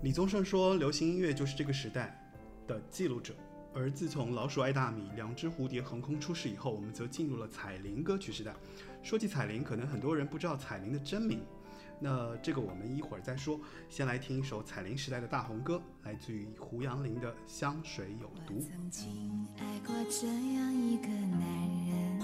[0.00, 2.16] 李宗盛说：“流行音乐就是这个时代
[2.68, 3.34] 的记录者。”
[3.74, 8.54] 而自从《老鼠爱大米》《两只蝴蝶》横空出世以后，我们则进入了彩铃歌曲时代。
[9.02, 11.40] 说起彩铃，可能很多人不知道彩铃的真名，
[12.00, 13.60] 那这个我们一会儿再说。
[13.88, 18.60] 先来听一首彩铃时代的大红歌，来自于胡杨林的《香水有毒》。
[18.60, 21.40] 曾经爱过这样一个男
[21.88, 22.20] 人，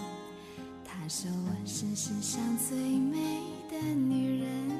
[0.85, 4.71] 他说我是世上最美的女人，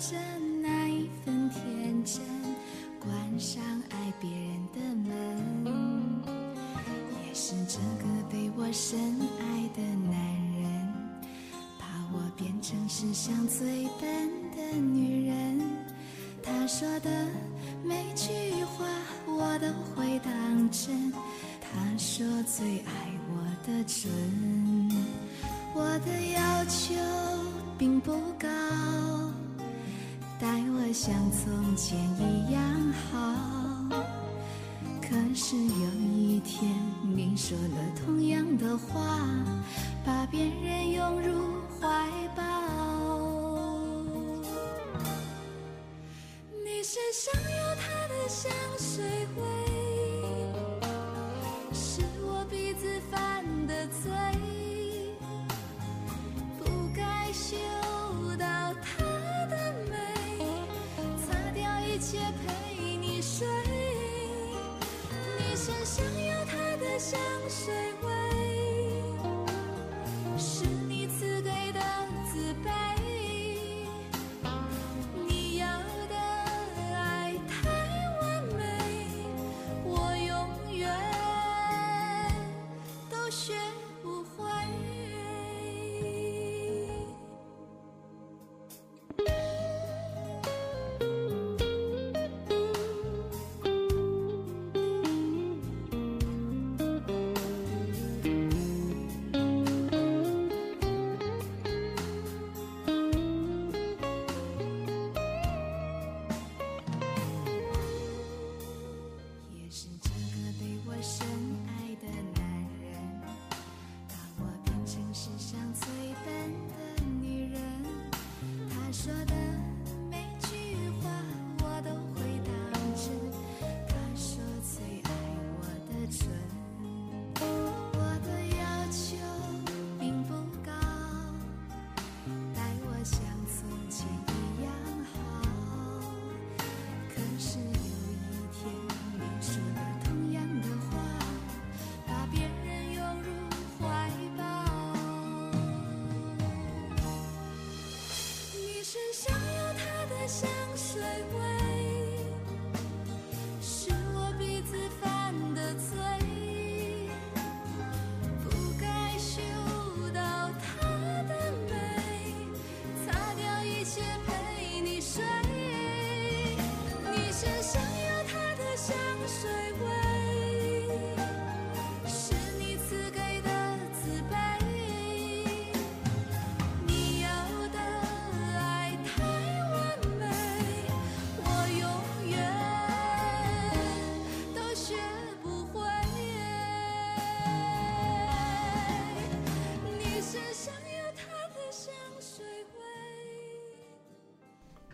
[0.00, 0.16] 着
[0.62, 2.22] 那一份天真，
[2.98, 6.22] 关上爱别人的门，
[7.26, 8.98] 也是这个被我深
[9.38, 10.16] 爱的男
[10.58, 10.62] 人，
[11.78, 11.84] 把
[12.14, 14.10] 我变成世上最笨
[14.56, 14.99] 的女
[31.10, 32.62] 像从前一样
[33.10, 33.96] 好。
[35.02, 35.89] 可是有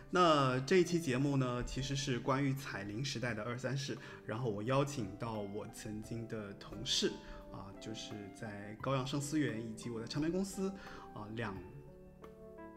[0.09, 3.97] 那这一期节目呢，其实是关于彩铃时代的二三事。
[4.25, 7.11] 然后我邀请到我曾经的同事
[7.51, 10.69] 啊，就是在高阳盛思源以及我的唱片公司
[11.13, 11.53] 啊两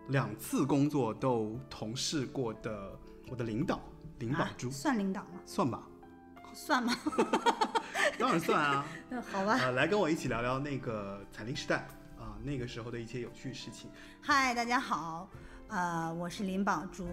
[0.09, 2.99] 两次工作都同事过的
[3.29, 3.81] 我的领导
[4.19, 5.41] 林宝珠，啊算领导吗？
[5.47, 5.89] 算吧，
[6.53, 6.93] 算吗？
[8.19, 8.85] 当然算啊。
[9.09, 9.57] 那好吧。
[9.61, 11.87] 呃，来跟我一起聊聊那个彩铃时代
[12.19, 13.89] 啊，那个时候的一些有趣事情。
[14.21, 15.31] 嗨，大家好，
[15.71, 17.07] 呃，我是林宝珠，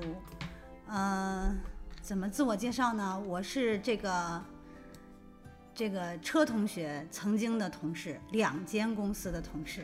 [0.90, 1.56] 嗯、
[2.02, 3.22] 怎么自我介绍呢？
[3.28, 4.42] 我是这个
[5.76, 9.84] 这个车同学曾经的同事，两间公司的同事，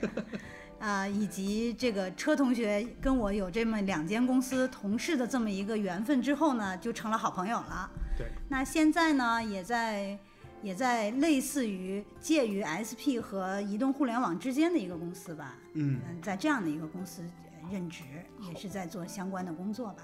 [0.79, 7.87] 啊、 以及这个车同学跟我有这么两间公司同事的这么一个缘分之后呢，就成了好朋友了。
[8.17, 10.17] 对，那现在呢，也在
[10.63, 15.53] 也在类似于介于 SP 和移动互联网之间的一个公司吧。
[15.73, 18.03] 嗯嗯，在这样的一个公司呃任职，
[18.41, 20.03] 也是在做相关的工作吧。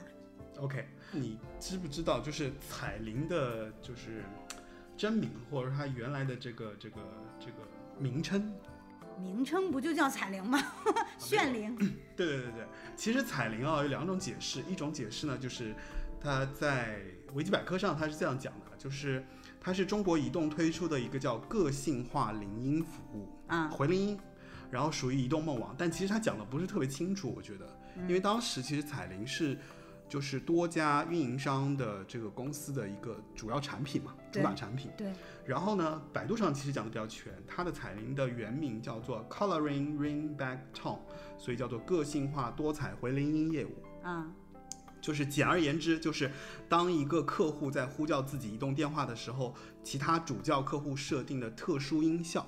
[0.59, 4.23] OK，你知不知道就是彩铃的，就是
[4.97, 6.97] 真名或者它原来的这个这个
[7.39, 7.53] 这个
[7.97, 8.53] 名称？
[9.17, 10.61] 名称不就叫彩铃吗？
[11.17, 11.75] 炫铃。
[12.15, 15.73] 对对对对，其实彩铃啊有两种解释，一种解释呢就是
[16.21, 17.01] 它在
[17.33, 19.25] 维基百科上它是这样讲的，就是
[19.59, 24.19] 它是中国移动推出的一个叫个性化铃音服务啊回铃音，
[24.71, 29.57] 然后属于移动梦网，但其实他讲的不是特别清楚，我觉得，嗯因为当时其实彩铃是。
[30.09, 34.89] 就是多家运营商的这个公司的一个主要产品嘛，主打产品。
[34.97, 35.13] 对，
[35.45, 40.97] 然后呢，百度上其实讲的比较全，它的彩铃的原名叫做 Coloring Ringback Tone，
[41.37, 43.83] 所以叫做个性化多彩回铃音业务。
[44.01, 44.25] 啊，
[44.99, 46.31] 就是简而言之，就是
[46.67, 52.47] 当一个客户在呼叫自己移动电话的时候，其他主叫客户设定的特殊音效，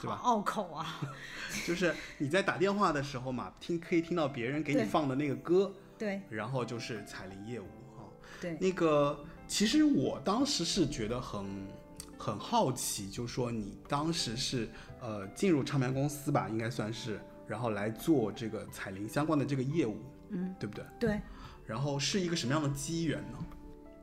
[0.00, 0.20] 是吧？
[0.22, 1.00] 拗口啊。
[1.66, 7.66] 就是你在打电话的时候嘛，听可以听到别人给你放的那个歌，对然后就是彩铃业务
[7.96, 8.04] 哈。
[8.40, 11.66] 对，那个，其实我当时是觉得很
[12.18, 14.68] 很好奇，就说你当时是
[15.00, 19.98] 呃进入唱片公司吧，应该算是，然后来做这个彩铃相关的这个业务，
[20.30, 20.84] 嗯，对不对？
[21.00, 21.20] 对。
[21.64, 23.38] 然后是一个什么样的机缘呢？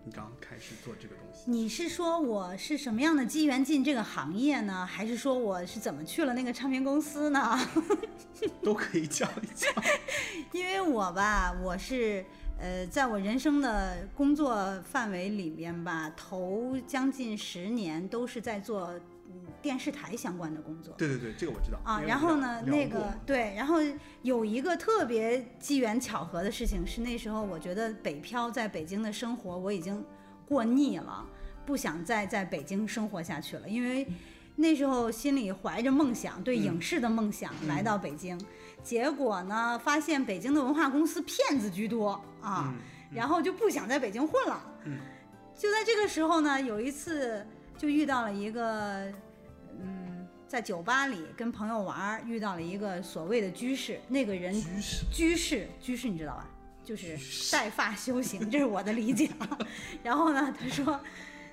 [0.04, 4.86] 你刚刚开始做这个你是说我是什么样的机缘进这个行业呢？
[4.90, 7.60] 还是说我是怎么去了那个唱片公司呢？
[8.64, 9.70] 都可以讲一讲。
[10.54, 12.26] 因为我吧，我是
[12.58, 18.88] 呃，在我人生的工作范围里面吧，头将近十年都是在做
[19.28, 20.94] 嗯电视台相关的工作。
[20.98, 23.80] 对对对，这个我知道啊，然后呢，那个对，然后
[24.22, 30.02] 有一个特别机缘巧合的事情是，那时候我觉得北漂在北京的生活我已经
[30.54, 31.26] 过腻了，
[31.66, 34.08] 不想再在北京生活下去了，因为
[34.56, 38.40] 那时候心里怀着梦想，对影视的梦想来到北京，
[38.84, 42.76] 结果呢，发现北京的文化公司骗子居多啊，嗯。
[43.16, 44.62] 然后就不想在北京混了。
[44.86, 45.00] 嗯。
[45.58, 47.46] 就在这个时候呢，有一次
[47.78, 49.12] 就遇到了一个，
[49.80, 55.06] 嗯，在酒吧里跟朋友玩儿，遇到了一个所谓的居士，那个人居士。
[55.12, 56.50] 居士，居士你知道吧？
[56.84, 57.18] 就是
[57.52, 59.58] 带发修行，这是我的理解啊。
[60.04, 61.00] 然后呢，他说，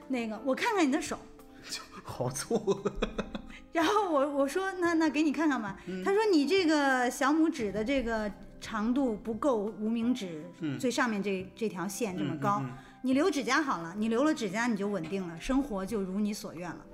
[0.08, 1.18] 那个我看看你的手，
[2.02, 2.82] 好粗，
[3.72, 5.78] 然后我我说那那给你看看吧。
[6.04, 8.30] 他说你这个小拇指的这个
[8.60, 10.44] 长度不够无名指
[10.78, 12.62] 最上面这这条线这么高，
[13.02, 16.84] 你留指甲好了，你留了指甲你就稳定了，生活就如你所愿了。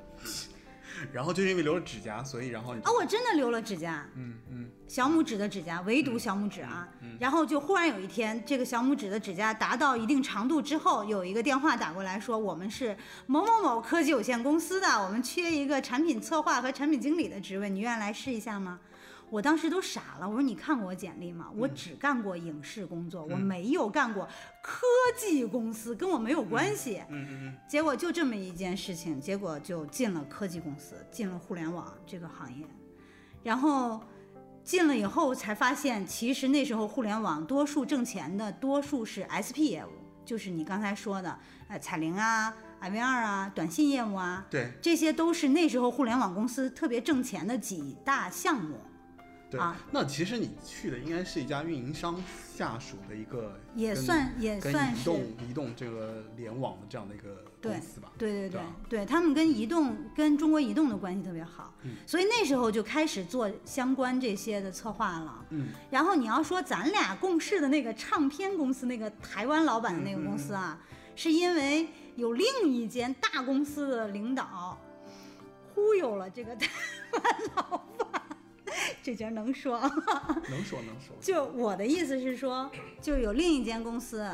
[1.13, 6.89] 然后就是因为留了指甲，所以然后你啊，我真的留了指甲，嗯嗯小拇指的指甲，唯独小拇指啊。
[7.19, 12.97] 然后就忽然有一天，这个小拇指的指甲达到一定长度之后，有一个电话打过来说，我们是
[13.27, 18.79] 某某某科技有限公司的，我们缺一个产品策划和产品经理的职位，你愿意来试一下吗？
[19.29, 21.51] 我当时都傻了，我说你看过我简历吗？
[21.57, 24.29] 我只干过影视工作，我没有干过
[24.63, 24.87] 科
[25.17, 27.03] 技公司，跟我没有关系。
[27.09, 32.65] 嗯嗯结果就这么一件事情，结果就进了科技公司，进了互联网这个行业，
[33.43, 34.01] 然后
[34.63, 39.91] 进了以后才发现，其实那时候互联网多数挣钱的多数是 SP 业务，
[40.25, 41.37] 就是你刚才说的，
[41.69, 48.79] 呃，彩铃啊、IVR 啊、短信业务啊，对这些都是那时候互联网公司特别挣钱的几大项目。
[49.57, 49.77] 对啊。
[49.91, 52.23] 那其实你去的应该是一家运营商
[52.55, 58.13] 下属的一个，也算也算是移动移动这个联网的这样的一个公司吧。
[58.19, 65.45] 对对对对对，他们跟移动、跟中国移动的关系特别好，嗯所以那时候就开始做相关这些的策划了。
[65.51, 70.79] 嗯，然后你要说咱俩共事的那个唱片公司，那个台湾老板的那个公司啊，
[71.15, 74.79] 是因为有另一间大公司的领导
[75.75, 76.69] 忽悠了这个台
[77.13, 77.23] 湾
[77.55, 77.77] 老
[78.11, 78.23] 板，
[79.03, 79.91] 这节能说啊？
[80.51, 81.17] 能说能说。
[81.21, 82.71] 就我的意思是说，
[83.01, 84.29] 就有另一间公司。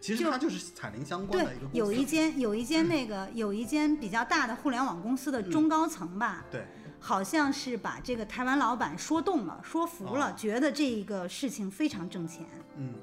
[0.00, 1.76] 其实它就是彩铃相关的一个，公司。
[1.78, 6.64] 有一间有一间那个有一间比较大的互联网公司的中高层吧，对，
[6.98, 12.46] 好像是把这个台湾老板说动了，说服了，哦觉得这个事情非常挣钱。
[12.78, 12.94] 嗯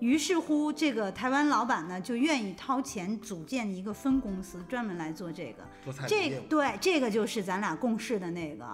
[0.00, 5.64] 于是乎，这个台湾老板呢就愿意掏钱组建一个分公司，专门来做这个。
[5.82, 6.30] 做彩铃这。
[6.30, 8.64] 个对，这个就是咱俩共事的那个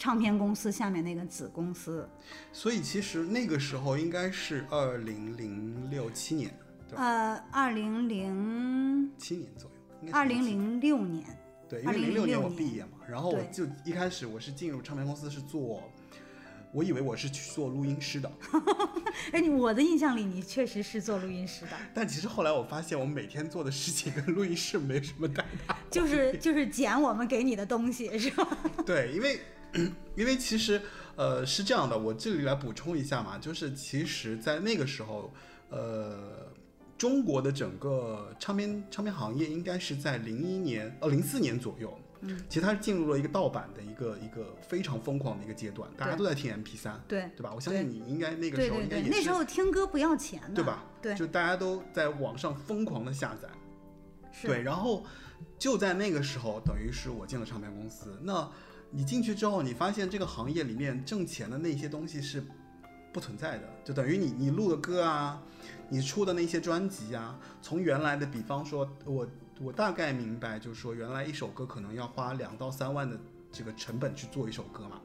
[0.00, 2.08] 唱片公司下面那个子公司。
[2.50, 6.50] 所以其实那个时候应该是二零零六七年，
[6.88, 7.04] 对吧？
[7.04, 9.70] 呃，二零零七年左
[10.02, 11.26] 右，二零07零六年，
[11.68, 15.82] 对，因为零六年2006我毕业嘛，然后我就一开始我是进入唱片公司是做，
[16.72, 18.32] 我以为我是去做录音师的，
[19.32, 21.72] 哎，你我的印象里你确实是做录音师的。
[21.92, 25.76] 但其实后来我发现我每天做的事情跟录音室没什么太大。
[25.90, 28.48] 就是就是捡我们给你的东西是吧？
[28.86, 29.40] 对，因为
[30.16, 30.80] 因为其实
[31.16, 35.32] 呃是这样的，我这里来补充一下嘛，就是其实在那个时候，
[35.70, 36.48] 呃，
[36.98, 47.52] 中国的整个唱片唱片行业应该是在零一年呃零四年左右，嗯，其实它是进入了一个盗版的一个一个非常疯狂的一个阶段，大家都在听 MP 3对对吧？
[47.54, 50.84] 我相信你应该那个时候应该也是那时候听歌不要钱的，对吧？
[51.00, 53.48] 对，就大家都在网上疯狂的下载，
[54.42, 55.06] 对，然后
[55.58, 58.18] 就在那个时候，等于是我进了唱片公司。
[58.22, 58.50] 那
[58.90, 62.44] 你进去之后，你发现这个行业里面挣钱的那些东西是
[63.12, 65.40] 不存在的，就等于你你录的歌啊，
[65.88, 69.26] 你出的那些专辑啊，从原来的，比方说我
[69.60, 73.18] 我大概明白，就是说原来一首歌可能要花两到三万的
[73.52, 75.00] 这个成本去做一首歌嘛，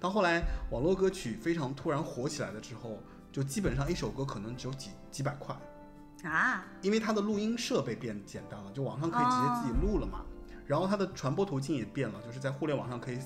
[0.00, 2.98] 到后来网络歌曲非常突然火起来了之后，
[3.30, 5.56] 就基本上一首歌可能只有几几百块。
[6.24, 10.24] 啊，因为它的录音设备变简单了，就网上可以直接自己录了嘛。
[10.68, 13.18] 然后它的传播途径也变了，就是在互联网上可以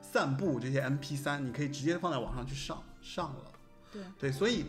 [0.00, 3.52] 散布这些 MP 三你可以直接放在网上去上上了。
[3.92, 4.64] 对对，所以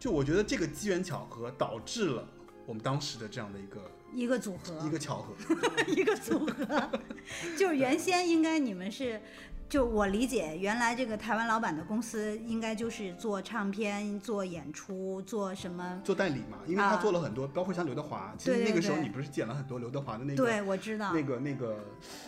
[0.00, 2.26] 就我觉得这个机缘巧合导致了
[2.66, 5.34] 我们当时的这样的一个一个组合，一个巧合。
[5.86, 6.90] 一个组合，
[7.56, 9.20] 就是原先应该你们是，
[9.68, 16.00] 就我理解，原来这个台湾老板的公司应该就是做唱片、做演出、做什么？
[16.04, 21.12] 做代理嘛，因为他啊做了很多，包括像刘德华，其实那个时候你不是剪了很多刘德华的那个对，我知道。
[21.12, 21.78] 那个那个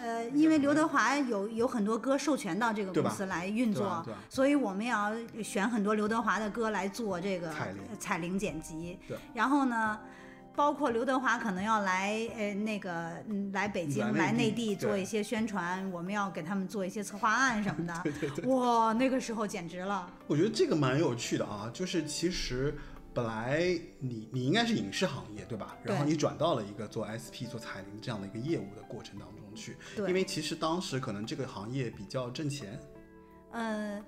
[0.01, 9.17] 呃，因为刘德华有有很多歌授权到这个公司来运作所以我们也要选很多刘德华的歌来做这个彩铃呃彩铃剪辑对。
[9.33, 9.99] 然后呢，
[10.59, 17.95] 包括刘德华可能要来呃那个嗯来北京来内地做一些宣传，我们要给他们做一些策划案什么的。
[18.51, 20.11] 哇，那个时候简直了。
[20.27, 22.77] 我觉得这个蛮有趣的啊，就是其实
[23.15, 23.61] 本来
[24.01, 25.77] 你你应该是影视行业对吧？
[25.85, 32.81] 然后你转到了一个做 SP 做彩铃这样的一个业务的过程当中去，对因为其实当时可能这个行业比较挣钱，
[33.53, 34.03] 呃，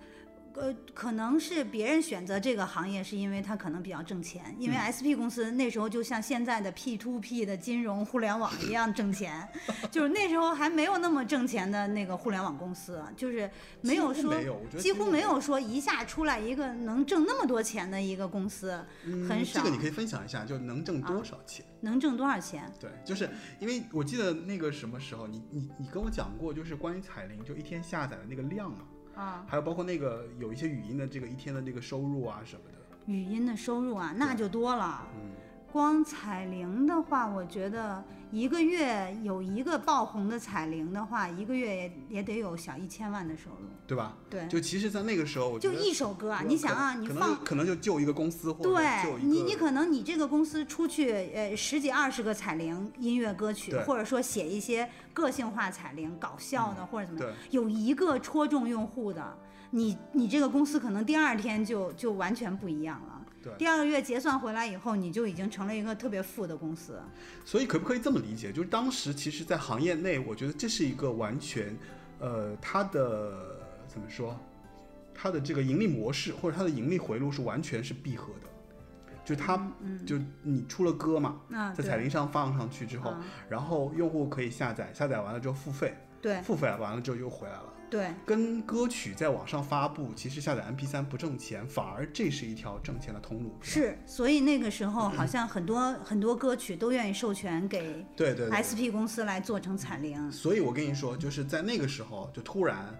[0.54, 4.54] 呃，可能是别人选择这个行业，是因为它可能比较挣钱。
[4.58, 9.48] 因为嗯 SP 公司那时候就像现在的 P to P 的金融互联网一样挣钱，
[9.90, 14.34] 就是那时候还没有那么挣钱的那个互联网公司，就是没有说
[14.78, 19.60] 几乎没有，说一下出来一个能挣那么多钱的一个公司，嗯很少。
[19.60, 21.64] 这个你可以分享一下，就能挣多少钱？
[21.80, 22.70] 能挣多少钱？
[22.78, 28.99] 对，就是因为我记得那个什么时候，你你你跟我讲过，就是关于彩铃，就一天下载的那个量嘛，啊，
[29.46, 35.06] 还有包括那个有一些语音的这个一天的这个收入啊什么的，语音的收入啊，那就多了。
[35.14, 35.30] 嗯，
[35.72, 43.68] 光彩铃的话，我觉得一个月有一个爆红的彩铃的话，一个月也也得有小一千万的收入。
[43.86, 44.16] 对吧？
[44.30, 59.36] 对，就其实，在那个时候，我就一首歌啊，你想啊，你放可能就就救一个公司，对你，你可能你这个公司出去呃十几二十个彩铃音乐歌曲，或者说写一些个性化彩铃、搞笑的、或者怎么样，有一个戳中用户的，
[59.70, 63.19] 你你这个公司可能第二天就就完全不一样了。
[63.42, 67.00] 对第二个月结算回来以后，你就已经成了一个特别富的公司。
[67.44, 68.52] 所以可不可以这么理解？
[68.52, 71.76] 就是当时其实，在行业内，我觉得这是一个完全，
[72.18, 74.38] 呃，它的怎么说，
[75.14, 78.48] 它的这个盈利模式或者它的盈利回路是完全是闭合的。
[79.22, 79.56] 就它，
[80.04, 81.40] 就你出了歌嘛，
[81.76, 87.74] 在彩铃上放上去之后，啊然后用户可以下载，下载完了之后付费，对付费完了之后又回来了。
[87.90, 93.58] 对跟歌曲在网上发布，其实下载 MP 3不挣钱，反而这是一条挣钱的通路。
[93.60, 98.62] 是，所以那个时候好像很多很多歌曲都愿意授权给对对对。
[98.62, 100.30] SP 公司来做成彩铃。
[100.30, 102.94] 所以我跟你说，就是在那个时候，就突然，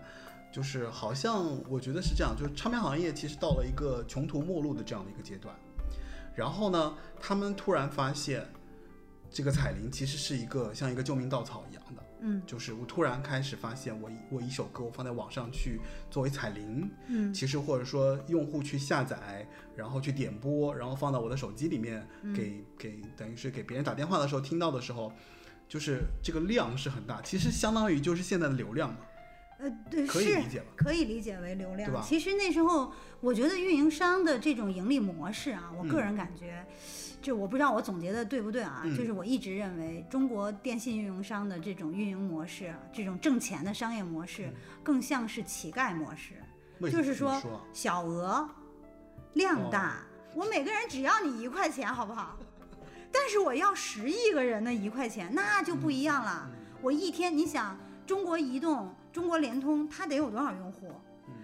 [0.51, 5.55] 就是好像我觉得是这样，就是唱片行业其实到了一个穷途末路的这样的一个阶段。
[6.35, 8.45] 然后呢，他们突然发现，
[9.31, 12.00] 这个彩铃其实是一个像一个救命稻草一样的。
[12.21, 25.13] 嗯，就是我突然开始发现我一，我一首歌我放在网上去作为彩铃，嗯，其实或者说用户去下载，然后去点播，然后放到我的手机里面，嗯给给等于是给别人打电话的时候听到的时候，
[25.69, 28.99] 就是这个量是很大，其实相当于就是现在的流量嘛，
[29.59, 30.67] 呃，对，可以是理解吧？
[30.77, 32.03] 可以理解为流量。
[32.03, 36.67] 其实那时候，我觉得运营商的这种盈利模式啊，我个嗯人感觉，
[37.21, 38.97] 就我不知道我总结的对不对啊，嗯。
[38.97, 46.35] 就是我一直认为中国电信运营商的这种运营模式啊，这种挣钱的商业模式，更像是乞丐模式，
[46.91, 47.41] 就是说
[47.73, 48.49] 小额，
[49.35, 49.99] 量哦大，
[50.35, 52.39] 我每个人只要你一块钱，好不好？
[53.13, 56.49] 但是我要十亿个人的一块钱，那就不一样了。
[56.53, 60.91] 嗯我一天，你想，中国移动、中国联通，它得有多少用户？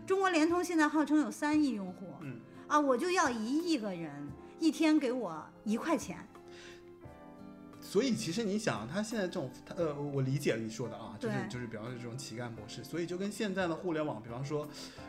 [0.06, 2.40] 中国联通现在号称有三亿用户，嗯。
[2.66, 4.10] 啊，我就要一亿个人
[4.58, 6.16] 一天给我一块钱，
[7.80, 14.68] 所以其实你想，他现在这种，他呃，我理解你说的啊，就是就是比方说这种乞丐模式，所以就跟现在的互联网，比方说，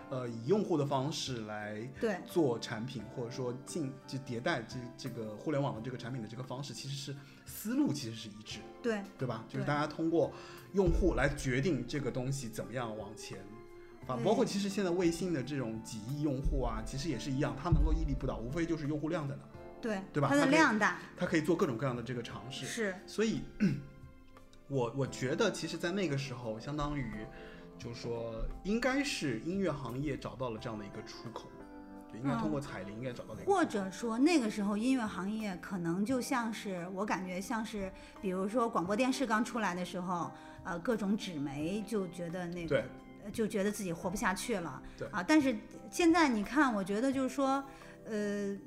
[0.10, 2.18] 呃，以用户的方式来对。
[2.26, 9.02] 做产品，或者说进就迭代这这个互联网的这个产品的这个方式，其实是思路其实是一致，对。
[9.16, 9.46] 对吧？
[9.48, 10.32] 就是大家通过
[10.74, 13.38] 用户来决定这个东西怎么样往前。
[14.08, 19.44] 啊，包括其实现在微信的这种几亿用户啊，其实也是一样，它能够屹立不倒，无非就是用户量在那，
[19.82, 22.66] 对对吧它的量大它可以做各种各样的这个尝试。
[22.66, 23.42] 是所以，
[24.68, 27.26] 我我觉得其实，在那个时候，相当于
[27.80, 31.48] 就是说，应该是音乐行业找到了这样的一个出口，
[32.12, 33.56] 对，应该通过彩铃应该找到了一个出口。
[33.56, 37.92] 或者说那个时候音乐行业可能就像是我感觉像是，
[38.22, 40.32] 比如说广播电视刚出来的时候，
[40.64, 42.84] 呃，各种纸媒就觉得那个
[43.32, 45.56] 就觉得自己活不下去了，对啊，但是
[45.90, 47.64] 现在你看，我觉得就是说，
[48.06, 48.58] 呃。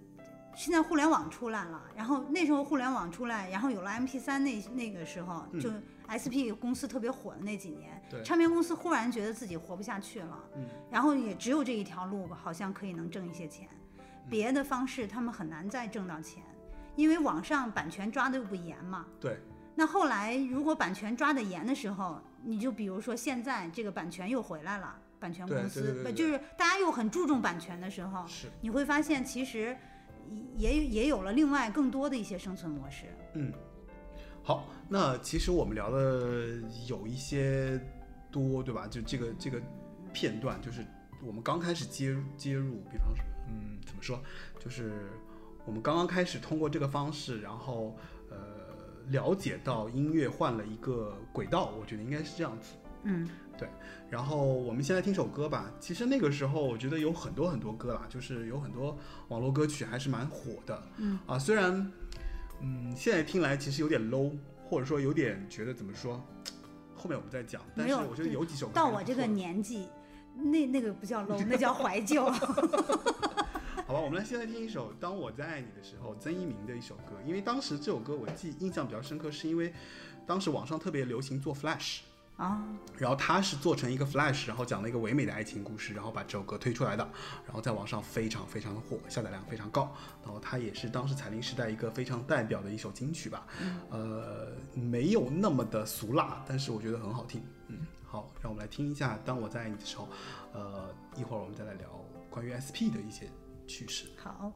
[0.54, 5.60] 现在互联网出来了，然后那时候互联网出来，然后有了 MP 三那那个时候，嗯。
[5.60, 5.70] 就
[6.10, 8.20] SP 公司特别火的那几年，对。
[8.24, 10.66] 唱片公司忽然觉得自己活不下去了，嗯。
[10.90, 14.04] 然后也只有这一条路，好像可以能挣一些钱，嗯。
[14.28, 16.42] 别的方式他们很难再挣到钱，
[16.96, 19.06] 因为网上版权抓的又不严嘛。
[19.20, 19.38] 对。
[19.76, 28.26] 那后来如果版权抓得严的时候，你就比如说现在这个版权又回来了，版权公司对对对对就是大家又很注重版权的时候，
[28.60, 29.76] 你会发现其实
[30.56, 33.06] 也也有了另外更多的一些生存模式。
[33.34, 33.52] 嗯。
[34.42, 36.58] 好，那其实我们聊的
[36.88, 37.78] 有一些
[38.32, 38.88] 多，对吧？
[38.88, 39.60] 就这个这个
[40.14, 40.84] 片段，就是
[41.22, 44.18] 我们刚开始接接入，比方说，嗯，怎么说？
[44.58, 45.10] 就是
[45.66, 47.94] 我们刚刚开始通过这个方式，然后
[48.30, 48.36] 呃
[49.08, 52.74] 了解到音乐换了一个轨道，我觉得应该是这样子。
[53.04, 53.28] 嗯，
[53.58, 53.68] 对
[54.08, 55.72] 然后我们先来听首歌吧。
[55.78, 60.82] 其实那个时候我觉得有很多很多歌啦，就是有很多网络歌曲还是蛮火的。
[60.96, 61.92] 嗯啊，虽然
[62.60, 64.32] 嗯现在听来其实有点 low，
[64.64, 66.22] 或者说有点觉得怎么说，
[66.94, 67.62] 后面我们再讲。
[67.76, 69.88] 但是我觉得有几首歌到我这个年纪，
[70.34, 72.28] 那那个不叫 low，那叫怀旧。
[73.86, 77.14] 好吧，我们来先来听一首《当我在爱你的时候》，曾一鸣的一首歌。
[77.26, 79.72] 因为当时这首歌我记印象比较深刻，是因为
[80.26, 82.00] 当时网上特别流行做 Flash。
[82.40, 82.64] 啊，
[82.96, 87.06] 然后他是做成一个 Flash，然后讲了一个唯美的爱情故事，然后把这首歌推出来的，
[87.44, 89.94] 然后在网上非常非常的火，下载量非常高。
[90.24, 93.46] 然后它也是当时彩铃时代一个非常代表的一首金曲吧，
[93.90, 97.42] 呃，没有那么的俗辣，但是我觉得很好听。
[97.68, 100.04] 嗯，好，让我们来听一下《当我在爱你的时候》，
[100.54, 101.90] 呃，一会儿我们再来聊
[102.30, 103.30] 关于 SP 的一些
[103.66, 104.06] 趣事。
[104.16, 104.50] 好。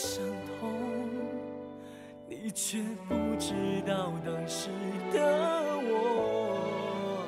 [0.00, 0.22] 伤
[0.60, 0.72] 痛，
[2.28, 3.52] 你却不知
[3.84, 4.68] 道当时
[5.12, 5.18] 的
[5.82, 7.26] 我，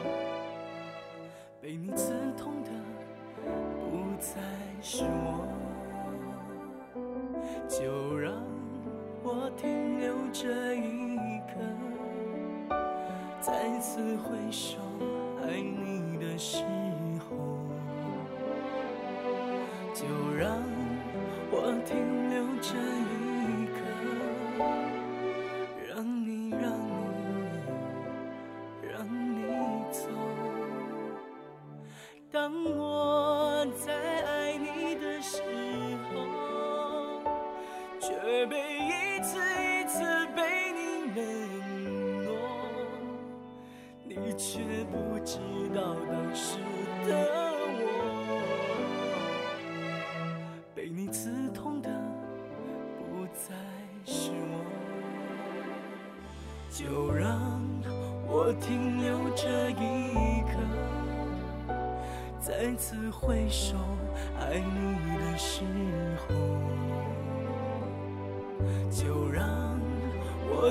[1.61, 2.71] 被你刺痛的
[3.81, 4.41] 不再
[4.81, 5.30] 是我，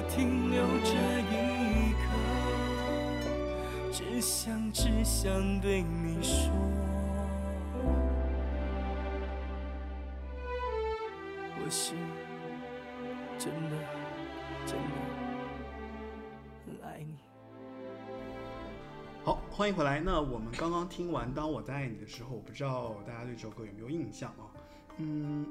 [0.10, 0.89] 停留这
[1.30, 2.02] 一刻
[3.91, 6.52] 只想只想对你说。
[11.62, 11.93] 我是
[13.38, 13.78] 真的
[14.65, 14.82] 真的
[16.65, 17.13] 很爱你。
[19.24, 20.00] 好欢迎回来。
[20.00, 24.50] 那我们刚刚听完当我在爱你的时候我不知道大家对这首歌有没有印象啊？
[24.98, 25.45] 嗯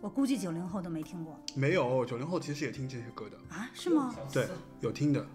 [0.00, 3.68] 我估计九零后都没听过没有，九零后其实也听这些歌的，啊？
[3.72, 4.14] 是吗？
[4.32, 4.46] 对，
[4.80, 5.26] 有听的。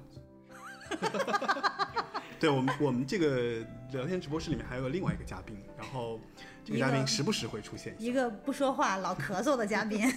[2.40, 6.20] 对我们，我们这个聊天直播室里面还有另外一个嘉宾，然后
[6.66, 10.12] 这个嘉宾时不时会出现一个不说话老咳嗽的嘉宾，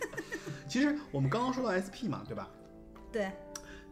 [0.68, 2.48] 其实我们刚刚说到 SP 嘛，对吧？
[3.12, 3.30] 对，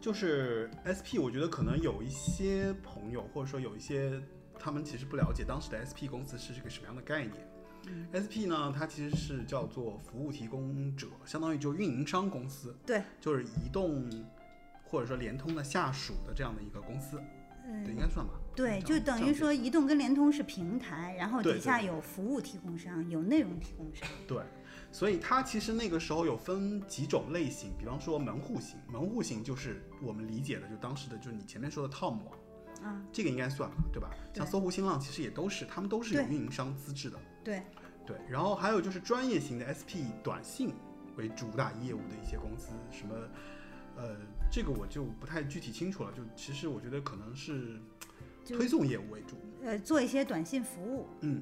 [0.01, 4.19] 就是 SP，我觉得可能有一些朋友，或者说有一些
[4.57, 7.33] 他们其实不了解当时的 SP 公司是一个什么样的概念。
[8.11, 14.09] SP 呢，它其实是叫做服务提供者，相当于就运营商公司，对，就是移动
[14.83, 17.17] 或者说联通的下属的这样的一个公司，
[17.83, 18.33] 对，应嗯，该算吧。
[18.55, 24.41] 对，就等于说移动跟联通是平台，然后底下有服务提供商，有内容提供商，对，
[24.93, 32.27] 所以它其实那个时候有分几种类型，比方说门户型，门户型就是我们理解的，就当时的就是你前面说的 Tom 网，
[32.81, 34.09] 啊，这个应该算吧，对吧？
[34.33, 37.19] 像搜狐、新浪其实也都是，他们都是有运营商资质的。
[37.45, 37.61] 对，
[38.07, 40.73] 对，然后还有就是专业型的 SP 短信
[41.15, 43.15] 为主打业务的一些公司，什么，
[43.95, 44.17] 呃，
[44.51, 46.11] 这个我就不太具体清楚了。
[46.11, 47.79] 就其实我觉得可能是
[48.45, 51.41] 推送业务为主，呃，做一些短信服务，嗯，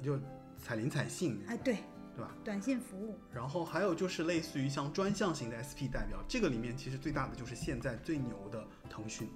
[0.00, 0.18] 就
[0.56, 1.78] 彩铃、彩信那哎，对，
[2.14, 2.34] 对吧？
[2.44, 9.28] 短信服务，然后还有就是类似于像专项型的 SP 代表，这个里面其实最大的就是现在最牛的腾讯。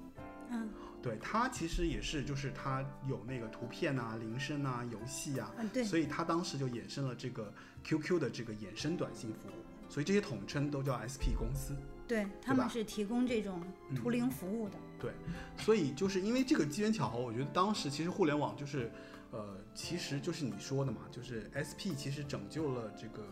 [0.50, 0.70] 嗯，
[1.02, 7.52] 对它其实也是，就是它有那个图片啊、铃声啊、游戏啊，嗯，对，所以它当时就衍生了这个
[7.84, 11.76] QQ 的这个衍生短信服务，所以这些统称都叫 SP 公司。
[12.06, 13.60] 对，他们是提供这种
[13.94, 15.12] 图嗯灵服务的，对，
[15.58, 18.90] 所以就是因为这个机缘巧合，我觉得当时其实互联网就是，
[19.30, 23.22] 呃，其实就是你说的嘛，就是 SP 其实拯救了这个，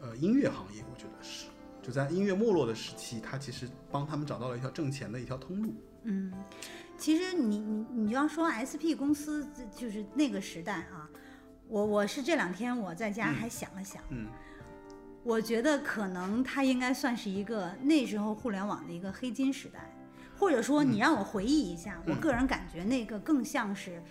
[0.00, 1.46] 呃，音乐行业，我觉得是。
[1.80, 5.74] 就在音乐没落的时期，它其实帮他们找到了一条挣钱的一条通路。
[6.04, 6.32] 嗯，
[6.96, 11.08] 其实你你你要说 SP 公司，就是那个时代啊，
[11.68, 14.26] 我我是这两天我在家嗯还想了想，嗯，
[15.22, 19.80] 我觉得可能它应该算是一个那时候互联网的一个黑金时代，
[20.38, 24.02] 或者说你让我回忆一下，我嗯个人感觉那个更像是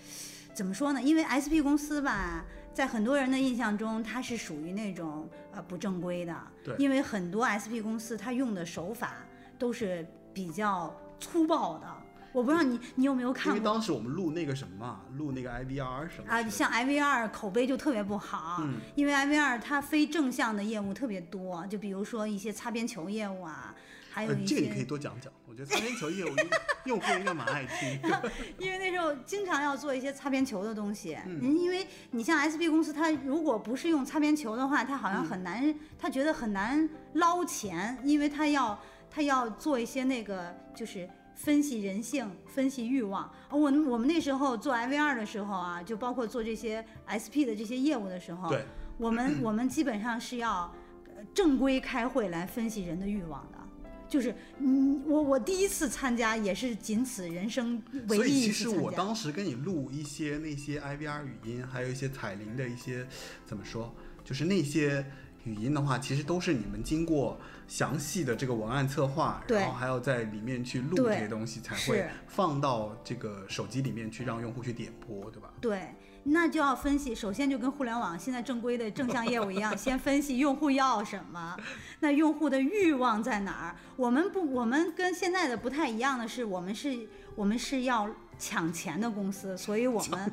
[0.54, 1.02] 怎么说呢？
[1.02, 9.18] 因为 SP 公司吧，在很多人的印象中，它是属于那种呃不正规的，对因为很多 SP 公司它用的手法
[9.60, 11.88] 都是比较粗暴的。
[12.32, 16.38] 我不知道你你有没有看过因为当时我们录那个什么嘛，录那个 IVR 什么啊？
[16.38, 23.76] 之类的像 IVR 口碑就特别不好，嗯因为 IVR 它非正向的业务特别多，就比如说一些擦边球业务啊，
[24.12, 26.38] 还有一些，呃这个你可以多讲讲，我觉得擦边球业务用
[26.98, 28.00] 用户应该蛮爱听。
[28.58, 31.14] 因为那时候经常要做一些擦边球的东西。
[31.28, 38.78] 嗯嗯，因为你像 SB 公司，它如果不是用擦边球的话，它好嗯像很难，它觉得很难捞钱，因为它要
[39.14, 41.08] 它要做一些那个就是。
[41.36, 43.30] 分析人性，分析欲望。
[43.50, 48.64] 我我们那时候做 IVR 的时候啊，就包括做这些 SP 的这些业务的时候，对，
[49.00, 50.72] 我们我们基本上是要
[51.08, 53.58] 呃正规开会来分析人的欲望的。
[54.08, 58.98] 就是，嗯，我我第一次参加也是仅此人生唯一所以其实我一次参加。
[58.98, 63.08] 当时跟你录一些那些 IVR 语音，还有一些彩铃的一些
[63.44, 63.92] 怎么说，
[64.24, 65.04] 就是那些
[65.46, 75.50] 语音的话，其实都是你们经过详细的这个文案策划，然后还要在里面去录这些东西，才会放到这个手机里面去让用户去点播，对吧？
[75.62, 81.58] 对，那就要分析，首先就跟互联网现在正规的正向业务一样， 先分析用户要什么，
[82.00, 83.76] 那用户的欲望在哪儿？
[83.96, 90.32] 我们不，我们跟现在的不太一样的是，我们是，我们是要抢钱的公司，所以我们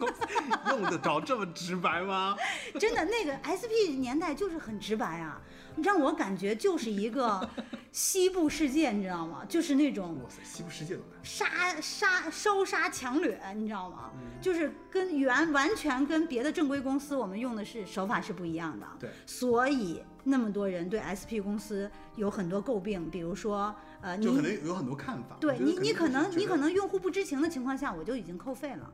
[0.70, 2.36] 用得着这么直白吗？
[2.80, 5.40] 真的那个 SP 年代就是很直白啊，
[5.82, 7.48] 让我感觉就是一个
[7.92, 9.44] 西部世界，你知道吗？
[9.48, 11.06] 就是那种哇塞，西部世界都来。
[11.22, 14.10] 杀杀烧杀抢掠，你知道吗？
[14.14, 18.86] 嗯就是跟原完全跟别的正规公司我们用的是手法是不一样的。
[19.00, 25.36] 对，所以那么多人对 SP 公司有很多诟病，比如说呃，就可你能有很多看法。
[25.40, 28.92] 对你你可能你可能能用户不知情的情况下，我就已经扣费了，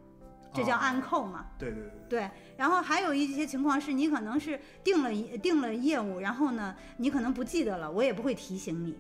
[0.53, 1.47] 这叫哦暗扣嘛。
[1.59, 8.99] 对对对对，对，然后还有一些情况是你可能是定了一定了业务，然后呢，你可能不记得了，我也不会提醒你。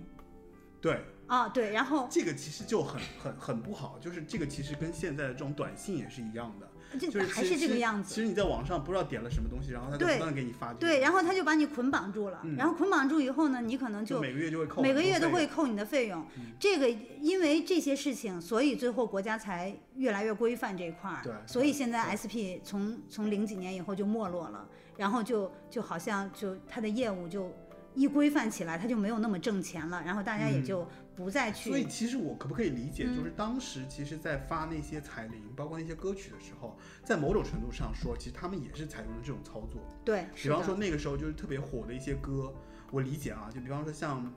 [0.80, 8.14] 对啊，对，然后这个其实就很很很不好，就是这个其实跟现在的这种短信也是一样的，这就是还是这个样子。
[8.14, 16.24] 其实你在网上不知道点了什么东西，然后他就对不断给你发对，然后他就把你捆绑住了，嗯然后捆绑住以后呢，你可能就就每个月就会扣每个月都会扣你的费用。
[16.36, 16.88] 嗯这个
[17.20, 21.20] 因为这些事情，所以最后国家才越来越规范这一块儿。
[21.22, 27.50] 对所以现在 SP 从从零几年以后就没落了，然后就就好像就它的业务就
[27.94, 30.86] 一规范起来，它就没有那么挣钱了，然后大家也嗯就
[31.24, 31.70] 不再去。
[31.70, 39.80] 所以其实我可不可以理解，嗯就是当时其实，在发那些彩铃，包括那些歌曲的时候，在某种程度上说，其实他们也是采用了这种操作。
[40.04, 42.52] 对，比方说那个时候就是特别火的一些歌，
[42.90, 44.32] 我理解啊，就比方说像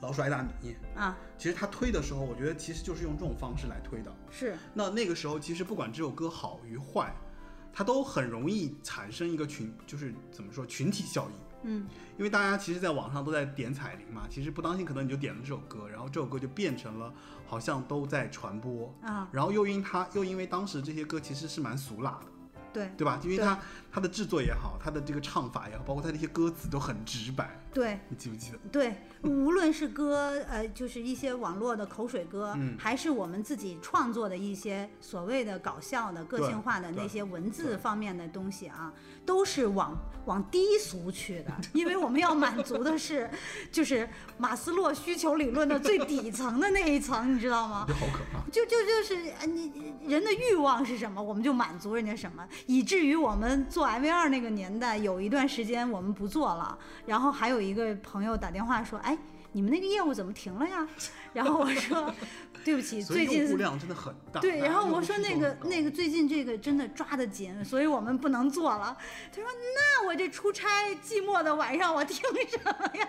[0.00, 4.14] 老鼠爱大米，啊，其实他推的时候，我觉得其实就是用这种方式来推的。
[4.30, 7.14] 是那那个时候，其实不管这首歌好与坏，
[7.72, 11.49] 它都很容易产生一个群，就是怎么说群体效应。
[11.62, 17.12] 嗯，因为大家其实，在网上都在点彩铃嘛，其实不当心可能你就点了这首歌，然后这首歌就变成了
[17.46, 22.26] 好像都在传播，啊，然后又因它又因为当时这些歌其实是蛮俗辣的，
[22.72, 22.90] 对。
[22.96, 23.18] 对吧？
[23.22, 23.58] 因为对它
[23.92, 27.98] 它的制作也好，它的这个唱法也好，包括它的一些歌词都很直白，对。
[28.08, 28.58] 你记不记得？
[28.70, 32.76] 对，无论是歌，呃，就是一些网络的口水歌，嗯。
[32.78, 38.92] 还是我们自己创作的一些所谓的搞笑的、个性化的那些文字方面的东西啊，
[39.30, 43.30] 都是往往低俗去的， 因为我们要满足的是，
[43.70, 47.84] 就是马斯洛需求理论的最底层的那一层，你知道吗？
[47.86, 48.40] 这 好可怕。
[48.50, 59.16] 就就就是呃你人的欲望是什么，我们就满足人家什么，以至于我们做 MV 二那个年代有一段时间我们不做了，然后还有一个朋友打电话说，哎，
[59.52, 60.86] 你们那个业务怎么停了呀？
[61.32, 62.12] 然后我说，
[62.64, 64.40] 对不起，最近用户量真的很大。
[64.40, 68.96] 对，然后我说那个那个最近这个真的抓得紧，所以我们不能做了。
[69.34, 72.16] 他说那我这出差寂寞的晚上我听
[72.48, 73.08] 什么呀？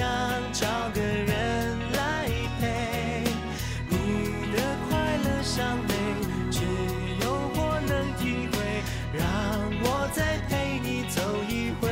[0.00, 0.08] 想
[0.54, 2.26] 找个人来
[2.58, 3.22] 陪？
[3.86, 4.56] 你的
[4.88, 5.94] 快乐伤悲，
[6.50, 6.62] 只
[7.22, 8.82] 有我能体会。
[9.12, 9.22] 让
[9.82, 11.90] 我再陪你走一回。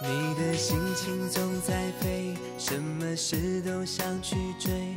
[0.00, 4.96] 你的心情总在飞，什么事都想去追，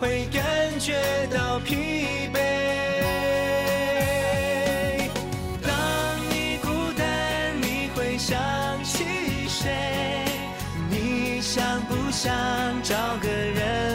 [0.00, 0.42] 会感
[0.80, 0.94] 觉
[1.30, 2.40] 到疲惫。
[5.62, 5.70] 当
[6.30, 7.04] 你孤单
[7.60, 8.38] 你会想
[8.82, 9.04] 起
[9.46, 10.24] 谁？
[10.88, 12.32] 你想不想
[12.82, 13.89] 找个人？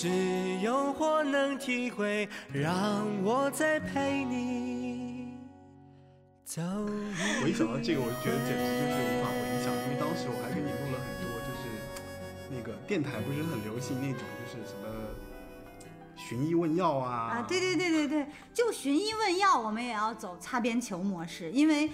[0.00, 0.08] 只
[0.62, 5.36] 有我能体会，让我再陪你
[6.42, 11.68] 走一我一想到这个，我就觉得简直就是无法回想，因为当时我还给你录了很多，就是
[12.48, 14.88] 那个电台不是很流行那种，就是什么
[16.16, 21.90] 寻医问药啊，啊，对对对对对，就寻医问药，我们也要走擦边球模式，因为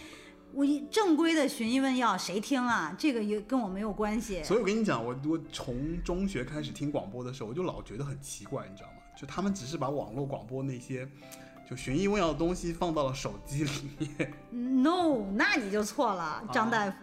[0.57, 2.97] 我一正规的寻医问药谁听啊？
[2.99, 4.43] 这个也跟我没有关系。
[4.43, 8.95] 所以我跟你讲，我我从中学开始听广播的时候，我就老觉得很奇怪，你知道吗？
[9.15, 11.07] 就他们只是把网络广播那些
[11.69, 14.33] 就寻医问药的东西放到了手机里面。
[14.51, 16.97] No，那你就错了，张大夫。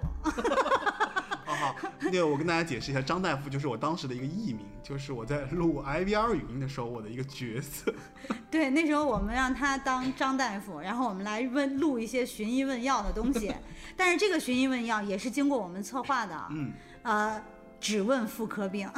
[1.45, 7.93] 好好，那个我跟大家解释一下，张大夫就是我当时的一个艺名，就是我在录 IVR 语音的时候我的一个角色。
[8.49, 13.53] 对，那时候我们让他当张大夫，然后我们来问录一些寻医问药的东西。
[13.97, 16.71] 但是这个寻医问药也是经过我们策划的，嗯，
[17.03, 17.43] 呃，
[17.81, 18.89] 只问妇科病。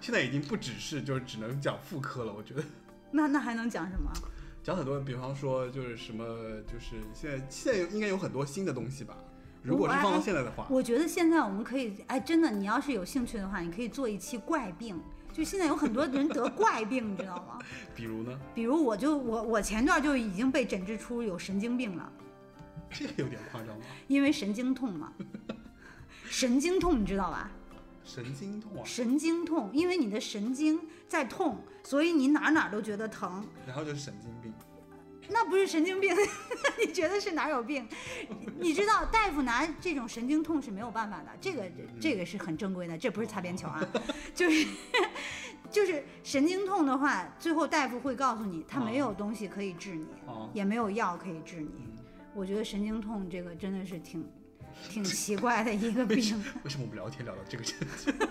[0.00, 2.62] 现在已经不只是就是只能讲妇科了，我觉得
[3.12, 4.10] 那那还能讲什么？
[4.62, 6.24] 讲很多，比方说就是什么，
[6.66, 9.16] 就是现在现在应该有很多新的东西吧。
[9.62, 15.00] 如果是放到现在的话，我觉得现在我们可以，哎，真的，你要是有兴趣的话，你可以做一期怪病。
[15.32, 17.58] 就现在有很多人得怪病，你知道吗？
[17.96, 22.12] 比如呢，比如我就我我前段就已经被诊治出有神经病了，
[22.90, 25.12] 这个有点夸张吧，因为神经痛嘛。
[26.28, 27.50] 神经痛你知道吧？
[28.04, 33.46] 神经痛啊，神经痛，因为你的神经在痛，所以你哪哪都觉得疼。
[33.66, 34.52] 然后就是神经病。
[35.28, 36.14] 那不是神经病，
[36.84, 37.88] 你觉得是哪儿有病？
[38.58, 41.62] 你知道大夫拿这种神经痛是没有办法的，这个
[42.00, 43.80] 这个是很正规的，这不是擦边球啊，
[44.34, 44.66] 就是
[45.70, 51.70] 就是神经痛的话，最后大夫会告诉你，他没有东西可以治你，哦也没有药可以治你。
[51.78, 51.88] 嗯
[52.34, 54.26] 我觉得神经痛这个真的是挺
[54.88, 58.26] 挺奇怪的一个病，为什么我们聊天聊到这个程度？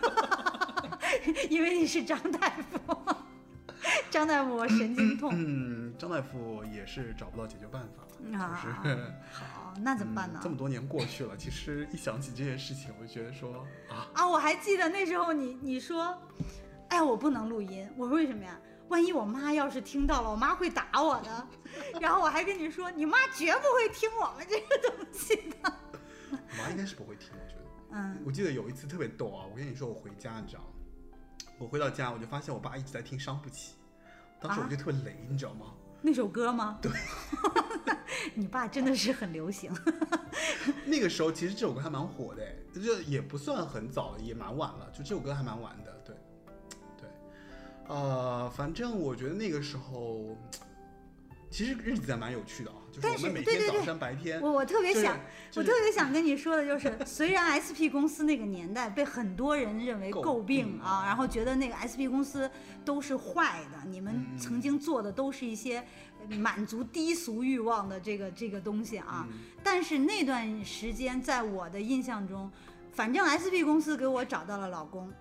[1.51, 2.97] 因为你是张大夫，
[4.11, 9.13] 张大夫我神经痛嗯，张大夫也是找不到解决办法就是。
[9.31, 10.39] 好， 那怎么办呢？
[10.41, 16.17] 嗯这么多年过去了，其实一想起这件事情，我就觉得说啊，啊，我还记得那时候你你说，
[16.89, 18.59] 哎，我不能录音，我说为什么呀？
[18.89, 21.47] 万一我妈要是听到了，我妈会打我的。
[22.01, 25.73] 然后我还跟你说，你妈绝不会听我们这个东西的。
[26.31, 27.61] 我妈应该是不会听，我觉得。
[27.93, 30.67] 嗯，我记得有一次特别逗啊，我跟你说，我回家，你知道吗？
[31.61, 33.73] 我回到家，我就发现我爸一直在听《伤不起》，
[34.43, 35.67] 当时我就特别雷，你知道吗？
[36.01, 36.79] 那首歌吗？
[36.81, 36.91] 对。
[38.33, 39.71] 你爸真的是很流行。
[40.85, 46.15] 那个时候其实这首歌还蛮火的，哎，这也不算很早，也蛮晚了，就这首歌还蛮晚的，对，
[46.97, 47.09] 对，
[47.87, 50.35] 呃，反正我觉得那个时候，
[51.51, 55.19] 其实日子还蛮有趣的啊，就是每天早上白天，我我特别想，
[55.51, 62.49] 就是我特别想跟你说的就是，虽然 SP 公司那个年代被很多人认为诟诟病病啊，然后觉得那个 SP 公司
[62.85, 65.83] 都是坏的，你们嗯曾经做的都是一些
[66.21, 69.27] 呃满足低俗欲望的这个这个东西啊。
[69.29, 69.39] 嗯。
[69.61, 72.49] 但是那段时间，在我的印象中，
[72.93, 75.11] 反正 SP 公司给我找到了老公，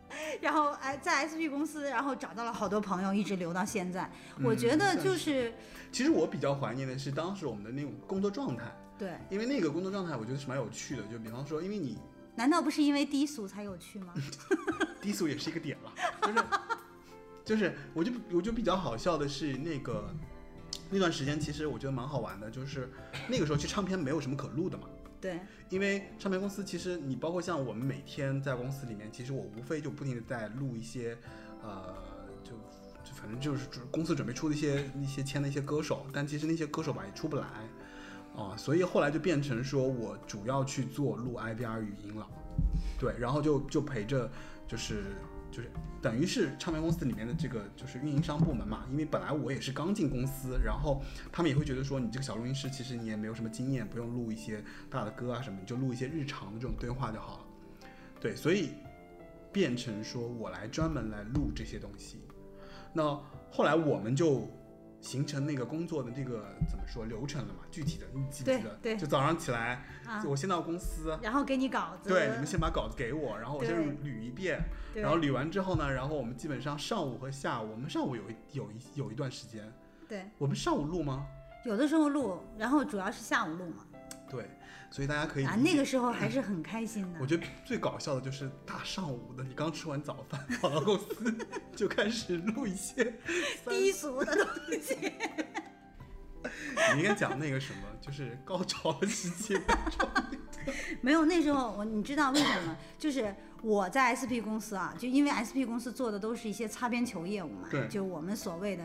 [0.40, 4.10] 然后哎，在 SP 公司，然后找到了好多朋友，一直留到现在。
[4.42, 5.54] 我觉得就是
[5.92, 8.64] 其实我比较怀念的是当时我们的那种工作状态，
[8.98, 11.96] 对，因为那个工作状态我觉得是蛮有趣的，就比方说，因为你
[12.34, 14.14] 难道不是因为低俗才有趣吗？
[15.00, 16.44] 低俗也是一个点了，就是
[17.44, 20.12] 就是，我就我就比较好笑的是那个
[20.90, 22.90] 那段时间，其实我觉得蛮好玩的，就是
[23.28, 24.84] 那个时候其实唱片没有什么可录的嘛，
[25.20, 25.40] 对。
[25.68, 31.16] 因为唱片公司其实你包括像我们每天在公司里面，其实我无非就不停的在录一些，
[31.62, 31.94] 呃，
[32.42, 32.50] 就
[33.04, 37.46] 就反正就是公司准备出的一些一些签的一些歌手，但其实那些歌手吧也出不来，
[38.36, 42.26] 啊，所以后来就变成说我主要去做录 IBR 语音了，
[42.98, 44.28] 对，然后就就陪着
[44.66, 45.04] 就是。
[45.60, 45.70] 就是
[46.00, 57.44] 等于是唱片公司里面的这个就是运营商部门嘛，因为本来我也是刚进公司，然后他们也会觉得说你这个小录音师其实你也没有什么经验，不用录一些大的歌啊什么，你就录一些日常的这种对话就好了。
[58.18, 58.70] 对，所以
[59.52, 62.20] 变成说我来专门来录这些东西。
[62.92, 63.20] 那
[63.50, 64.48] 后来我们就
[65.00, 67.60] 形成那个工作的这个怎么说流程了嘛？
[67.70, 68.78] 具体的你记不对记得？
[68.82, 79.72] 对就早上起来，啊，我先到公司，然后给你稿子，对，你们先把稿子给我，然后我先捋一遍，对然后捋完之后呢，然后我们基本上上午和下午，我们上午有一有一有一段时间，
[80.08, 81.26] 对，我们上午录吗？
[81.64, 83.84] 有的时候录，然后主要是下午录嘛，
[84.28, 84.48] 对，
[84.90, 87.26] 所以大家可以啊，那个时候还是很开心的我。
[87.26, 91.36] 觉得最搞笑的就是大上午的，你刚吃完早饭 跑到公司
[91.76, 93.14] 就开始录一些，
[93.68, 94.46] 低俗的东
[94.82, 94.96] 西，
[96.94, 99.56] 你应该讲那个什么，就是高潮的时期。
[101.00, 102.76] 没有那时候我你知道为什么？
[102.98, 108.84] 就是我在 SP 公司啊，就因为 SP 公司做的都是一些擦边球业务嘛对，就我们所谓的，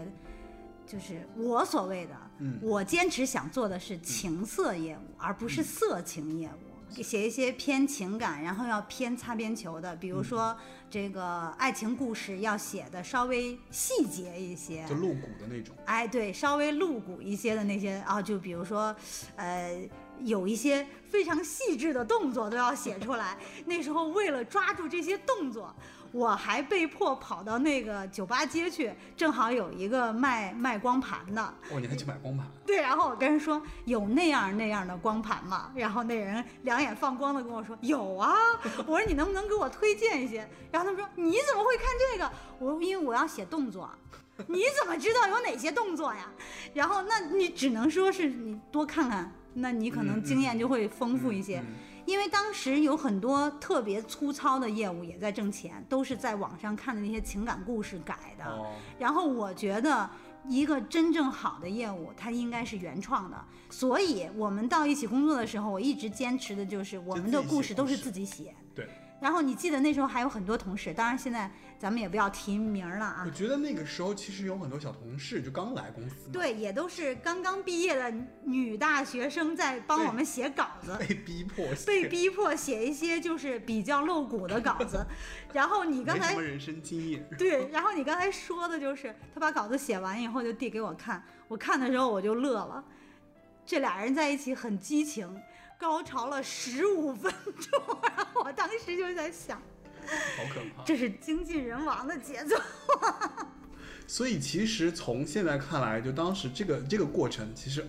[0.86, 6.76] 就是我所谓的，嗯我坚持想做的是情色业务，而不是色情业务。
[7.02, 10.56] 写一些偏情感，然后要偏擦边球的，比如说
[10.90, 15.76] 这个爱情故事要写的稍微细节一些，就露骨的那种。
[15.86, 18.96] 哎，对，稍微露骨一些的那些啊，就比如说，
[19.36, 19.90] 呃，
[20.22, 23.38] 有一些非常细致的动作都要写出来。
[23.66, 25.76] 那时候为了抓住这些动作，
[26.16, 32.48] 我还被迫跑到那个酒吧街去，正好有一个卖卖光盘的，哦，你还去买光盘？
[32.66, 35.74] 对，然后我跟人说有那样那样的光盘吗？
[35.76, 38.34] 然后那人两眼放光的跟我说有啊。
[38.88, 40.48] 我说你能不能给我推荐一些？
[40.72, 42.32] 然后他们说你怎么会看这个？
[42.60, 43.90] 我说因为我要写动作。
[44.48, 46.32] 你怎么知道有哪些动作呀？
[46.74, 51.60] 然后那你只能说是你多看看，那你可能经验就会丰富一些。
[51.60, 51.66] 嗯
[52.06, 58.46] 因为当时有很多特别粗糙的业务也在挣钱，都是在网上看的那些情感故事改的。
[58.46, 60.10] 哦，然后我觉得
[60.48, 63.38] 一个真正好的业务，它应该是原创的。
[63.70, 68.56] 所以我们到一起工作的时候，我一直坚持的就是我们的故事都是自己写。
[68.74, 68.88] 对。
[69.22, 73.32] 然后你记得那时候还有很多同事，当然现在咱们也不要提名了啊我。
[73.32, 78.14] 觉得那个时候其实有很多小同事就刚来公司，对，也都是刚刚毕业的
[78.44, 80.96] 女大学生在帮我们写稿子。
[81.00, 85.06] 被逼迫写被逼迫写一些就是比较露骨的稿子，
[85.54, 87.28] 然后你刚才没什么人生经验。
[87.38, 92.84] 对，然后你刚才说的就是他把稿子写完以后就递给我看，我看的时候我就乐了。
[93.66, 95.42] 这俩人在一起很激情，
[95.78, 99.60] 高潮了十五分钟，然后我当时就在想，
[100.06, 100.84] 好可怕。
[100.84, 102.56] 这是精尽人亡的节奏。
[104.08, 107.84] 所以其实从现在看来，就当时这个这个过程，其实，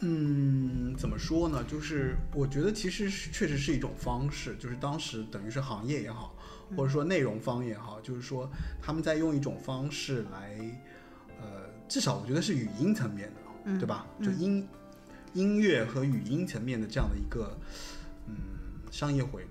[0.00, 1.64] 嗯，怎么说呢？
[1.64, 6.36] 就是我觉得其实是确实是一种方式，就是当时等于是行业也好，
[6.76, 8.48] 或者说内容方也好，就是说
[8.80, 10.56] 他们在用一种方式来，
[11.40, 14.06] 呃，至少我觉得是语音层面的，嗯对吧？
[14.22, 14.68] 就音
[15.32, 17.58] 音乐和语音层面的这样的一个，
[18.28, 18.36] 嗯，
[18.92, 19.44] 商业回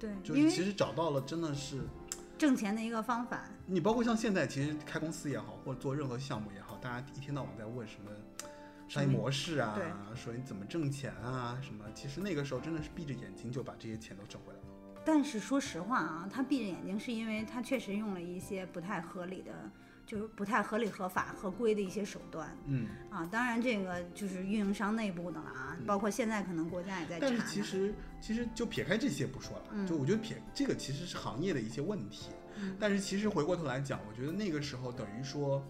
[0.00, 1.82] 对，就是其实找到了真的是。
[2.40, 3.44] 挣钱的一个方法。
[3.66, 8.10] 你包括像现在，其实开公司也好，或者做任何项目也好，大家一天到晚在问什么
[8.88, 9.78] 商业模式啊，
[10.16, 14.64] 说你怎么挣钱啊，什么，其实那个时候真的是闭着眼睛就把这些钱都挣回来了。
[15.04, 19.70] 但是说实话啊，他闭着眼睛是因为他确实用了一些不太合理的，
[20.10, 23.24] 就是不太合理、合法、合规的一些手段嗯，啊。
[23.26, 27.42] 当然，这个就是运营商内部的了啊，包括现在可能国家也在查但是。
[27.46, 35.64] 其实其实就撇开这些不说了，嗯就我觉得撇这个其实是行业的一些问题，嗯但是其实回过头来讲，我觉得那个时候等于说，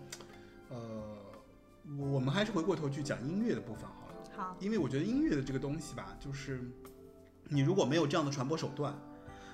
[0.70, 1.18] 呃，
[1.98, 4.30] 我我们还是回过头去讲音乐的部分好了。
[4.34, 6.62] 好，因为我觉得音乐的这个东西吧，就是
[7.44, 8.98] 你如果没有这样的传播手段，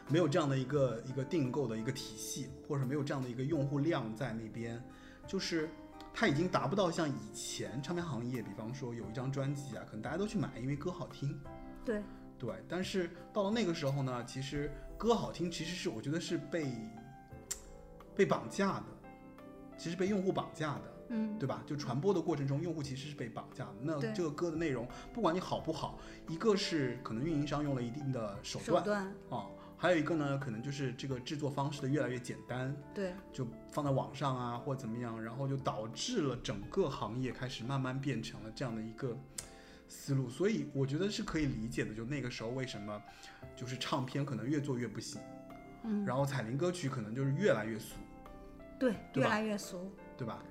[0.09, 4.83] 没有这样的一个一个订购的一个体系，或者没有这样的一个用户量在那边，
[5.27, 5.69] 就是
[6.15, 11.39] 它已经达不到像以前唱片行业，比方说有一张专辑啊，可能大家都去买，因为歌好听，
[11.85, 12.03] 对，
[12.39, 12.55] 对。
[12.69, 16.73] 但是到了那个时候呢，其实歌好听其实是我觉得是被
[18.15, 18.85] 被绑架的，
[19.77, 20.93] 其实被用户绑架的。
[21.09, 21.63] 嗯，对吧？
[21.65, 23.75] 就传播的过程中，用户其实是被绑架的。
[23.81, 29.47] 那这个歌的内容，不管你好不好，一个是可能运营商用了一定的手段手段，啊，
[29.79, 39.17] 还有一个呢，可能就是这个制作方式的越来越简单，对，就放在网上啊，或怎么样，然后就导致了整个行业开始慢慢变成了这样的一个
[39.89, 40.29] 思路。
[40.29, 41.95] 所以我觉得是可以理解的。
[41.95, 43.01] 就那个时候为什么
[43.55, 45.21] 就是唱片可能越做越不行，
[45.85, 47.97] 嗯，然后彩铃歌曲可能就是越来越俗，
[48.79, 49.91] 对，越来越俗。
[50.17, 50.43] 对吧？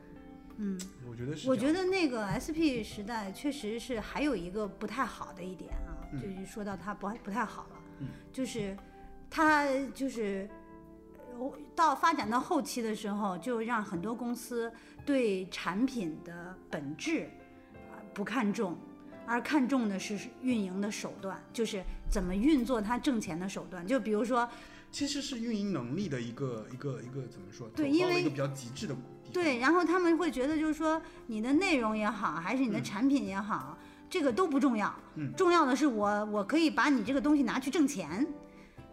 [0.58, 1.50] 嗯，我觉得是。
[1.50, 8.78] 我觉得那个 SP 时代确实是还有一个不太好的一点啊，嗯就是说到它不不太好了，嗯就是
[9.36, 10.50] 它就是
[11.38, 14.72] 呃到发展到后期的时候，就让很多公司
[15.06, 17.30] 对产品的本质
[17.92, 18.78] 啊不看重，
[19.26, 23.86] 而看重的是运营的手段，就是怎么运作它挣钱的手段。
[23.86, 24.48] 就比如说，
[24.90, 27.68] 其实是运营能力的一个一个一个怎么说？
[27.76, 28.96] 对因为一个比较极致的。
[29.34, 33.78] 对，然后他们会觉得就是说你的内容也好，还是你的嗯产品也好，
[34.10, 38.26] 这个都不重要，嗯重要的是我我可以把你这个东西拿去挣钱。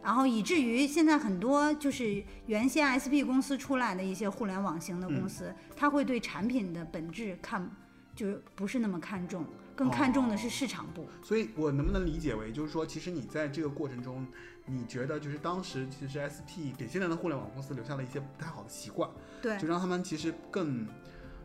[0.02, 7.70] 然后以至于现在很多就是原先 SP 公司出来的一些互联网型的公司，它会对产品的本质看，
[8.14, 9.46] 就是不是那么看重，
[9.76, 11.06] 更看重的是市场部。
[11.22, 14.26] 所以我能不能理解为，就是说，其实你在这个过程中，
[14.66, 19.08] 你觉得就是当时其实 SP 给现在的互联网公司留下了一些不太好的习惯，
[19.40, 20.86] 对就让他们其实更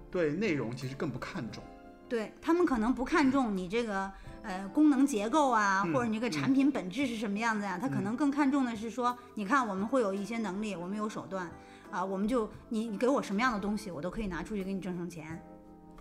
[0.10, 1.64] 对内容其实更不看重。
[2.10, 4.10] 对他们可能不看重你这个
[4.44, 11.50] 呃功能结构啊，嗯或者你这个产品本质是什么样子呀、他可能更看重的是说，你看我们会有一些能力，我们有手段
[11.90, 15.42] 啊、我们就你你给我什么样的东西，我都可以拿出去给你挣成钱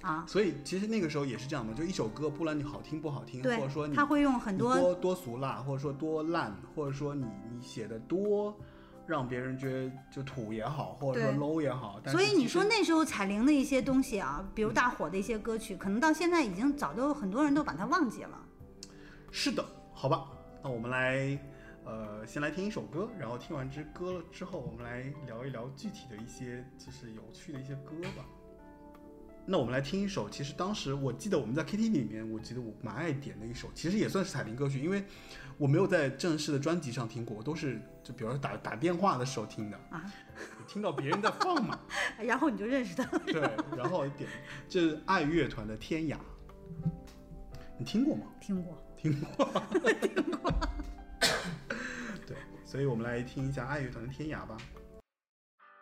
[0.03, 0.25] 啊。
[0.27, 8.57] 所以其实那个时候也是这样的，就一首歌，不论你好听不好听，或者说，你他会用很多多多俗辣，或者说多烂，或者说你你写的多
[9.07, 18.41] 让别人觉得就土也好，或者说 low 也好，所以你说那时候彩铃的一些东西啊，比如大火的一些歌曲，可能到现在已经早都很多人都把它忘记了。
[19.31, 20.29] 是的，好吧，
[20.63, 21.39] 那我们来，
[21.85, 28.25] 呃，先来听一首歌，然后听完这歌了之后，我们来聊一聊具体的一些就是有趣的一些歌吧。
[29.49, 35.05] 那我们来听一首，其实当时我记得我们在 KTV 里面，我记得我蛮爱点的一首，其实也算是彩铃歌曲，因为
[35.59, 40.05] 我没有在正式的专辑上听过，我都是就比如说打打电话的时候听的啊，
[40.67, 41.79] 听到别人在放嘛，
[42.21, 43.19] 然后你就认识他了。
[43.27, 43.41] 对，
[43.77, 44.29] 然后点
[44.69, 46.17] 这是爱乐团的《天涯》，
[47.79, 48.27] 你听过吗？
[48.39, 49.47] 听过，听过，
[50.03, 50.53] 听过。
[52.27, 54.59] 对，所以我们来听一下爱乐团的《天涯》吧。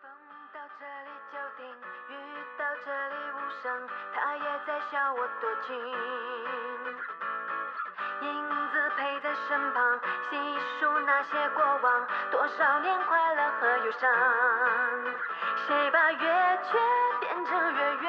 [0.01, 0.09] 风
[0.55, 1.67] 到这里就停，
[2.11, 2.13] 雨
[2.57, 3.67] 到这里无声，
[4.15, 5.75] 他也在笑我多情。
[8.21, 14.11] 影子陪在身旁，细数那些过往，多少年快乐和忧伤。
[15.67, 16.79] 谁把月缺
[17.21, 18.07] 变成月圆？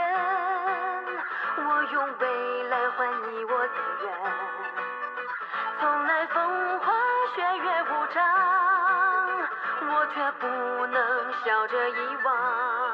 [1.57, 3.73] 我用未来换你我的
[4.03, 4.05] 缘。
[5.79, 6.93] 从来风花
[7.35, 8.23] 雪月无常，
[9.89, 10.47] 我却不
[10.87, 12.84] 能笑着遗忘。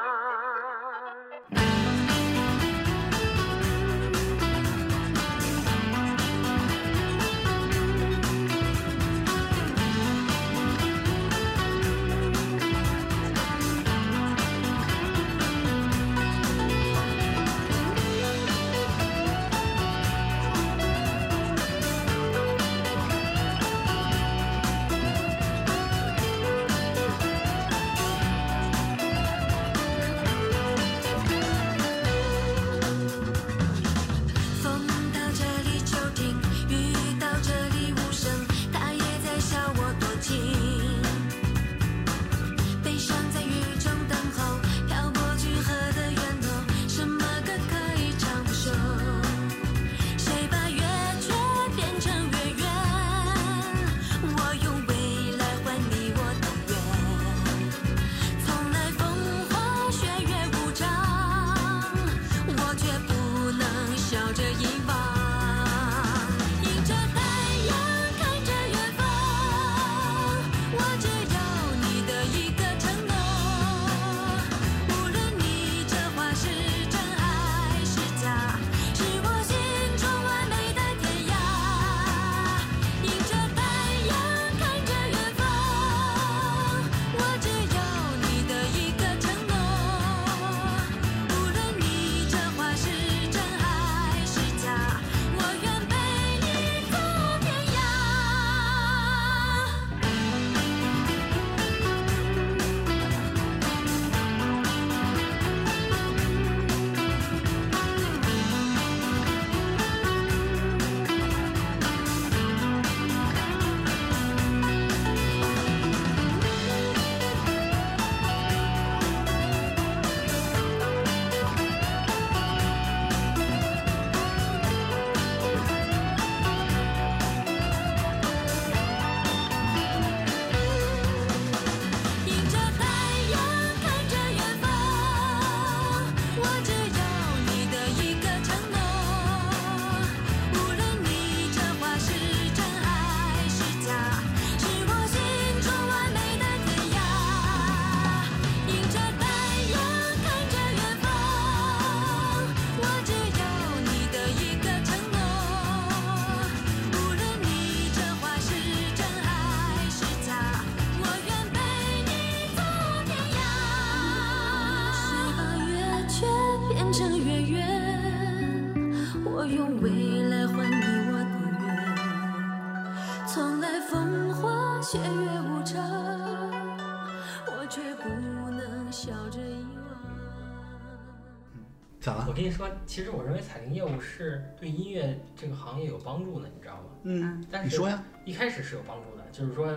[184.22, 186.82] 是对音乐这个行业有帮助的，你知道吗？
[187.02, 188.02] 嗯，但是你说呀。
[188.24, 189.76] 一开始是有帮助的，就是说，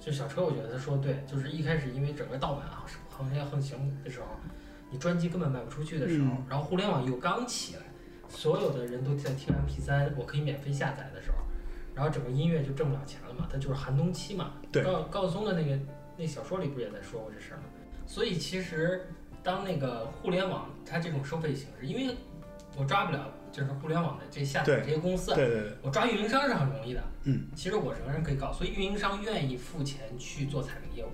[0.00, 4.26] 就小车，我觉得他说的对，就是一开始因为整个盗版啊行业横行的时候，
[4.90, 7.82] 你专辑根本卖不出去的时候，嗯然后互联网又刚起来，
[8.28, 11.36] 所有的人都在听 MP 3我可以免费下载的时候，
[11.94, 14.54] 然后整个音乐就挣不了钱了嘛，它就是寒冬期嘛。
[14.72, 15.78] 对高高晓松的那个
[16.16, 17.64] 那小说里不是也在说过这事儿吗？
[18.06, 19.06] 所以其实
[19.42, 22.16] 当那个互联网它这种收费形式，因为
[22.78, 27.02] 我抓不了就是互联网的这下载这些公司，对对对，我抓运营商是很容易的。
[27.24, 31.10] 嗯，其实我仍然可以搞，所以运营商愿意付钱去做彩铃业务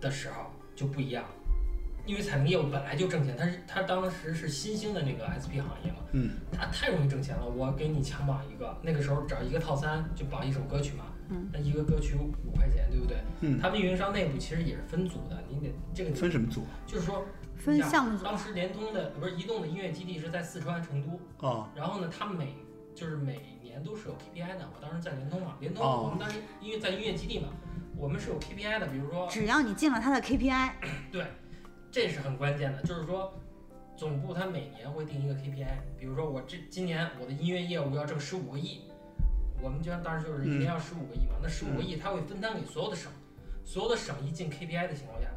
[0.00, 1.24] 的时候就不一样，
[2.06, 7.46] 因为彩铃业务本来就挣钱，它是它当时是新兴的那个 SP 行业嘛，嗯，它太容易挣钱了。
[7.46, 13.16] 我给你强绑一个，那个时候只要一个套餐就绑一首歌曲嘛，嗯，那一个歌曲五块钱，对不对？
[13.40, 17.24] 嗯他们运营商内部其实也是分组的，你得这个分什么组就是说
[17.64, 21.70] 分项目组当时联通的不是移动的音乐基地是在四川成都，啊？
[21.76, 22.56] 然后呢，他们每
[22.92, 24.68] 就是每年都是有 KPI 的。
[24.74, 27.50] 我当时在联通嘛，联通哦我们当时因为在音乐基地嘛，
[27.96, 28.88] 我们是有 KPI 的。
[28.88, 30.72] 比如说，只要你进了他的 KPI，
[31.12, 31.26] 对
[31.92, 33.32] 这是很关键的，就是说
[33.96, 35.68] 总部它每年会定一个 KPI。
[35.96, 38.80] 比如说我这今年我的音乐业务要挣十五个亿，
[39.62, 43.12] 我们就当时就是一年要十五个亿嘛，那十五个亿它会分摊给所有的省，
[43.64, 45.28] 所有的省一进 KPI 的情况下，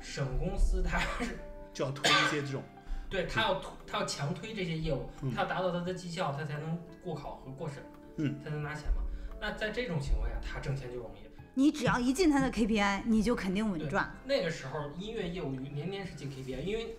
[0.00, 1.38] 省公司它是
[1.74, 2.62] 就要推一些这种，
[3.10, 7.82] 对他要推，他要强推这些业务，嗯他要达到他的绩效，他才能过考核过审，
[8.16, 9.02] 嗯，才能拿钱嘛。
[9.40, 11.28] 那在这种情况下，他挣钱就容易。
[11.56, 14.12] 你只要一进他的 KPI，你就肯定稳赚。
[14.24, 16.96] 那个时候音乐业务年年是进 KPI，因为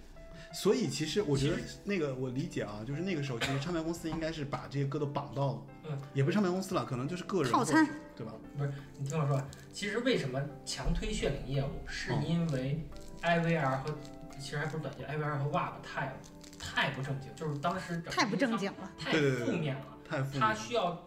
[0.53, 8.34] 所以其实我觉得那个我理解啊，就是那个时候其实唱片公司应该是把这些歌都绑到，嗯，也不是唱片公司了，可能就是个人套餐或者是，对吧？
[8.97, 9.41] 你听我说，
[9.73, 12.80] 其实为什么强推血领业务，是哦因为
[13.23, 13.97] IVR 和
[14.40, 16.14] 其实还不是短信，IVR 和 WAP 太
[16.60, 19.82] 太不正经，就是当时整个太不正经了，太负面了。
[20.08, 21.04] 太负面他需要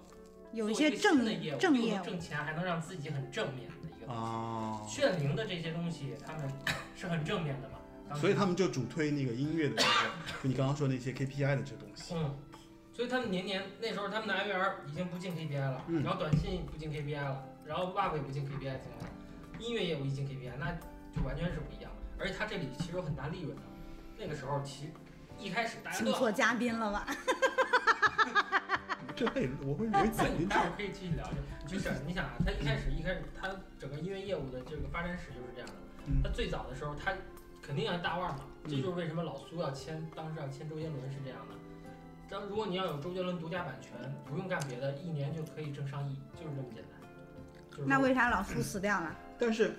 [0.53, 4.12] 有一做一些正的业务，正业务，又能挣钱，还能让自己很正面的一个东西。
[4.12, 6.51] 啊，炫灵的这些东西，他们
[6.97, 9.89] 是很正面的嘛，所以他们就主推那个音乐的这个，
[10.43, 12.14] 就你刚刚说那些 KPI 的这东西。
[12.14, 12.35] 嗯，
[12.93, 19.09] 所以他们年年那时候他们的 IVR 已经不进 KPI 了，嗯然后短信不进 KPI 了，然后 WAV 也不进 KPI 的情况下，
[19.61, 20.72] 音乐业务一进 KPI，那
[21.14, 21.97] 就完全是不一样的。
[22.18, 23.62] 而且它这里其实有很大利润的，
[24.18, 24.90] 那个时候其
[25.38, 27.06] 一开始大家请错嘉宾了吧？
[29.14, 30.58] 这类我会容易那剪进去你待。
[30.60, 31.28] 会儿可以继续聊
[31.66, 33.48] 这，就是你想啊，他一开始一开始他
[33.78, 35.74] 整个音乐业务的这个发展史就是这样的。
[36.06, 37.12] 嗯他最早的时候，他
[37.60, 41.54] 肯定要大腕儿嘛，嗯这就是为什么老苏要签，当时要签周杰伦是这样的。
[42.30, 43.92] 当如果你要有周杰伦独家版权，
[44.24, 47.10] 不用干别的，一年就可以挣上亿，就是这么简单。
[47.70, 49.14] 就是那为啥老苏死掉了？
[49.38, 49.74] 但是，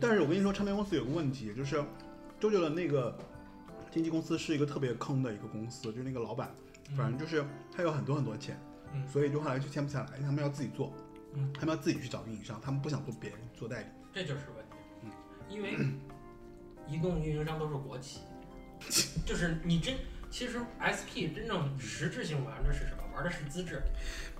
[0.00, 1.82] 但是我跟你说，唱片公司有个问题，就是
[2.40, 3.16] 周杰伦那个
[3.90, 6.50] 经纪公司是一个特别坑的一个公司，就是那个老板，
[6.96, 8.58] 反正就是他有很多很多钱，
[8.92, 10.92] 嗯所以就后来就签不下来，他们要自己做，
[11.34, 13.86] 嗯他们要自己去找运营商，他们不想做别人做代理。
[14.12, 14.76] 这就是问题。
[15.04, 15.10] 嗯
[15.48, 15.76] 因为
[16.88, 18.20] 移动运营商都是国企，
[19.24, 19.94] 就是你真
[20.30, 23.02] 其实 SP 真正实质性玩的是什么？
[23.14, 23.80] 玩的是资质。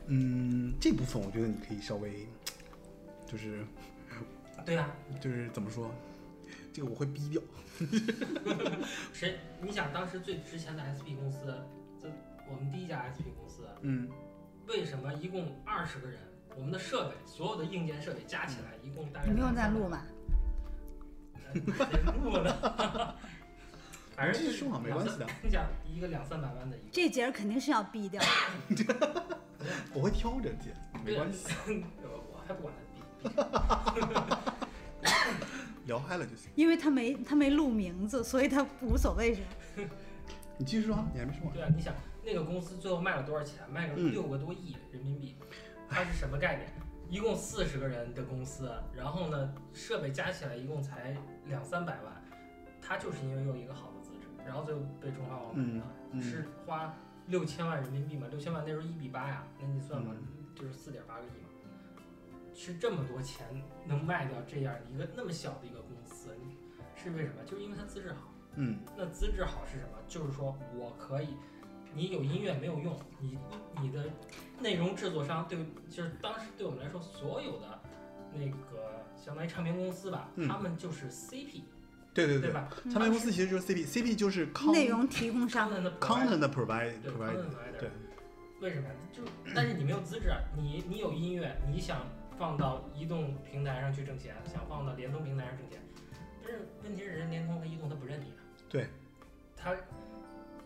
[0.06, 2.26] 嗯，这部分我觉得你可以稍微，
[3.26, 3.64] 就是
[4.64, 4.88] 对呀、
[5.20, 5.94] 就是怎么说，
[6.72, 7.42] 这个我会逼掉。
[9.12, 9.38] 谁？
[9.60, 11.54] 你想当时最值钱的 SP 公司，
[12.00, 12.08] 这
[12.48, 14.08] 我们第一家 SP 公司，嗯，
[14.66, 16.18] 为什么一共二十个人？
[16.56, 20.06] 我们的设备，所有的硬件设备加起来，一共大概你不用再录吧？
[21.52, 23.14] 得录呢。
[24.16, 25.26] 反正继续说嘛没关系的。
[25.42, 28.22] 你想一个两三百万的一个，这节肯定是要逼掉。
[29.92, 30.72] 我会挑着剪，
[31.04, 31.48] 没关系，
[32.02, 32.72] 我我还不管。
[35.86, 36.50] 聊嗨了就行。
[36.54, 39.48] 因为他没他没录名字，所以他无所谓是吧？
[40.58, 41.52] 你继续说啊，你还没说完。
[41.52, 41.92] 对啊，你想
[42.24, 43.58] 那个公司最后卖了多少钱？
[43.70, 45.36] 卖了嗯六个多亿人民币。
[45.88, 46.68] 它是什么概念？
[47.10, 51.14] 一共四十个人的公司，然后呢，设备加起来一共才
[51.46, 52.12] 两三百万。
[52.80, 56.94] 它就是因为有一个好的资质，然后最后被中华网买了，嗯嗯是花
[57.26, 58.26] 六千万人民币嘛？
[58.30, 60.22] 六千万那时候一比八呀，那你算吧，嗯
[60.54, 61.43] 就是四点八个亿嘛。
[62.54, 63.46] 是这么多钱
[63.86, 66.30] 能卖掉这样一个那么小的一个公司，
[66.96, 67.42] 是为什么？
[67.44, 68.30] 就是因为它资质好。
[68.56, 69.98] 嗯那资质好是什么？
[70.06, 71.28] 就是说我可以，
[71.92, 73.36] 你有音乐没有用，你
[73.80, 74.04] 你的
[74.60, 75.58] 内容制作商对，
[75.90, 77.80] 就是当时对我们来说，所有的
[78.32, 81.62] 那个相当于唱片公司吧，嗯他们就是 CP，、
[82.14, 82.68] 对对对，对吧？
[82.84, 87.90] 唱片公司其实就是 CP，CP 就是康内容提供商，content content 的 provide 对 provide，content provider 对
[88.60, 88.94] 为什么呀？
[89.12, 89.20] 就
[89.52, 92.06] 但是你没有资质啊，你你有音乐，你想
[92.38, 95.80] 放到移动平台上去挣钱，想放到联通平台上挣钱，
[96.42, 98.40] 但是问题是人联通和移动他不认你啊。
[98.68, 98.88] 对，
[99.56, 99.74] 他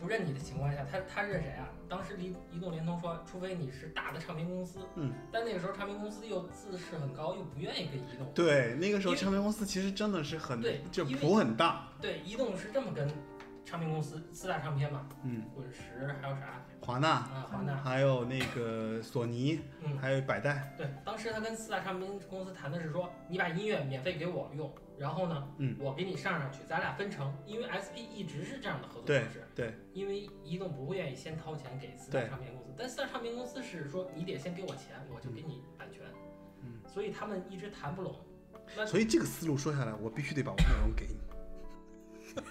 [0.01, 1.69] 不认你的情况下，他他认谁啊？
[1.89, 8.31] 当时移移动、联通说，除非你是大的唱片公司，嗯，但那个时候唱片公司又自视很高，又不愿意跟移动。
[8.35, 13.09] 对，那个时候唱片公司其实真的是很对就谱很大，对，移动是这么跟
[13.65, 25.77] 唱片公司四大唱片嘛，嗯，滚石还有啥华纳，啊，华纳，还有那个索尼，嗯，还有百代，对，当时他跟四大唱片公司谈的是说，你把音乐免费给我用，然后呢，嗯。
[25.79, 32.31] 我给你上上去，咱俩分成，因为 SP 一直是这样的合作对方式，对因为移动不会愿意先掏钱给四大对。
[32.31, 36.01] 唱片公司，但四大唱片公司是说你得先给我钱，我就给你版权，
[36.63, 38.19] 嗯，所以他们一直谈不拢。
[38.75, 41.19] 那所以这个思路说下来，我必须得把我内容给你。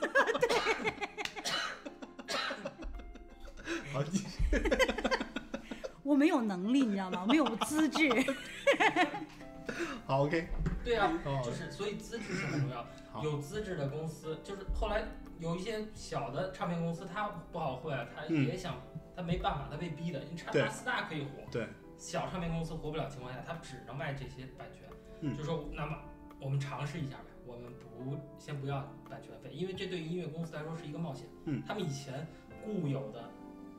[3.93, 4.26] 好，继续
[6.03, 7.21] 我没有能力，你知道吗？
[7.23, 8.09] 我没有资质。
[10.05, 10.47] 好，OK，
[10.83, 12.85] 对啊哦，就是所以资质是很重要。
[13.21, 15.03] 有资质的公司，就是后来
[15.39, 18.75] 有一些小的唱片公司，它不好混啊，它嗯也想，
[19.15, 20.21] 它没办法，它被逼的。
[20.31, 21.67] 你唱对大四大可以火，对，
[21.97, 24.83] 小唱片公司活不了情况下，它只能卖这些版权。
[25.21, 25.97] 嗯就说那么
[26.39, 28.79] 我们尝试一下呗，我们不先不要
[29.09, 31.27] 版权费，因为这对于音乐公司来说是一个冒险。
[31.45, 32.25] 嗯他们以前
[32.63, 33.29] 固有的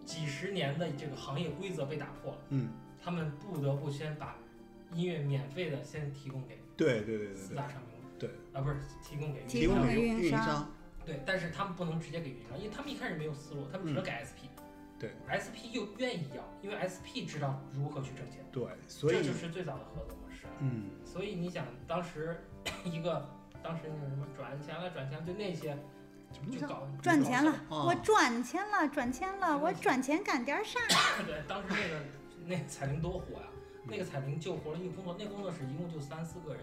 [0.09, 4.37] 几十年的这个行业规则被打破了，嗯，他们不得不先把
[4.95, 8.17] 音乐免费的先提供给对对对四大，唱片公司。
[8.19, 8.31] 对。
[8.55, 10.47] 啊，不是提供给提提供供给给运营运营商。
[10.47, 10.71] 商，
[11.05, 14.49] 对，但是他们不能直接给运营商，因为他们一开始没有思路，他们只能给 SP。
[14.57, 14.65] 嗯
[14.99, 20.45] 对，SP 又愿意要，因为 SP 知道如何去挣钱，对，所以这就是最早的合作模式。
[20.59, 22.37] 嗯，所以你想，当时
[22.85, 23.25] 一个
[23.63, 25.79] 当时那个什么转钱了，转钱了，就那些
[26.51, 30.79] 就搞赚钱了，哦我赚钱了，赚钱了，我赚钱干点啥？
[31.27, 32.05] 对，当时那个
[32.47, 33.49] 那个彩铃多火呀、
[33.85, 36.63] 那个彩铃救活了一个工作，那工作室一共就三四个人，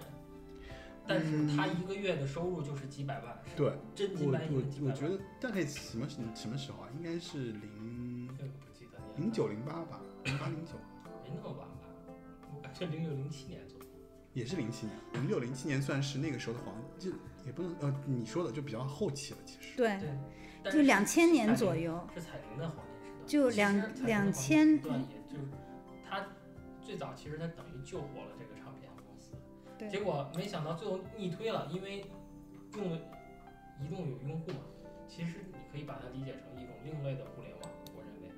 [1.07, 4.87] 但是他一个月的收入就是几百万，是对，真金我白银几百万。
[4.87, 6.89] 我我觉得大概什么什么时候啊？
[6.97, 10.71] 应该是零这个不记得零九零八吧，零八零九，
[11.23, 11.85] 没那么晚吧？
[12.55, 13.85] 我感觉零六零七年左右。
[14.33, 17.11] 也是零七年，零六零七年算是那个时候的黄，就
[17.45, 19.77] 也不能呃你说的就比较后期了，其实。
[19.77, 20.09] 对，对，
[20.63, 21.99] 但就是两千年左右。
[22.13, 25.47] 是彩铃的黄金时代，就两两时千段也就是
[26.09, 26.25] 他
[26.81, 29.31] 最早其实他等于救活了这个唱片公司，
[29.77, 32.05] 对结果没想到最后逆推了，因为
[32.75, 32.97] 用的
[33.81, 34.57] 移动有用户嘛，
[35.07, 38.29] 其实你可以把它理解成一种另类的互联网，我认为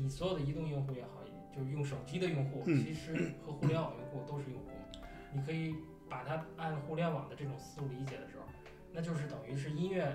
[0.00, 1.22] 你所有的移动用户也好，
[1.54, 5.74] 就是用手机的用户，嗯其实和互联网用户都是用户嘛，你可以
[6.12, 8.44] 把它按互联网的这种思路理解的时候，
[8.92, 10.14] 那就是等于是音乐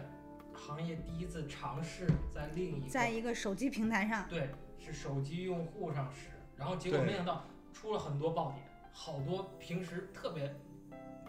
[0.53, 10.55] 行业第一次尝试在另一个在一个手机平台上，对，是手机用户上使，然后结果没想到出了很多爆点，好多平时特别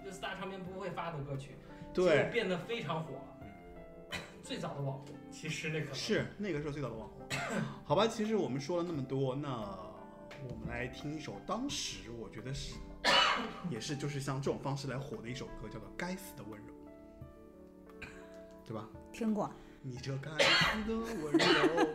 [0.05, 1.57] 这四大唱片不会发的歌曲，
[1.95, 4.19] 对，变得非常火了。
[4.43, 7.27] 最早的网红，其实那可能是那个时候最早的网红。
[7.87, 9.49] 好吧，其实我们说了那么多，那
[10.47, 12.75] 我们来听一首当时我觉得是
[13.71, 16.75] 也是就是像这种方式来火的一首歌，叫做《该死的温柔》，
[18.67, 18.89] 对吧？
[19.13, 19.51] 听过。
[19.81, 21.39] 你这该死的温柔，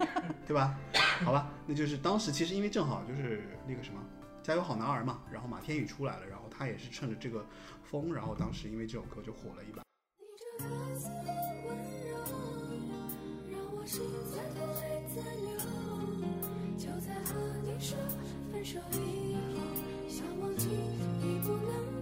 [0.47, 0.79] 对吧？
[1.23, 3.99] 好吧，那就是当时其实因为正好就是那个什么
[4.45, 7.45] 《加油好男儿》嘛，然后马天宇出来了，然后他也是趁着这个
[7.83, 9.83] 风，然后当时因为这首歌就火了一把。
[10.17, 11.33] 你这该死的
[11.67, 11.77] 温
[12.09, 12.17] 柔，
[13.51, 14.01] 让我心
[14.31, 15.45] 在痛泪在流。
[16.77, 17.97] 就在和你说
[18.51, 19.52] 分手以后，
[20.13, 20.67] 想忘记
[21.23, 21.92] 已不能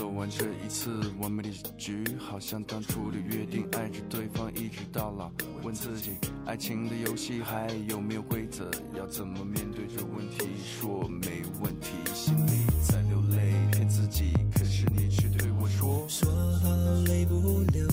[0.00, 5.30] 走完这一次完美的局，好像当初的约定，爱着对方一直到老。
[5.62, 6.12] 问自己，
[6.46, 8.70] 爱情的游戏还有没有规则？
[8.96, 10.48] 要怎么面对这问题？
[10.64, 16.06] 说没问题，心里在流泪，骗自己，可是你却对我说。
[16.08, 16.30] 说
[16.60, 16.70] 好
[17.04, 17.86] 泪不流，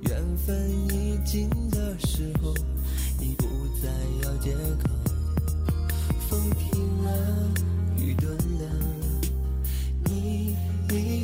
[0.00, 2.52] 缘分已尽的时候，
[3.20, 3.46] 你不
[3.80, 3.88] 再
[4.24, 4.90] 要借口。
[6.28, 7.52] 风停了，
[7.96, 8.89] 雨顿了，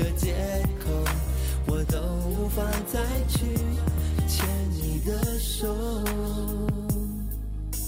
[0.00, 0.34] 的借
[0.82, 0.90] 口，
[1.66, 3.54] 我都无法再去
[4.26, 5.76] 牵你的手。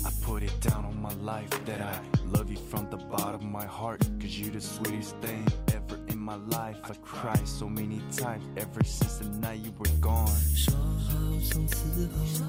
[0.05, 1.95] I put it down on my life that I
[2.31, 4.01] love you from the bottom of my heart.
[4.21, 6.77] Cause you're the sweetest thing ever in my life.
[6.85, 10.29] I cried so many times ever since the night you were gone.
[10.55, 11.17] 说好
[11.51, 12.45] 从此后，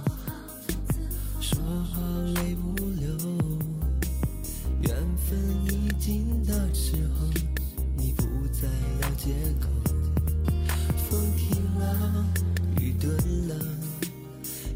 [1.40, 2.02] 说好
[2.36, 3.16] 泪不流，
[4.82, 7.28] 缘分已尽的时候，
[8.64, 8.70] 再
[9.02, 9.68] 要借口。
[11.10, 12.26] 风停了，
[12.80, 13.14] 雨顿
[13.50, 13.56] 了，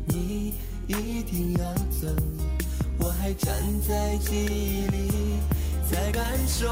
[0.08, 0.54] 你
[0.88, 2.08] 一定要走，
[3.00, 3.56] 我还站
[3.88, 5.40] 在记忆里
[5.90, 6.68] 在感受。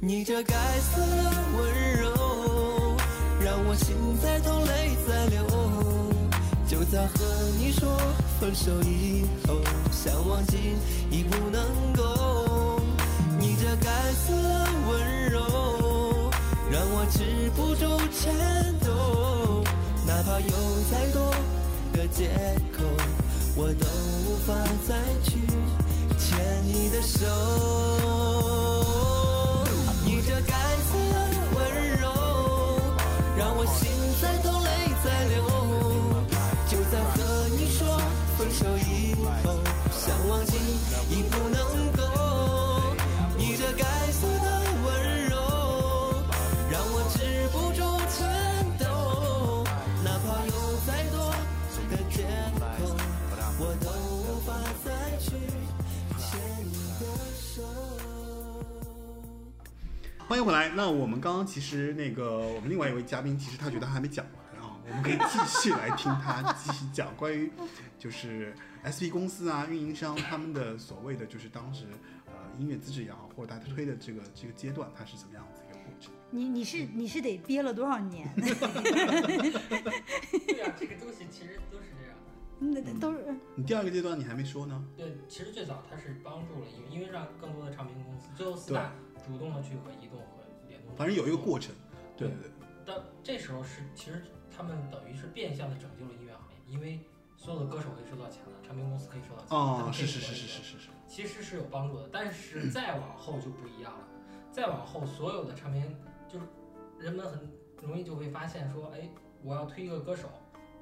[0.00, 2.96] 你这该死的温柔，
[3.40, 5.46] 让我心在痛，泪在流。
[6.66, 7.14] 就在和
[7.60, 7.96] 你说
[8.40, 9.54] 分手以后，
[9.92, 10.56] 想忘记
[11.12, 11.62] 已不能
[11.94, 12.75] 够。
[13.86, 15.38] 你这该死的温柔，
[16.72, 17.20] 让我止
[17.54, 18.34] 不住颤
[18.80, 19.62] 抖。
[20.04, 20.50] 哪怕有
[20.90, 21.32] 再多
[21.92, 22.32] 的借
[22.72, 22.82] 口，
[23.54, 23.86] 我都
[24.26, 24.52] 无法
[24.88, 25.38] 再去
[26.18, 27.28] 牵你的手。
[60.28, 60.68] 欢迎回来。
[60.70, 67.48] 那我们刚刚其实那个我们另外一位嘉宾，其实他觉得还没讲完啊，我们可以继续来听他继续讲关于
[67.96, 68.52] 就是
[68.82, 71.84] SP 公司啊、运营商他们的所谓的就是当时
[72.26, 76.12] 呃音乐资质也好，或者他推的这个这个阶段，它是怎么样子一个过程？
[76.30, 78.28] 你你是你是得憋了多少年？
[78.34, 78.52] 对
[80.60, 82.32] 啊，这个东西其实都是这样的。
[82.58, 88.92] 那都是你第二个阶段你还没说呢，对，其实最早它是帮助了音乐，因为让更多的唱片公司，最后四大
[89.26, 90.05] 主动的去和移动和联动，
[90.96, 91.74] 反正有一个过程。
[92.16, 92.28] 对。
[92.28, 92.50] 对对，
[92.84, 94.22] 但这时候是其实
[94.54, 97.00] 他们等于是变相的拯救了音乐行业，因为
[97.36, 104.08] 所有的歌手可以收到钱了，唱片公司可以收到钱，啊是是是是是是是，其实是有帮助的，但是再往后就不一样了。
[104.50, 105.94] 再往后，所有的唱片
[106.28, 106.46] 就是
[106.98, 107.40] 人们很
[107.82, 109.08] 容易就会发现说，哎，
[109.42, 110.28] 我要推一个歌手，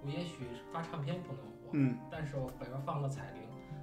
[0.04, 1.98] 我也许发唱片不能火，嗯。
[2.10, 3.42] 但是我比如放个彩铃，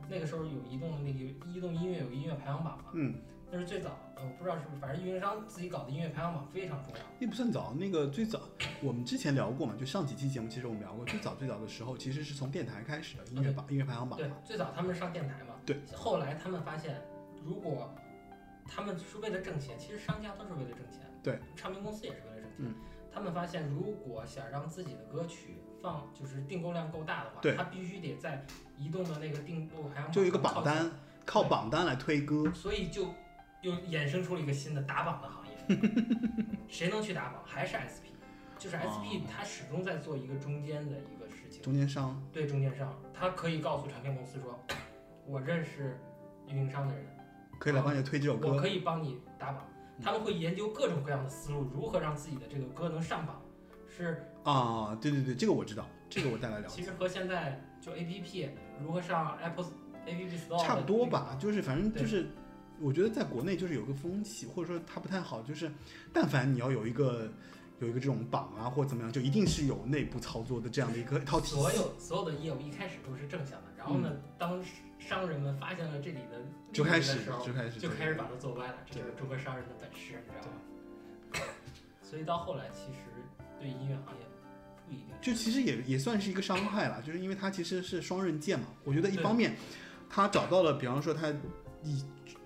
[0.09, 1.19] 那个时候有移动的那个
[1.49, 3.15] 移动音乐有音乐排行榜嘛，嗯，
[3.51, 6.99] 那是最早的，我不知道是不是，反正运营商自己搞的音乐排行榜非常重要。
[7.19, 8.39] 那不算早，那个最早
[8.81, 17.01] 我们之前聊过嘛，就上几期节目其实我们聊过，最早最早的时候其实是从电台开始的音乐榜音乐排行榜对，，最早他们上电台嘛，对，后来他们发现，
[17.43, 17.93] 如果
[18.65, 22.55] 他们是为了挣钱，其实商家都是为了挣钱，对，唱片公司也是为了挣钱。
[22.59, 22.75] 嗯
[23.13, 28.45] 他们发现，如果想让自己的歌曲放，就是订购量够大的话，对他必须得在
[28.77, 30.89] 移动的那个订购排行榜就一个榜单，
[31.25, 33.07] 靠榜单来推歌，所以就
[33.62, 35.51] 又衍生出了一个新的打榜的行业。
[36.68, 37.41] 谁能去打榜？
[37.45, 38.12] 还是 SP，
[38.57, 41.62] 就是 SP，哦它始终在做一个中间的一个事情。
[41.62, 44.59] 中间商，对中间商，他可以告诉唱片公司说，
[45.26, 45.97] 我认识
[46.47, 47.05] 运营商的人，
[47.59, 48.68] 可以来帮你推这首歌我可。
[48.68, 49.68] 以帮你打榜。
[50.03, 53.39] 他们会研究各种各样的思路，如何让自己的这个歌能上榜，
[53.88, 58.49] 是啊，对对对，这个我知道，这个我带来了解，其实和现在就 A P P
[58.82, 59.66] 如何上 Apple
[60.07, 62.32] A P P Store 差不多吧，就是反正就是，
[62.82, 65.71] 我觉得在国内就是有个风气，或者说它不太好，就是
[66.11, 67.32] 但凡你要有一个
[67.79, 71.55] 有一个这种榜啊或怎么样，就一定是有内部操作的这样的一个一套体系。
[71.55, 74.61] 所有所有的业务一开始都是正向的，然后呢，当
[74.99, 81.47] 商人们发现了这里的嗯就开始就开始就开始把它做歪了，这就是中国商人的本事，你知道吗？
[82.01, 82.99] 所以到后来，其实
[83.59, 84.25] 对音乐行业
[84.88, 85.07] 不一定。
[85.21, 88.65] 就其实也也算是一个伤害了，就是因为它其实是双刃剑嘛。
[88.84, 89.55] 我觉得一方面，
[90.09, 91.29] 他找到了，比方说他
[91.84, 92.03] 一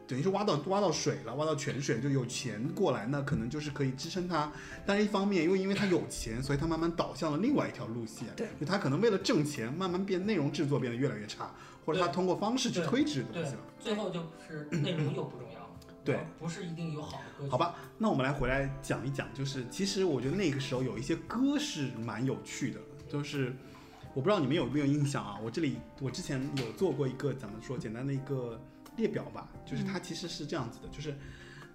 [0.07, 4.51] 等于是挖到挖到水了，挖到泉水，就有钱过来，那可能就是可以支撑他。
[4.85, 8.27] 但是一方面，又因为他有钱，所以他慢慢导向了另外一条路线。
[8.35, 11.53] 对，就他可能为了挣钱，慢慢变内容制作变得越来越差，
[11.85, 15.69] 或者他通过方式去推这个东对西了。，最后就是内容又不重要了，
[16.03, 17.49] 对，不是一定有好的歌曲。
[17.49, 22.79] 好，吧，那我们来回来讲一讲，就是其实我觉得那个时候有一些歌是蛮有趣的，
[23.09, 23.55] 就是
[24.13, 25.39] 我不知道你们有没有印象啊？
[25.43, 28.61] 我这里我之前有做过一个怎么说简单的一个
[28.97, 31.15] 列表吧，就是它其实是这样子的，就是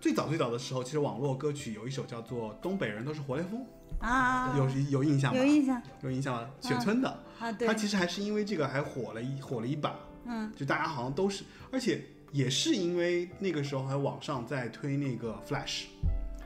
[0.01, 3.61] 最早最早的时候，其实网络歌曲有一首叫做《东北人都是活雷锋》，
[4.01, 5.39] 啊，有有印象吗？
[5.39, 6.49] 有印象有印象吗？
[6.61, 7.09] 雪村的，
[7.39, 9.95] 啊，对它，其实还是因为这个还火了一火了一把，
[10.25, 12.03] 嗯，就大家好像都是，而且
[12.33, 15.85] 也是因为那个时候还网上在推那个 Flash，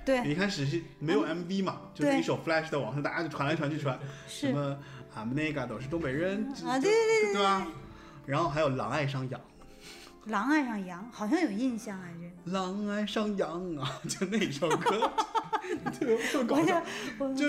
[0.04, 4.76] 对，一开始是没有 MV 嘛，就是一首 Flash 在网上，大家就传来传去传，什是么
[5.14, 7.66] 俺们那个都是东北人啊，就对对对对吧？
[8.26, 9.40] 然后还有狼爱上羊，
[10.26, 12.58] 狼爱上羊，好像有印象啊，这个。
[12.58, 15.10] 狼爱上羊啊， 就那首歌，
[15.92, 16.82] 特，特搞笑。
[17.18, 17.46] 我我就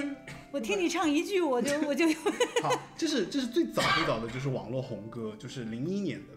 [0.52, 2.06] 我听你唱一句，我就我就
[2.62, 6.34] 好，这是这是最早最早的就是网络红歌，就是零一年的。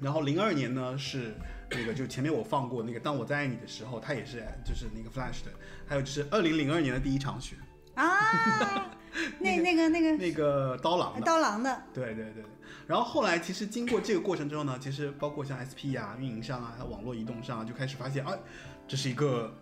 [0.00, 1.34] 然后零二年呢是
[1.70, 5.52] 那个就前面我放过那个当我在爱你的时候，它也是就是那个 Flash 的，
[5.86, 7.54] 还有就是二零零二年的第一场雪，
[7.94, 8.90] 啊，
[9.38, 11.24] 那那个那个 那个刀郎的。
[11.24, 12.42] 刀郎的，对对对，
[12.86, 18.38] 然后后来其实经过这个过程之后呢，其实包括像 SP 啊、运营商啊、网络移动上啊，就开始发现，哎，
[18.86, 19.52] 这是一个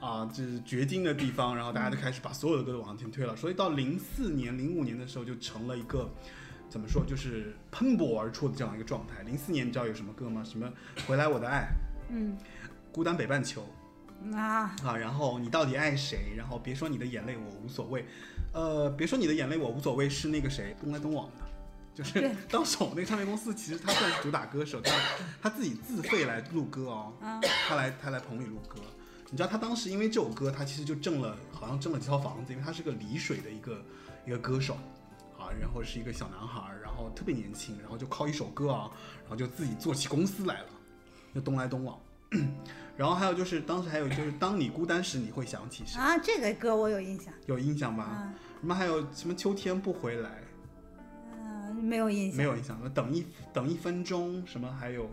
[0.00, 6.10] 啊，就是掘金的地方，然后大家就开始把所有的歌都往前推了，所以到零四年、零五年的时候就成了一个
[6.68, 9.22] 怎么说，就是喷薄而出的这样一个状态。
[9.22, 10.42] 零四年你知道有什么歌吗？
[10.42, 10.68] 什么
[11.06, 11.68] 回来我的爱、
[12.10, 12.36] 嗯
[12.92, 13.64] 孤单北半球
[14.34, 16.34] 啊，啊，然后你到底爱谁？
[16.36, 18.04] 然后别说你的眼泪我无所谓，
[18.52, 21.41] 呃，别说你的眼泪我无所谓是那个谁东来东往的。
[21.94, 24.92] 就是当时我们那个唱片公司，其实他算是主打歌手，他
[25.42, 28.80] 他自己自费来录歌哦，啊他来他来棚里录歌。
[29.30, 33.82] 你知道他当时因为这首歌，他其实就挣了好像挣了几套房子，因为他是个丽水的一个
[34.26, 34.74] 一个歌手
[35.38, 38.90] 啊，然后是一个小男孩儿，然后特别年轻，然后就靠一首歌啊，
[39.22, 40.68] 然后就自己做起公司来了，
[41.34, 41.98] 就东来东往。
[42.96, 48.04] 然后还有就是当时还有就是当你孤单时你会想起谁，啊，这个歌我有印象有印象吧？
[48.04, 50.41] 啊，什么还有什么秋天不回来，嗯，
[51.72, 52.78] 没有印象，没有印象。
[52.92, 55.08] 等一等一分钟，什么还有，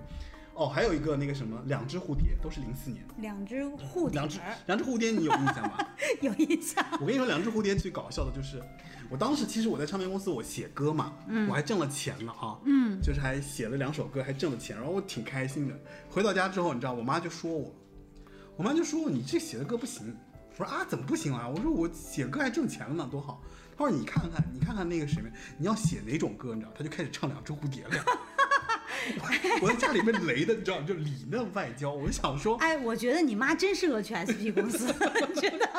[0.53, 3.03] 哦，还有一个那个什么，两只蝴蝶，都是零四年。
[3.17, 5.87] 两只蝴蝶两只两只蝴蝶，你有印象吗？
[6.21, 8.61] 有印象，我跟你说，两只蝴蝶最搞笑的就是，
[9.09, 11.13] 我当时其实我在唱片公司我写歌嘛，
[11.47, 15.79] 我还挣了钱了啊，嗯，就是还写了两首歌，还挣了钱，然后我挺开心的。
[16.09, 17.73] 回到家之后，你知道，我妈就说我，
[18.57, 20.15] 我妈就说你这写的歌不行。
[20.57, 21.47] 我说啊，怎么不行啊？
[21.47, 23.41] 我说我写歌还挣钱了呢，多好。
[23.79, 25.23] 她说你看看，你看看那个谁，
[25.57, 26.73] 你要写哪种歌，你知道？
[26.77, 28.03] 他就开始唱《两只蝴蝶》了。
[29.61, 31.89] 我 我在家里被雷的，你知道，就里嫩外焦。
[31.93, 34.93] 我就想说，哎，我觉得你妈真适合去 SP 公司，
[35.39, 35.69] 真的，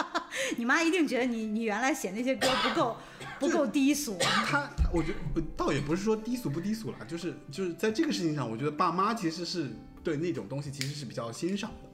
[0.57, 2.96] 你妈一定觉得你你原来写那些歌不够
[3.38, 9.70] 不够低俗，他，他我觉得呃倒也不是说低俗不低俗了，就是就是在这个事情上，我觉得爸妈其实是
[10.03, 11.89] 对那种东西其实是比较欣赏的，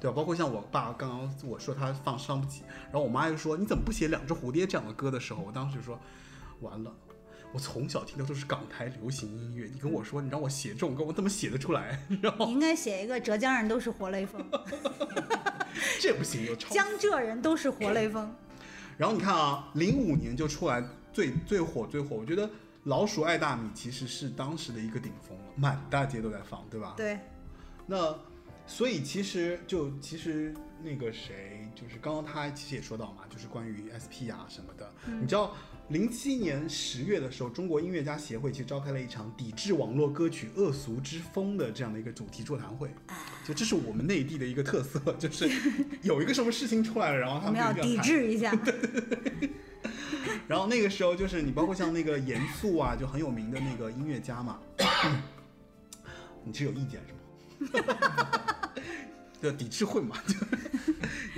[0.00, 0.16] 对吧？
[0.16, 5.98] 包括像我爸刚刚我说他放伤不起，然后我妈又说你怎么不写两只蝴蝶这样的歌的时候，我当时就说
[6.60, 6.92] 完了。
[7.50, 11.98] 我从小听的都是港台流行音乐，你跟我说你让我写这种歌，我怎么写得出来？
[12.20, 14.44] 然后你应该写一个浙江人都是活雷锋，
[15.98, 18.30] 这不行，江浙人都是活雷锋，
[18.98, 22.50] 然后你看啊，零五年就出来最最火最火，我觉得
[22.84, 26.92] 老鼠爱大米其实是当时的一个顶峰了，满大街都在放，对吧？
[26.98, 27.18] 对，
[27.86, 28.14] 那
[28.68, 30.54] 所以其实就其实
[30.84, 35.56] 那个谁，就是刚刚他其实也说到嘛，就是关于 SP 啊什么的，你知道。
[35.88, 42.90] 零七年十月的时候，中国音乐家协会其实召开了一场抵制网络歌曲恶俗之风的这样的一个主题座谈会，
[43.42, 45.48] 就这是我们内地的一个特色， 就是
[46.02, 48.54] 有一个什么事情出来了，然后他们 要抵制一下，
[50.46, 54.60] 然后那个时候就是你包括像那个严肃啊，就很有名的那个音乐家嘛，
[56.44, 57.88] 你是有意见是吗？
[59.40, 60.34] 对，抵制混嘛， 就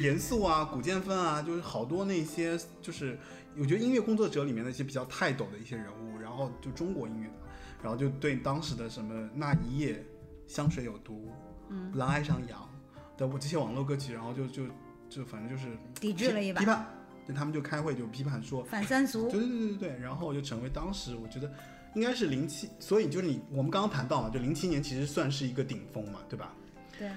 [0.03, 3.19] 严肃啊、古建芬啊，就是好多那些就是
[3.59, 7.35] 我觉得音乐工作者里面那些比较泰斗的一些人物，然后就中国音乐的，
[7.83, 10.05] 然后就对当时的什么那一夜、
[10.47, 11.31] 香水有毒、
[11.69, 12.69] 嗯，狼爱上羊
[13.17, 14.65] 的我这些网络歌曲，然后就就
[15.09, 16.61] 就反正就是抵制了一把。
[16.61, 16.87] 批判，
[17.29, 19.29] 就他们就开会就批判说，反三俗。
[19.31, 21.53] 对，对对对对，然后就成为当时我觉得
[21.95, 26.55] 应该是零七，所以就是你我们刚刚谈到嘛，就零七年其实算是一个顶峰嘛，对吧？
[26.99, 27.11] 对，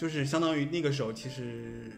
[0.00, 1.92] 就是相当于那个时候，其实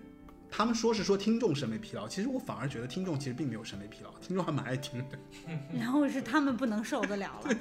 [0.50, 5.16] 他们说是说听众审美疲劳，其实我反而觉得听众其实并没有审美疲劳，听众还蛮爱听的。
[5.78, 7.56] 然后是他们不能受得了了，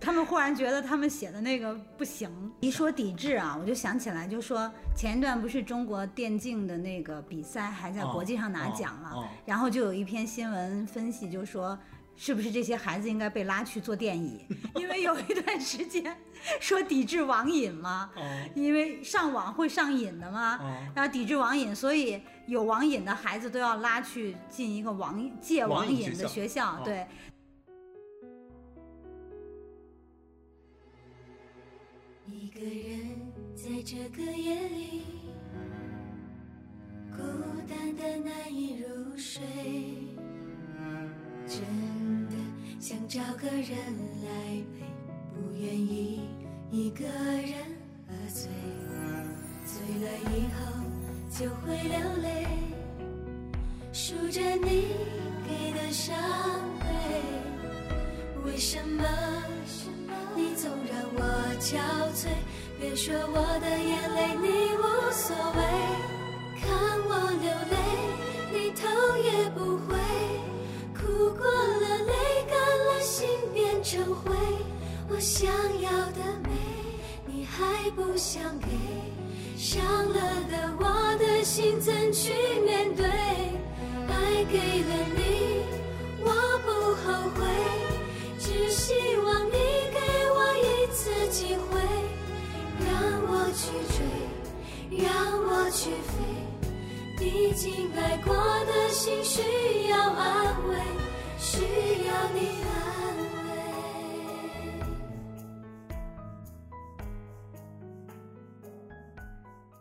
[0.00, 2.30] 他们忽然觉得他们写的那个不行。
[2.60, 11.78] 一说抵制啊，我就想起来，就说前一段不是中国电竞的那个比赛还在国际上拿奖了，哦哦然后就有一篇新闻分析，就说。
[12.16, 14.44] 是不是这些孩子应该被拉去做电椅？
[14.76, 16.16] 因为有一段时间
[16.60, 18.22] 说抵制网瘾嘛，哦
[18.54, 27.06] 因为上网会上瘾的嘛，哦，然后抵制网瘾，所以有网瘾的孩子都要拉去进一个网戒网瘾的学校对。
[32.26, 35.02] 一个人在这个夜里，
[37.10, 37.18] 孤
[37.68, 39.42] 单的难以入睡，
[41.46, 41.60] 真
[42.28, 42.34] 的
[42.80, 43.68] 想找个人
[44.24, 44.28] 来
[44.78, 44.84] 陪，
[45.34, 46.20] 不愿意
[46.70, 47.54] 一个人
[48.08, 48.48] 喝醉，
[49.66, 50.58] 醉了以后
[51.30, 52.46] 就会流泪，
[53.92, 54.86] 数着你
[55.46, 56.16] 给的伤
[56.80, 56.86] 悲。
[58.44, 59.04] 为什么
[60.34, 61.20] 你总让我
[61.60, 61.76] 憔
[62.14, 62.28] 悴？
[62.80, 64.82] 别说我的眼泪你无
[65.12, 65.60] 所谓，
[66.60, 66.68] 看
[67.06, 67.76] 我流泪，
[68.52, 68.82] 你头
[69.18, 69.94] 也不回。
[71.14, 72.12] 哭过了，泪
[72.48, 74.34] 干了，心变成灰。
[75.08, 75.46] 我想
[75.80, 76.50] 要的美，
[77.24, 78.66] 你还不想给。
[79.56, 82.32] 伤了的我的心怎去
[82.64, 83.06] 面对？
[83.06, 85.62] 爱给了你，
[86.20, 86.30] 我
[86.64, 87.06] 不后
[87.36, 87.46] 悔，
[88.40, 88.92] 只希
[89.24, 89.52] 望你
[89.92, 89.98] 给
[90.34, 91.80] 我一次机会，
[92.80, 92.90] 让
[93.28, 95.06] 我去追，让
[95.46, 96.12] 我去飞。
[97.16, 100.76] 毕竟爱过的心需要安慰，
[101.44, 101.60] 需
[102.06, 103.22] 要你安慰。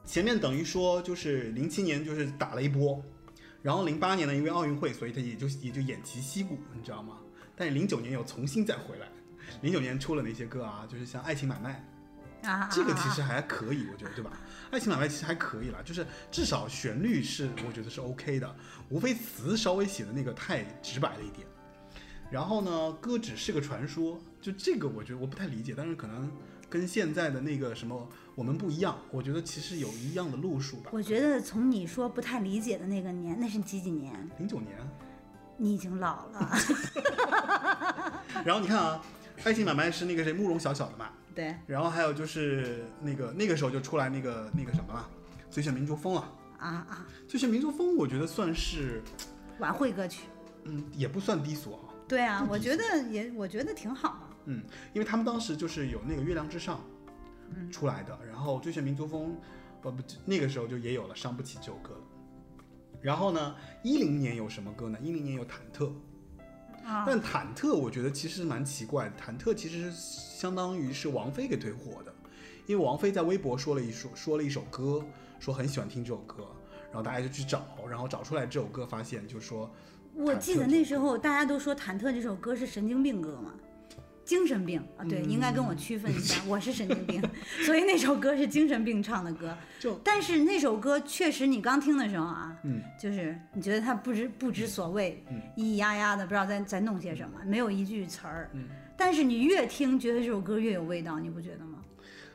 [0.03, 3.01] 前面等于说就是零七年就是打了一波，
[3.61, 7.17] 然后零八年呢因为奥运会，所以他也就也就偃旗息鼓，你知道吗？
[7.55, 9.07] 但是零九年又重新再回来，
[9.61, 11.81] 零九年出了那些歌啊，就是像《爱情买卖》，
[12.49, 14.33] 啊，这个其啊实还可以，我觉得，对吧？
[14.69, 18.55] 爱情买卖其实还可以了，就是至少旋律是我觉得是 OK 的，
[18.89, 21.47] 无非词稍微写的那个太直白了一点。
[22.33, 26.31] 然后呢，歌只是个传说，就这个我觉得我不太理解，但是可能
[26.67, 30.89] 跟现在的那个什么我们不一样，我觉得其实有一样的路数吧。
[30.91, 34.11] 我觉得从你说不太理解的那个年，那是几几年？
[34.39, 34.75] 零九年，
[35.57, 36.57] 你已经老了，
[38.43, 38.99] 然后你看啊，
[39.43, 45.07] 爱情买卖是那个谁慕容晓晓的嘛，对然后还有就是那个那个时候就出来那个那个什么了，
[45.51, 46.21] 最炫民族风了。
[46.57, 49.03] 啊啊，最炫民族风，我觉得算是，
[49.59, 50.23] 晚会歌曲。
[50.63, 51.82] 嗯，也不算低俗哈。
[52.07, 54.29] 对啊，我觉得也我觉得挺好啊。
[54.45, 54.61] 嗯，
[54.93, 56.77] 因为他们当时就是有那个《月亮之上》
[57.55, 59.31] 嗯出来的，然后《最炫民族风》，
[59.83, 61.95] 呃不，那个时候就也有了《伤不起》这首歌。
[63.01, 64.97] 然后呢，一零年有什么歌呢？
[65.01, 65.91] 一零年有《忐忑》，
[66.85, 72.13] 啊但忐忑我觉得其实蛮奇怪的，忐忑其实是相当于是王菲给推火的，
[72.65, 75.03] 因为王菲在微博说了一首说了一首歌，
[75.39, 76.47] 说很喜欢听这首歌，
[76.87, 79.69] 然后大家就去找，然后找出来这首歌，发现就是说
[80.15, 83.53] 我记得那时候大家都说《忐忑》这首歌是神经病歌嘛，
[84.23, 87.21] 精神病啊，对，应该跟我区分一下，我是神经病，
[87.65, 89.55] 所以那首歌是精神病唱的歌。
[89.79, 98.49] 就但是那首歌确实，你刚听的时候啊，嗯，就是你觉得他不知不知所谓，嗯咿咿呀呀的，不知道在在弄些什么，没有一句词儿。
[98.53, 101.72] 嗯但是你越听，觉得这首歌越有味道，你不觉得吗？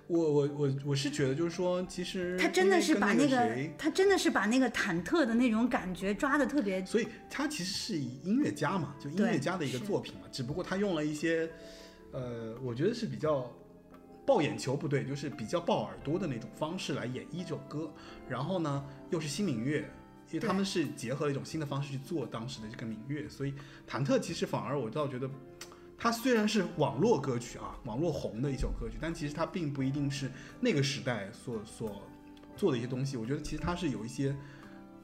[0.08, 11.48] 我我我我是觉得就是说，其实他真的是把那那个，他真的是把那个忐忑的那种感觉抓的特别所以他其实是以音乐家嘛，就音乐家的一个作品嘛，只不过他用了一些，
[12.12, 13.54] 呃，我觉得是比较
[14.26, 17.92] 爆眼球不对，就是比较爆耳朵的那种方式来演绎这首歌，
[18.28, 19.88] 然后呢又是新民乐。
[20.30, 23.54] 因为他们是结合了一种新的方式去做当时的这个民乐，所以
[23.88, 25.26] 忐忑其实反而我倒觉得，
[25.98, 30.30] 它虽然是网络歌曲啊，网络红的一首歌曲，但其实它并不一定是
[30.60, 32.02] 那个时代所所
[32.56, 33.16] 做的一些东西。
[33.16, 34.34] 我觉得其实它是有一些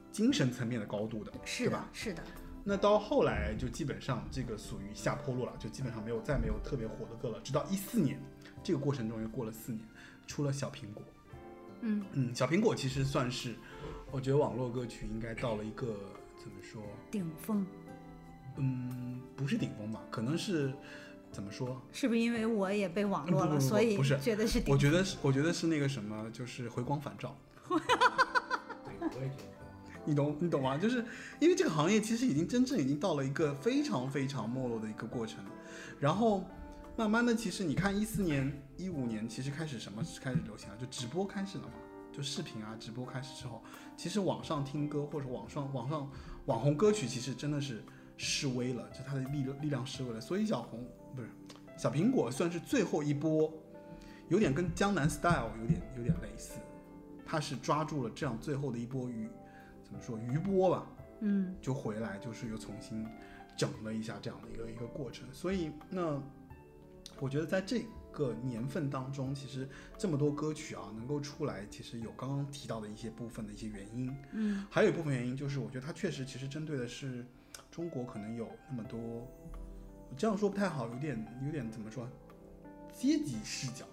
[0.09, 2.23] 精神层面的高度的，是吧？，是的，
[2.63, 7.41] 那到后来就基本上这个属于下坡路了，就基本上没有再没有特别火的歌了。
[7.41, 8.17] 直到一四年，
[8.63, 9.85] 这个过程中又过了四年，
[10.25, 11.03] 出了小苹果。
[11.81, 13.53] 嗯嗯，小苹果其实算是，
[14.11, 15.87] 我觉得网络歌曲应该到了一个
[16.41, 16.81] 怎么说？
[17.11, 17.67] 顶峰。
[18.57, 20.01] 嗯，不是顶峰吧？
[20.09, 20.73] 可能是
[21.31, 21.81] 怎么说？
[21.91, 27.35] 是不是因为我也被网络了，不不不所以不是觉得是顶我觉得是，我觉得是那个什么，就是回光返照。
[27.67, 27.77] 对，
[28.99, 29.55] 我也觉得。
[30.07, 30.77] 你懂你懂吗？
[30.77, 31.03] 就是
[31.39, 35.43] 因为这个行业其实已经真正已经到了一个非常非常没落的一个过程，
[35.99, 36.45] 然后
[36.95, 40.77] 慢慢的，其实你看一四年、一五年，其实开始什么开始流行了？
[40.77, 41.73] 就直播开始了嘛，
[42.13, 43.63] 就视频啊，直播开始之后，
[43.97, 46.07] 其实网上听歌或者网上网上
[46.45, 47.83] 网红歌曲，其实真的是
[48.17, 50.21] 示威了，就他的力力量示威了。
[50.21, 50.85] 所以小红
[51.15, 51.29] 不是
[51.77, 53.51] 小苹果算是最后一波，
[54.29, 56.59] 有点跟江南 Style 有点有点类似，
[57.25, 59.27] 他是抓住了这样最后的一波余
[59.83, 60.87] 怎么说余波吧，
[61.19, 63.05] 嗯就回来，就是又重新
[63.57, 65.27] 整了一下这样的一个一个过程。
[65.33, 66.21] 所以那
[67.19, 69.67] 我觉得在这个年份当中，其实
[69.97, 77.25] 这么多歌曲啊能够出来，其实有刚刚提到的一些部分的一些原因，嗯，还有一部分原因就是我觉得它确实其实针对的是
[77.75, 82.07] 中国可能有那么多，我这样说不太好，有点有点怎么说，
[82.93, 83.85] 阶级视角，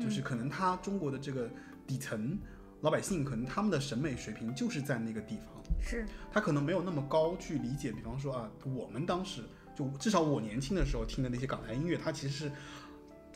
[0.00, 1.46] 就是可能他中国的这个
[1.86, 2.38] 底层
[2.80, 5.48] 老百姓，可能他们的审美水平就是在那个地方。
[5.82, 9.42] 是他可能没有那么高去理解，比方说啊，我们当时
[9.76, 12.52] 就至少我年轻的时候听的那些港台音乐，它其实是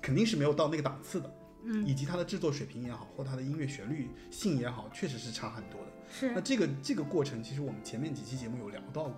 [0.00, 1.30] 肯定是没有到那个档次的。
[1.64, 5.88] 嗯以及它的制作水平也好，或它的音乐旋律性也好，确实是差很多的。
[6.08, 9.16] 是那，这个这个过程，其实我们前面几期节目有聊到过，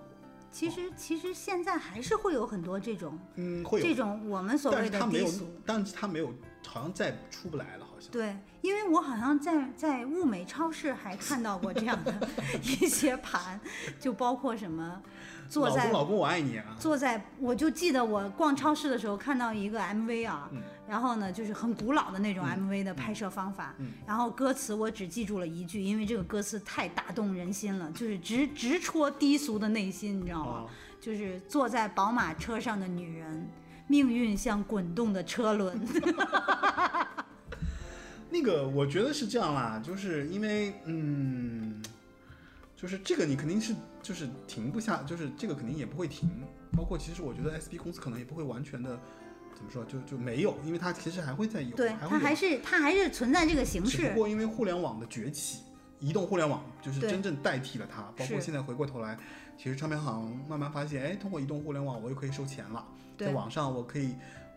[0.52, 6.32] 其实其实现在还是会有很多这种嗯，会有，这种我们所谓的低俗。，但是它没有，
[6.66, 8.10] 好像再出不来了，好像。
[8.10, 12.12] 对，因为我好像在在物美超市还看到过这样的
[12.62, 13.60] 一些盘，
[14.01, 15.01] 就包括什么
[15.48, 16.77] 坐在老公，老公，我爱你啊！
[16.78, 30.52] 坐在，我就记得我逛超市的时候看到一个 MV 啊，嗯然后呢就是很古老的那种 MV 的拍摄方法，嗯然后歌词我只记住了一句，因为这个歌词太打动人心了，就是直直戳低俗的内心，你知道吗？
[30.52, 30.66] 啊，
[31.00, 33.48] 就是坐在宝马车上的女人，
[33.86, 35.80] 命运像滚动的车轮。
[38.28, 41.80] 那个我觉得是这样啦，就是因为嗯，
[42.76, 43.72] 就是这个你肯定是
[44.02, 46.28] 就是停不下，就是这个肯定也不会停。
[46.76, 48.98] 包括其实我觉得 SB 公司可能也不会完全的
[49.61, 53.99] 怎么说，就就没有，因为它其实还会再有，对，还会它还是它还是存在这个形式。
[53.99, 55.65] 只不过因为互联网的崛起，
[55.99, 58.01] 移动互联网就是真正代替了它。
[58.16, 59.19] 包括现在回过头来，
[59.59, 62.82] 其实唱片行慢慢发现，哎，通过移动互联网，我又可以收钱了，
[63.19, 64.15] 在网上我可以，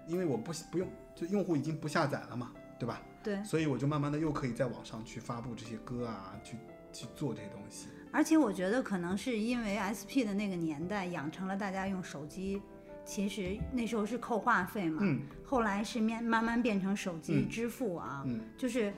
[0.07, 3.01] 因为我不不用，就用户已经不下载了嘛，对吧？
[3.21, 6.55] 对，所以我就慢慢的又可以在网上去发布这些歌啊，去
[6.93, 7.87] 去做这些东西。
[8.11, 12.61] 而且我觉得可能是因为 SP 的那个年代养成了大家用手机，
[13.05, 18.93] 其实那时候是扣话费嘛，嗯后来是面慢慢变成手机嗯支付啊，嗯就是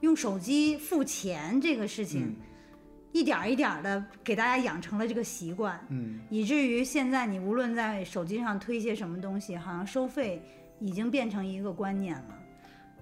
[0.00, 2.36] 用手机付钱这个事情，嗯
[3.12, 10.42] 一点儿一点的给大家养成了这个习惯，嗯，以至于现在你无论在手机上推些什么东西，好像收费
[10.80, 12.38] 已经变成一个观念了。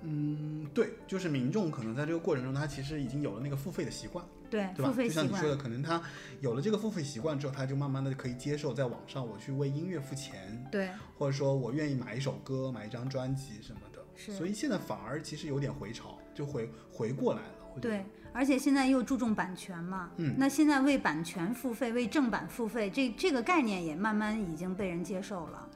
[0.02, 4.24] 嗯，对，就是民众可能在这个过程中，他其实已经有了那个付费的习惯，
[4.54, 4.88] 对，对吧？
[4.88, 6.00] 付费习惯就像你说，的，可能他
[6.40, 13.98] 有了这个付费习惯之后，他就慢慢的可以接受在网上我去为音乐付钱，对，或者说我愿意买一首歌、买一张专辑什么的。
[14.14, 17.80] 是所以现在反而其实有点回潮，就回回过来了。
[17.80, 25.68] 对，而且现在又注重版权嘛，嗯那现在为版权付费、为正版付费，这这个概念也慢慢已经被人接受了。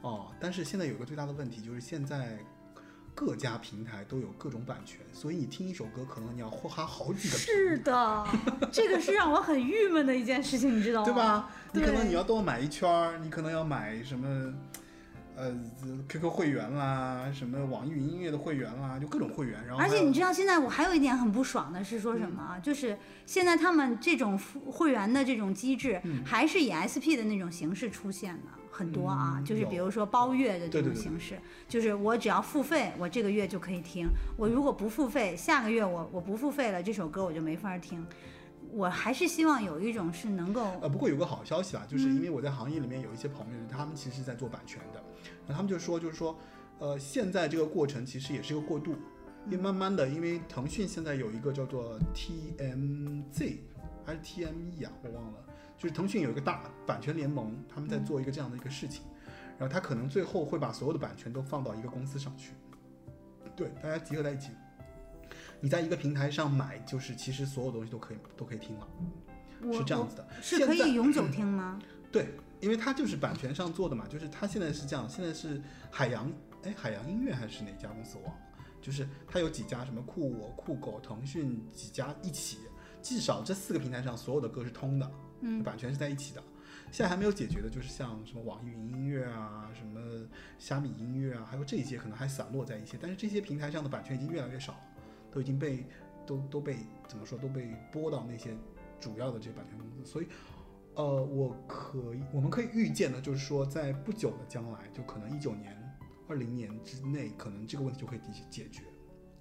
[0.00, 2.36] 哦，但是现在有一个最大的问题就是现在。
[3.14, 8.26] 各家平台都有各种版权，所以你听一首歌，可能你要花好几个是的，
[8.72, 11.06] 这个是让我很郁闷的一件事情，你知道吗？
[11.06, 11.14] 对？
[11.14, 11.50] 吧？
[11.72, 14.52] 你可能你要多买一圈儿，你可能要买什么，
[15.36, 15.52] 呃
[16.08, 19.64] ，QQ 会员啦，什么网易云音乐的会员啦，就各种会员。
[19.64, 22.58] 然后而且你知道现在我还有一点很不爽的是说什么？
[22.62, 24.36] 就是现在他们这种
[24.66, 31.38] 会员的这种机制，嗯还是以 SP 的那种形式出现的很多啊，嗯就是比如说包月的这对对对种形式，
[31.68, 38.04] 就是我只要付费，我这个月就可以听；我如果不付费，下个月我我不付费了，这首歌我就没法听。
[38.72, 42.16] 我还是希望有一种是能够呃，不过有个好消息啊，就是嗯。
[42.16, 45.00] 因为我在行业里面有一些朋友，他们其实是在做版权的，
[45.46, 46.36] 那他们就说，就是说，
[46.80, 48.96] 呃，现在这个过程其实也是一个过渡，
[49.46, 53.58] 因为慢慢的，因为腾讯现在有一个叫做 TMZ
[54.04, 55.43] 还是 TME 啊，我忘了，
[55.84, 59.02] 就是腾讯有一个大版权联盟，他们在做一个这样的一个事情，
[59.58, 62.54] 然后他可能最后会把所有的版权都放到一个公司上去，
[63.54, 64.48] 对，大家集合在一起。
[65.60, 68.88] 你在一个平台上买，就是其实所有东西都可以都可以听了，
[69.74, 70.26] 是这样子的。
[70.40, 71.78] 是可以永久 听吗？
[72.10, 72.28] 对，
[72.60, 76.32] 因为它就是版权上做的嘛，就是它现在是这样，现在是海洋，
[76.62, 78.40] 哎，海洋音乐还是哪家公司我忘了，
[78.80, 82.56] 就是它有几家什么酷我、酷狗、腾讯几家一起，
[83.02, 85.10] 至少这四个平台上所有的歌是通的，
[85.62, 86.42] 版权是在一起的。
[86.90, 90.00] 现在还没有解决的就是像什么网易云音乐啊、什么
[90.58, 94.80] 虾米音乐啊，还有这些可能还散落在一些，但是这些平台上的版权已经越来越少了，
[95.32, 95.86] 都已经被
[96.24, 96.76] 都都被
[97.08, 98.50] 怎么说都被拨到那些
[99.00, 100.26] 主要的这些版权公司，所以
[100.94, 105.76] 呃，我可以，我们可以预见的，就是说，在不久的将来，就可能一九年、
[106.28, 108.84] 二零年之内，可能这个问题就可以解解决。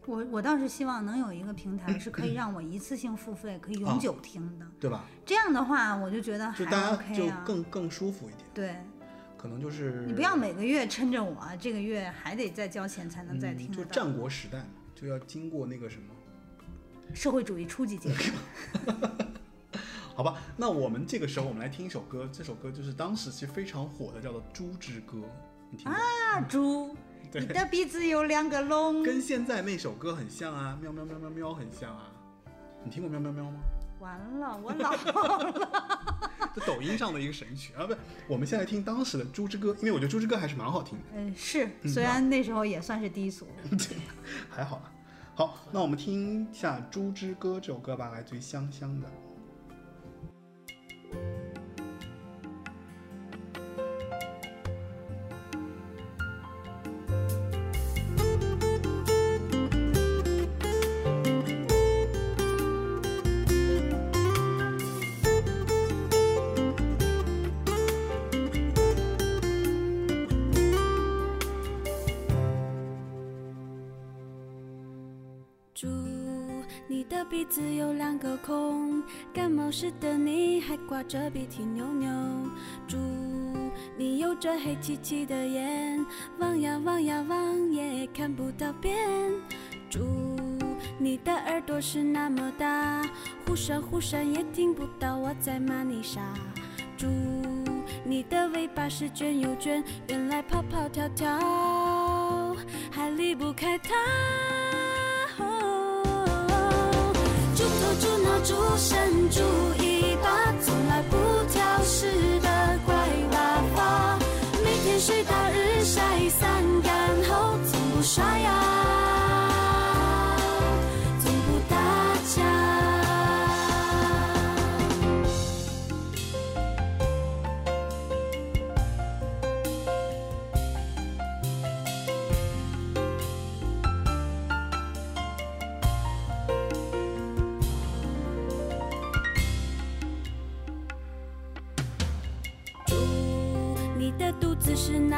[0.05, 4.65] 我我倒是希望能有一个平台是可以 让我一次性付费，可以永久听的。
[4.79, 5.05] 对吧？
[5.25, 7.43] 这样的话，我就觉得还就大家 OK 就啊。
[7.45, 8.75] 更更舒服一点，对
[9.37, 13.83] 可能就是你不要每个月撑着我，这个月还得再交钱才能再听嗯、就。
[13.85, 14.65] 战国时代嘛，
[14.95, 16.05] 就要经过那个什么，
[17.13, 18.09] 社会主义初级阶
[18.85, 19.11] 段，
[20.15, 20.35] 好吧？
[20.55, 25.17] 那我们这个时候，我们来听一首歌，这首歌就是当时其实非常火的，叫做《猪之歌》，
[25.71, 26.39] 你听啊？
[26.47, 26.95] 猪，对
[27.39, 29.03] 你的鼻子有两个窿。
[29.03, 32.09] 跟现在那首歌很像啊，喵喵喵喵喵很像啊。
[32.83, 33.59] 你听过喵喵喵吗？
[33.99, 36.29] 完了，我老了。
[36.53, 37.95] 这抖音上的一个神曲啊，不，
[38.27, 43.47] 我们现在听当时的《猪之歌》，因为我觉得《猪之歌》还是蛮好听的，嗯，是，嗯虽然那时候也算是低俗。
[43.71, 43.97] 对
[44.49, 44.91] 还好啦。
[45.33, 49.07] 好，那我们听一下《猪之歌》这首歌吧，来自于香香的。
[77.43, 79.03] 鼻子有两个孔，
[79.33, 82.09] 感冒时的你还挂着鼻涕牛牛。
[82.87, 82.97] 猪
[83.97, 86.05] 你有着黑漆漆的眼，
[86.39, 88.97] 望呀望呀望也看不到边。
[89.89, 89.99] 猪
[90.97, 93.01] 你的耳朵是那么大，
[93.45, 96.21] 忽闪忽闪也听不到我在骂你傻。
[96.95, 97.07] 猪
[98.05, 102.55] 你的尾巴是卷又卷，原来跑跑跳跳
[102.89, 103.93] 还离不开它。
[108.43, 109.82] 主神，主。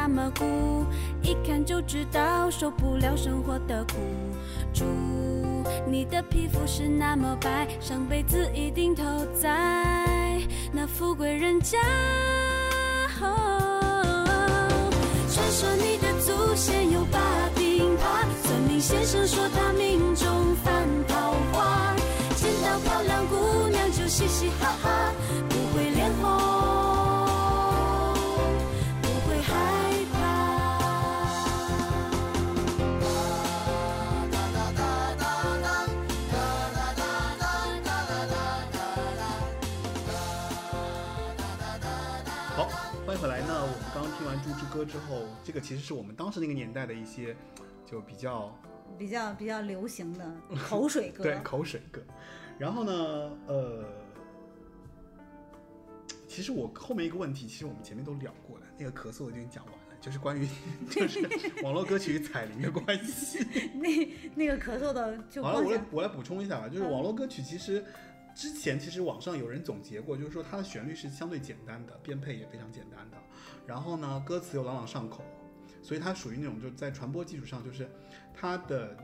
[0.08, 0.86] 那么鼓，
[1.20, 3.94] 一看就知道受不了生活的苦。
[4.72, 4.84] 祝
[5.84, 9.02] 你的皮肤是那么白，上辈子一定投
[9.34, 10.40] 在
[10.72, 11.76] 那富贵人家。
[15.28, 17.18] 传说你的祖先有八
[17.56, 18.00] 丁耙，
[18.44, 21.96] 算命先生说他命中犯桃花，
[22.36, 25.12] 见到漂亮姑娘就嘻嘻哈哈，
[43.96, 47.34] 刚刚听完《猪之歌》之后，这个其实是我们当时那个年代的一些
[47.86, 48.54] 就比较
[48.98, 50.30] 比较比较流行的
[50.68, 51.24] 口水歌。
[51.24, 52.02] 对口水歌。
[52.58, 52.92] 然后呢，
[53.46, 53.86] 呃，
[56.28, 60.46] 其实我后面一个问题，其实我们前面都聊过了，那个咳嗽我已经讲完了，就是关于
[60.92, 61.26] 就是
[61.62, 63.38] 网络歌曲与彩铃的关系。
[63.80, 63.88] 那
[64.34, 67.82] 那个咳嗽的就好了，我来我来补充一下吧，就是网络歌曲其实
[68.34, 73.16] 之前其实网上有人总结过，就是说它的旋律是相对简单的，编配也非常简单的，
[73.66, 75.22] 然后呢歌词又朗朗上口，
[75.82, 77.90] 所以它属于那种就在传播基础上，就是
[78.32, 78.96] 它的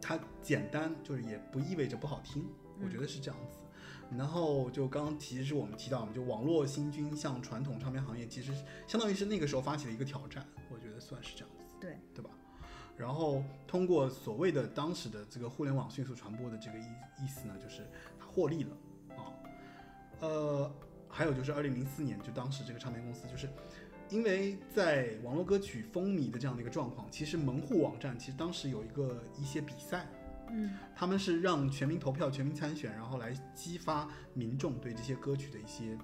[0.00, 2.44] 它简单，就是也不意味着不好听，
[2.82, 3.58] 我觉得是这样子。
[4.16, 8.52] 然后就刚刚其实我们提到，就网络新军向传统唱片行业，其实
[8.86, 11.64] 相当于是那个时候发起了一个挑战，我觉得算是这样子。
[11.80, 12.30] 对对吧？
[12.94, 16.84] 然后通过所谓的当时的这个互联网迅速传播的这个意
[17.24, 17.88] 意思呢，就是
[18.18, 18.76] 它获利了
[19.16, 19.32] 啊。
[20.20, 20.70] 呃，
[21.12, 23.48] 还有就是二零零四年，就当时这个唱片公司就是。
[24.10, 30.06] 因为在网络歌曲风靡的这样的一个状况，其实门户网站其实当时有一个一些比赛，
[30.50, 35.96] 嗯，他们是让全民投票、全民参选，然后来激发民众对这些歌曲的一些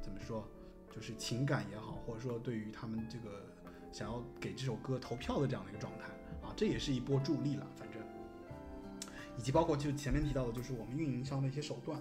[0.00, 0.48] 怎么说，
[0.94, 3.44] 就是情感也好，或者说对于他们这个
[3.90, 6.04] 想要给这首歌投票的这样的一个状态
[6.46, 8.00] 啊，这也是一波助力了，反正，
[9.36, 12.00] 以及包括就前面提到的，就是我们运营商的一些手段，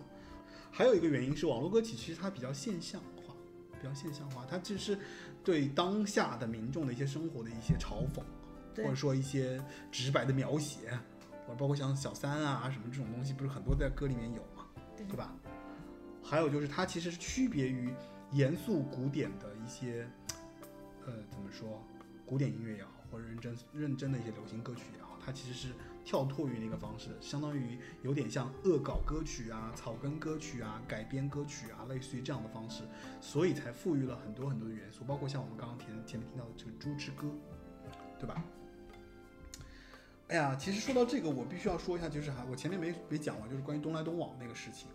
[0.77, 3.34] 还有一个原因是网络歌曲其实它比较现象化，
[3.80, 4.99] 比较现象化，它只是
[5.41, 8.22] 对当下的民众的一些生活的一些嘲讽，
[8.76, 10.89] 或者说一些直白的描写，
[11.47, 14.65] 或者包括像小三啊什么这种东西，不是很多在歌里面有嘛，
[14.97, 15.34] 对对吧？
[16.22, 17.93] 还有就是它其实是区别于
[18.34, 20.06] 严肃古典的一些，
[21.06, 21.81] 呃，怎么说，
[22.26, 25.69] 古典音乐也好，或者认真认真的一些流行歌曲也好，它其实是
[26.06, 32.84] 跳脱于那个方式，相当于有点像恶搞歌曲啊、草根歌曲啊、改编歌曲啊，类似于这样的方式，
[33.19, 37.27] 所以才赋予了很多很多的元素，包括像我们刚刚前前面听到的这个《猪之歌》，
[38.19, 38.44] 对吧？
[40.27, 44.88] 哎呀，其实说到这个，我必须要说一下，就是还我前面没没讲完，就是关于东来东往那个事情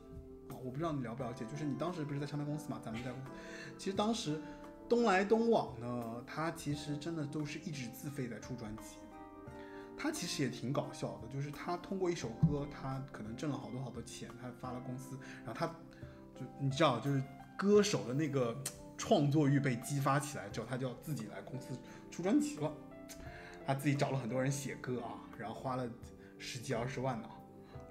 [0.48, 3.12] 啊，我不知道你了不了解，就是你当时不是在唱片公司嘛，咱们在，
[3.78, 4.40] 其实当时
[4.88, 8.96] 东来东往呢，它其实真的都是一直自费在出专辑，
[10.02, 17.22] 他其实也挺搞笑的，就是他通过一首歌，他可能挣了好多好多钱，他发了公司，然后他就你知道，就是
[17.54, 18.56] 歌手的那个
[18.96, 21.78] 创作欲被激发起来之后，他就要自己来公司
[22.10, 22.72] 出专辑了。
[23.66, 25.86] 他自己找了很多人写歌啊，然后花了
[26.38, 27.28] 十几二十万呢、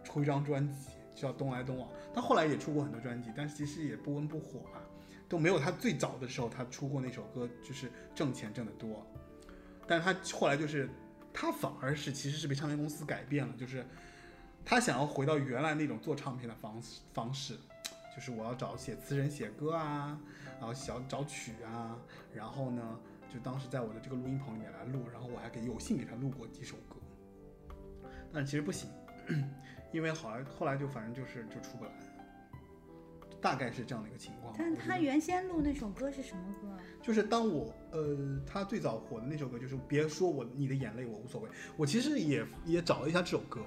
[0.03, 1.87] 出一张专辑叫《东来东往》。
[2.11, 4.81] 他后来也出过很多专辑，但是其实也不温不火啊，
[5.29, 9.05] 都没有他最早的时候他出过那首歌就是挣钱挣得多。
[9.87, 10.89] 但是他后来就是
[11.33, 13.85] 他反而是其实是被唱片公司改变了，就是
[14.63, 17.57] 他想要回到原来那种做唱片的方式方式，
[18.15, 20.19] 就是我要找写词人写歌啊，
[20.59, 21.97] 然后想找曲啊，
[22.33, 22.99] 然后呢。
[23.31, 26.95] 就当时在我的这个录音棚里面来录，然后我还给有幸给他录过几首歌，
[28.33, 28.89] 但其实不行，
[29.93, 31.91] 因为好像后来就反正就是就出不来，
[33.41, 34.53] 大概是这样的一个情况。
[34.57, 36.79] 但他原先录那首歌是什么歌啊？
[37.01, 41.49] 就是当我呃，他最早火的那首歌就是别说我你的眼泪我无所谓。
[41.77, 43.61] 我其实也也找了一下这首歌，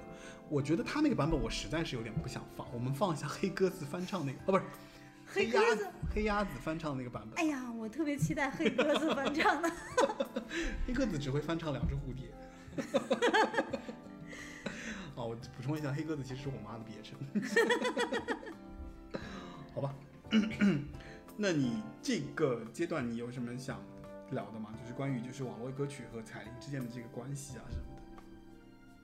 [0.49, 2.67] 我觉得他那个版本我实在是有点不想放。
[2.73, 4.63] 我们放一下黑鸽子翻唱那个，哦 不是
[5.25, 5.87] 黑鸽子。
[6.13, 7.39] 黑鸭子翻唱的那个版本。
[7.39, 9.71] 哎呀，我特别期待黑鸽子翻唱的。
[10.85, 12.31] 黑鸽子只会翻唱两只蝴蝶。
[15.15, 17.17] 哦，我补充一下，黑鸽子其实是我妈的毕业生。
[19.75, 19.93] 好吧，
[21.35, 23.79] 那你这个阶段你有什么想
[24.31, 24.69] 聊的吗？
[24.79, 28.23] 就是关于就是网络歌曲和彩铃之间的这个关系啊什么的。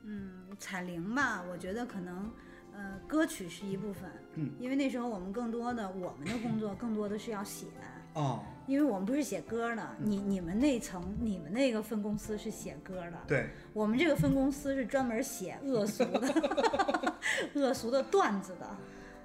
[0.03, 2.31] 嗯，彩铃吧，我觉得可能，
[2.73, 7.65] 呃，歌曲是一部分，嗯，因为那时候我们更多的我们的工作更多的是要写，
[8.13, 17.13] 哦，因为我们不是写歌的，你你们那层你们那个分公司是写歌的，对，我们这个分公司是专门写恶俗的
[17.55, 18.77] 恶俗的段子的，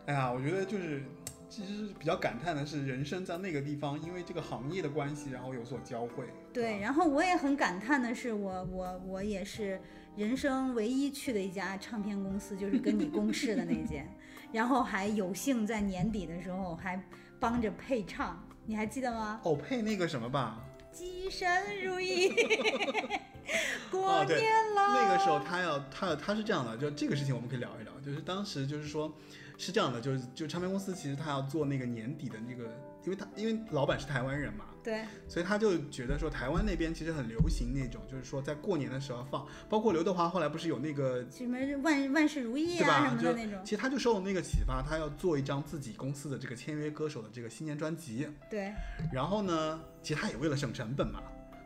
[0.06, 1.02] 哎呀，我觉得就是。
[1.48, 6.24] 其实比较感叹的是，人生在那个地方，因为这个行业的关系，然后有所交汇。
[6.52, 9.80] 对，然后我也很感叹的是，我我我也是
[10.16, 14.08] 人生唯一去的一家唱片公司，就是跟你共事的那间，
[14.52, 17.00] 然后还有幸在年底的时候还
[17.38, 19.40] 帮着配唱，你还记得吗？
[19.44, 21.48] 哦，配那个什么吧，吉祥
[21.84, 22.28] 如意，
[23.90, 24.40] 过年
[24.74, 24.94] 了。
[24.94, 27.92] 那个时候他要他要他是这样的，就这个事情我们可以聊一聊。
[28.04, 29.10] 就是当时就是说，
[29.56, 32.64] 是这样的，就是就唱片公司其实他要做那个年底的那个，
[33.05, 41.24] 因为他因为老板是台湾人嘛，对所以他就觉得说台湾那边其实很流行那种，就是说在过年的时候放，包括刘德华后来不是有那个。
[41.31, 43.22] 什么万万事如意对啊什吧？
[43.22, 48.28] 就么的那种其，实他就受了那个启发，他要做一张自己公司的这个签约歌手的这个新年专辑。
[48.51, 48.72] 对
[49.12, 51.20] 然后呢，其实他也为了省成本嘛，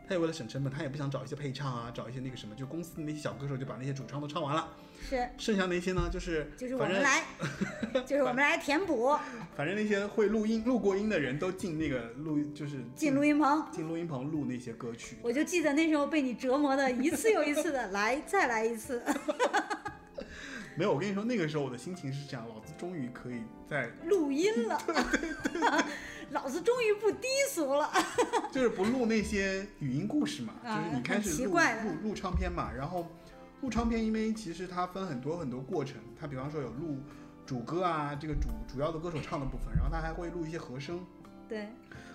[0.09, 4.67] 他也为了省成本，他也不想找一些配唱啊，找一些那个什么，就公司的那些小歌手就把那些主唱都唱完了，
[5.07, 7.23] 是剩下那些呢，就是就是我们来，
[8.07, 9.15] 就是我们来填补，
[9.55, 13.63] 反正那些会录音、录过音的人都进那个录，就是进录音棚。
[13.71, 15.17] 进录音棚录那些歌曲。
[15.21, 19.03] 我就记得那时候被你折磨的一次又一次的，来再来一次，
[20.75, 24.81] 没有，我跟你说，那个时候我的心情是这样，老子终于可以在，录音了，
[26.31, 27.91] 老子终于不低俗了。
[28.51, 33.07] 就是不录那些语音故事嘛，啊就是你开始录录录唱片嘛，然后
[33.61, 36.97] 录唱片，因为其实它分很多很多过程，它比方说有录
[37.45, 40.99] 主歌啊，这个主主要的歌手唱的部分，然后它还会录一些和声。
[41.47, 41.67] 对，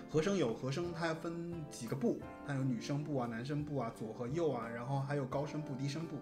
[0.09, 6.15] 和声有和声，它分几个部，它有女声部啊、男声部啊、左和右啊，然后还有高声部、低声部，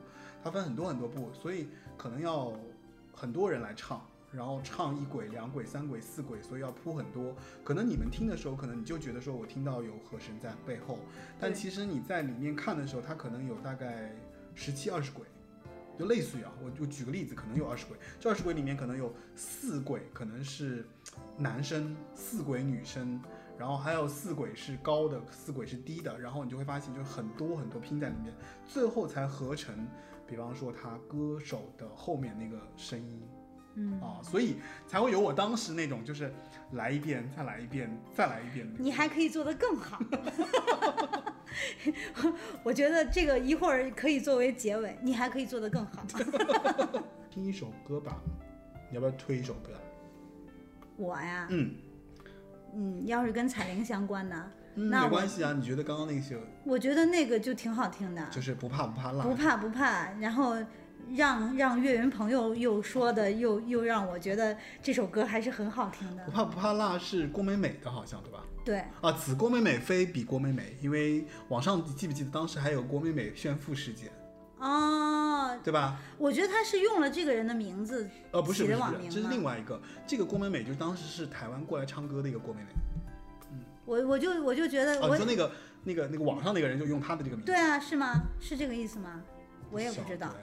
[0.44, 2.52] 它分很多很多部，所以可能要
[3.14, 4.04] 很多人来唱，
[4.36, 7.36] 然后唱一轨、两轨、三轨、四轨，所以要铺很多。
[7.64, 11.00] 可能你们听的时候，可能你就觉得说我听到有和声在背后，
[11.40, 14.12] 但其实你在里面看的时候，它可能有大概
[14.56, 15.26] 十七、二十轨。
[15.96, 20.84] 就类似于啊，我就举个例子，可能有二十轨，这二十轨里面可能有四轨可能是
[21.38, 23.22] 男生，四轨女生，
[23.60, 28.34] 然后还有四轨是高的，四轨是低的，然后你就会发现就是很多很多拼在里面，
[28.66, 29.88] 最后才合成，
[30.26, 33.22] 比方说他歌手的后面那个声音
[33.76, 36.32] 嗯，啊，所以才会有我当时那种就是
[36.72, 38.68] 来一遍，再来一遍，再来一遍。
[38.78, 40.00] 你还可以做得更好。
[42.64, 46.04] 我觉得这个一会儿可以作为结尾，你还可以做得更好。
[47.30, 48.18] 听一首歌吧，
[48.90, 49.72] 你要不要推一首歌？
[50.96, 51.76] 我呀，嗯，
[52.76, 54.36] 嗯，要是跟彩铃相关的，
[54.76, 60.56] 嗯那没关系啊，你觉得刚刚那些我觉得那个就挺好听的，就是不怕不怕辣，不怕不怕，然后
[61.12, 66.32] 让让岳云鹏又又说的又又让我觉得这首歌还是很好听的不。
[66.32, 68.44] 怕不怕辣是郭美美的，好像对吧？
[68.66, 74.10] 对，啊，此郭美美非彼郭美美，因为网上记不记得当时还有郭美美炫富事件，
[74.58, 76.00] 哦，对吧？
[76.18, 78.74] 我觉得他是用了这个人的名字呃，不是这
[79.12, 79.82] 是另外一个。
[80.08, 82.68] 这个郭美美就是当时是台湾过来唱歌的一个郭美美。
[83.52, 85.52] 嗯我我就我就觉得哦，我你说那个
[85.84, 88.22] 那个那个网上那个人就用他的这个名字，对啊，是吗？
[88.40, 89.22] 是这个意思吗？
[89.70, 90.34] 我也不知道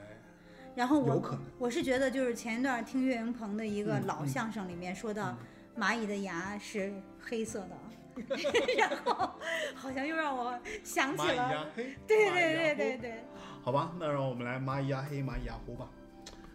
[0.75, 5.37] 然后我我是觉得就是前一段听岳云鹏的一个老相声里面说到
[5.77, 7.77] 蚂蚁的牙是黑色的，
[8.77, 9.31] 然后
[9.75, 13.23] 好像又让我想起蚂蚁呀了，黑，对对对对对，
[13.63, 15.87] 好吧，那让我们来蚂蚁呀黑，蚂蚁呀呼吧。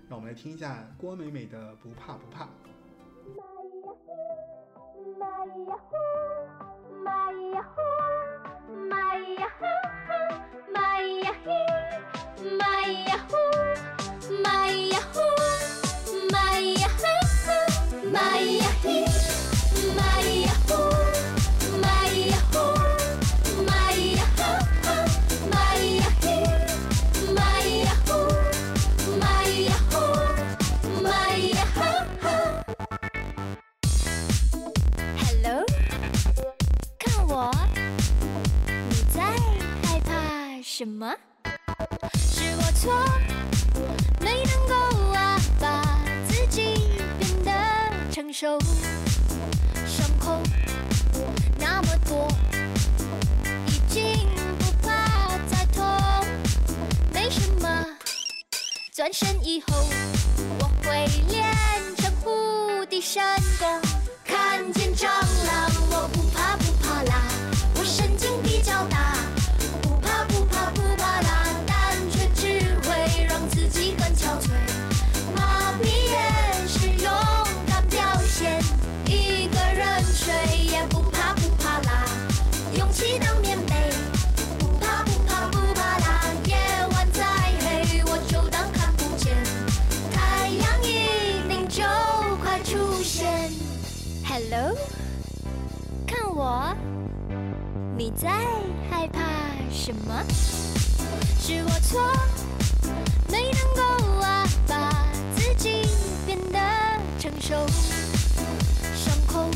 [0.09, 2.45] 让我们来听一下郭美美的《不怕不怕》。
[5.19, 5.97] 蚂蚁呀呼，
[7.05, 7.81] 蚂蚁呀呼，
[8.89, 9.65] 蚂蚁呀呼，
[10.73, 11.51] 蚂蚁呀呼，
[12.47, 13.35] 蚂蚁呀呼，
[35.19, 35.65] hello
[36.99, 37.51] 看我
[38.89, 39.23] 你在
[39.83, 41.15] 害怕什么？
[42.15, 43.56] 是我错？
[44.21, 44.75] 没能够
[45.13, 47.51] 啊把自己变得
[48.13, 48.59] 成熟，
[49.87, 50.43] 伤口
[51.59, 52.29] 那么多，
[53.69, 54.29] 已经
[54.59, 55.85] 不怕再痛，
[57.13, 57.87] 没什么。
[58.95, 59.87] 转身以后，
[60.59, 61.45] 我会练
[61.97, 63.23] 成无敌神
[63.59, 63.81] 功。
[64.25, 65.71] 看见蟑螂，
[98.17, 98.31] 在
[98.91, 99.21] 害怕
[99.71, 100.25] 什么？
[101.39, 102.01] 是我错，
[103.29, 104.91] 没能够啊把
[105.37, 105.87] 自己
[106.25, 106.59] 变得
[107.19, 107.55] 成熟，
[108.95, 109.51] 伤口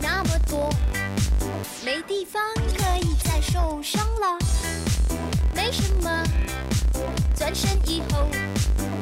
[0.00, 0.72] 那么多。
[1.84, 4.38] 没地方可以再受伤了，
[5.52, 6.24] 没什么。
[7.34, 8.28] 转身以后，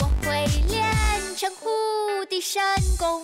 [0.01, 0.91] 我会练
[1.37, 2.63] 成无敌神
[2.97, 3.21] 功。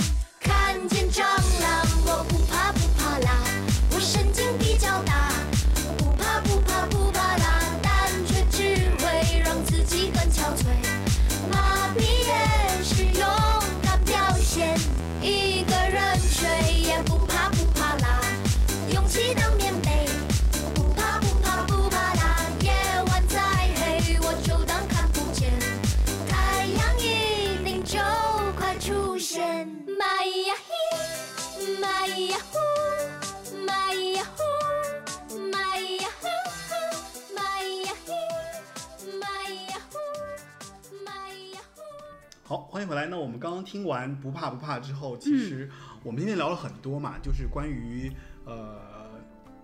[42.74, 43.06] 欢迎回来。
[43.06, 45.70] 那我们刚刚听完不怕不怕之后，其实
[46.02, 48.10] 我们今天聊了很多嘛，就是关于
[48.46, 48.80] 呃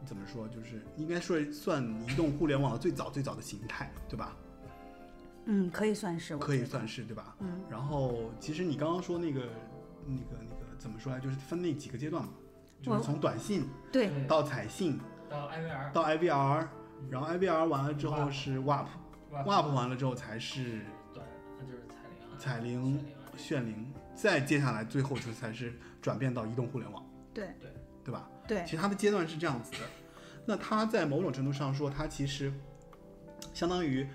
[0.07, 4.37] 怎么说，就是应该说算移动互联网的最早最早的形态，对吧？
[5.47, 7.35] 嗯，可以算是，可以算是对吧？
[7.41, 7.61] 嗯。
[7.69, 9.41] 然后其实你刚刚说那个
[10.07, 12.31] 那个那个怎么说来，就是分那几个阶段嘛，
[12.81, 16.65] 就是从短信对对到彩信到 IVR 到 IVR，
[17.11, 20.83] 然后 IVR 完了之后是 WAP，WAP 完了之后才是
[22.41, 23.05] 彩铃
[23.37, 27.49] 炫铃，再接下来最后就才是转变到移动互联网，对。
[28.03, 28.29] 对吧？
[28.49, 28.65] 对。
[28.65, 29.79] 其实它的阶段是这样子的。
[30.47, 32.51] 那它在某种程度上说，它其实
[33.53, 34.09] 相当于，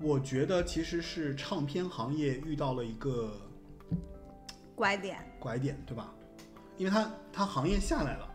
[0.00, 3.38] 我觉得其实是唱片行业遇到了一个
[4.74, 6.12] 拐点，拐点，对吧？
[6.78, 8.26] 因为它它行业下来了，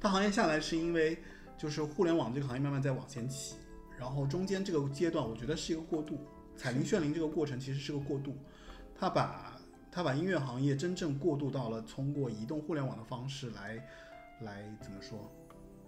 [0.00, 1.18] 它行业下来是因为
[1.58, 3.56] 就是互联网这个行业慢慢在往前起，
[3.98, 6.20] 然后中间这个阶段我觉得是一个过渡，
[6.56, 8.36] 彩铃炫铃这个过程其实是个过渡，
[8.98, 9.58] 它把
[9.90, 13.82] 他把音乐行业真正过渡到了通过移动互联网的方式来
[14.42, 15.30] 来怎么说？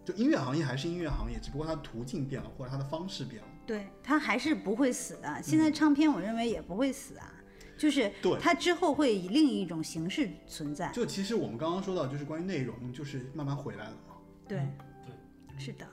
[0.04, 3.48] 就音乐行业还是音乐行业，只不过它的途径变了，或者它的方式变了。
[3.66, 5.42] 对，它还是不会死的。
[5.42, 7.30] 现在唱片我认为也不会死啊，
[7.76, 10.90] 就是对它之后会以另一种形式存在。
[10.92, 14.14] 就其实我们刚刚说到，就是关于内容，就是慢慢回来了嘛。
[14.48, 14.66] 对，
[15.04, 15.14] 对，
[15.58, 15.86] 是的，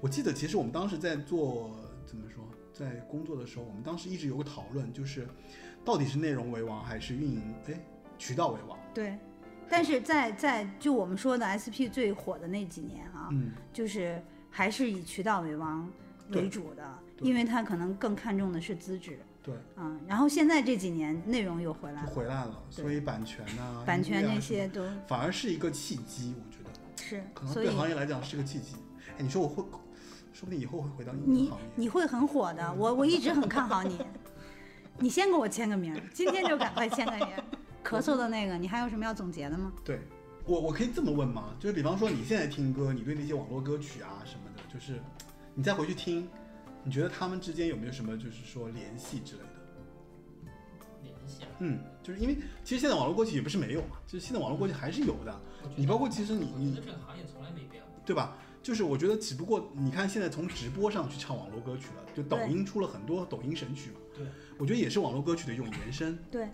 [0.00, 2.42] 我记得其实我们当时在做怎么说，
[2.72, 5.28] 在工作的时候，我们当时一直有个讨论，就是
[5.88, 7.80] 到底是内容为王还是运营哎
[8.18, 8.78] 渠道为王？
[8.92, 9.18] 对。
[9.70, 15.90] 但是在在就我们说的 SP 最火的那几年啊，嗯，就是还是以渠道为王
[16.32, 16.86] 为主的，
[17.20, 19.18] 因为他可能更看重的是资质。
[19.42, 26.70] 对，嗯，然后现在这几年内容又回来就了，回来了，所以版权呐、版权那些都反而是一个契机，我觉得
[27.02, 28.76] 是可，能对行业来讲是个契机。
[29.18, 29.62] 哎，你说我会，
[30.32, 31.64] 说不定以后会回到音乐你行业。
[31.76, 33.98] 你会很火的，我我一直很看好你。
[35.00, 37.28] 你先给我签个名，今天就赶快签个名。
[37.84, 39.72] 咳嗽的那个，你还有什么要总结的吗？
[39.84, 40.00] 对
[40.44, 41.54] 我，我可以这么问吗？
[41.58, 45.00] 就是比方说你现在听歌，你对那些网络歌曲啊什么的，就是
[45.54, 46.28] 你再回去听，
[46.82, 50.52] 你觉得他们之间有没有什么就是说联系之类的？
[51.02, 51.48] 联系啊。
[51.60, 57.92] 嗯，就是因为其实现在网络歌曲也不是没有嘛，就是现在网络歌曲还是有的，我觉得你包括其实你我觉你得这个行业从来没变过。
[58.04, 58.36] 对吧？
[58.68, 64.26] 就是我觉得只不过你看现在从直播上去唱网络歌曲了，就抖音出了很多抖音神曲嘛，对，
[64.58, 66.18] 我觉得也是网络歌曲的一种延伸。
[66.30, 66.46] 对，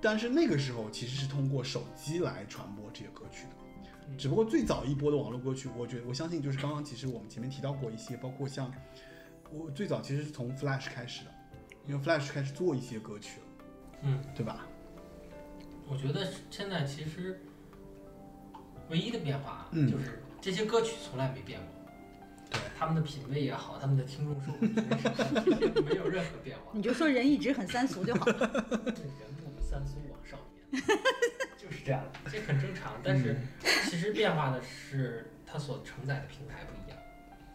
[0.00, 3.50] 但是那个时候其实是通过手机来传播这些歌曲的，
[4.08, 8.72] 嗯只不过最早一波的网络歌曲，我觉得我相信就是刚刚其实我们前面提到过一些，包括像
[9.52, 11.30] 我最早其实是从 Flash 开始的，
[11.86, 13.46] 因为 Flash 开始做一些歌曲了，
[14.04, 14.66] 嗯，对吧？
[15.86, 17.38] 我觉得现在其实
[18.88, 21.92] 唯一的变化嗯就是这些歌曲从来没变过，
[22.50, 26.72] 对，他们的品味也好，他们的听众受众 没有任何变化。
[26.72, 28.32] 你就说人一直很三俗就好了。
[28.32, 28.92] 人
[29.36, 30.36] 不三俗枉少
[30.70, 30.82] 年，
[31.56, 32.94] 就是这样的，这很正常。
[33.04, 33.38] 但是
[33.88, 36.98] 其实变化的是它所承载的平台不一样。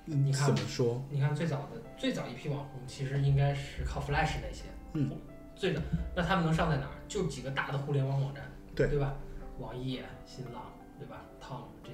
[0.06, 1.04] 嗯你看怎么说？
[1.10, 5.12] 你看最早的最早一批网红，其实应该是靠 Flash 那些，嗯，
[5.58, 5.82] 最早
[6.16, 6.96] 那他们能上在哪儿？
[7.10, 9.14] 就几个大的互联网网站，对对吧？
[9.60, 11.26] 网易、新浪，对吧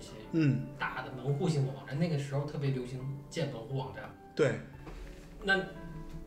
[0.04, 3.00] 些嗯，大的门户性的网站，那个时候特别流行
[3.30, 4.04] 建门户网站。
[4.36, 4.60] 对，
[5.44, 5.60] 那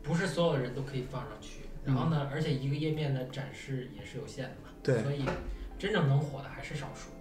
[0.01, 1.61] 不是所有人都可以放上去。
[1.85, 5.23] 然后呢，而且一个页面的展示也是有限的嘛，对所以
[5.79, 7.11] 真正能火的还是少数，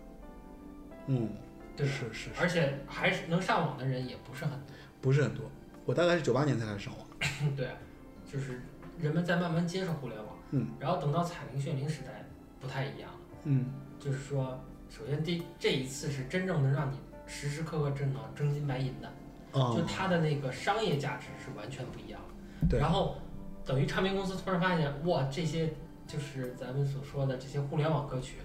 [1.07, 1.29] 嗯，
[1.77, 1.93] 对吧？
[1.93, 5.45] 是是是，而且还是能上网的人也不是很多，不是很多。
[5.85, 7.07] 我大概是九八年才开始上网。
[7.55, 7.77] 对啊，
[8.25, 8.61] 就是
[8.99, 12.25] 人们在慢慢接受互联网，嗯，然后等到彩铃炫铃时代
[12.61, 16.97] 不太一样了，嗯，就是说，首先第这一次是真正能让你
[17.27, 19.09] 时时刻刻挣到真金白银的，
[19.53, 22.21] 啊就，它的那个商业价值是完全不一样
[22.61, 22.69] 的。
[22.69, 22.81] 对。
[22.81, 23.17] 然后
[23.65, 25.75] 等于唱片公司突然发现，哇，这些
[26.07, 28.37] 就是咱们所说的这些互联网歌曲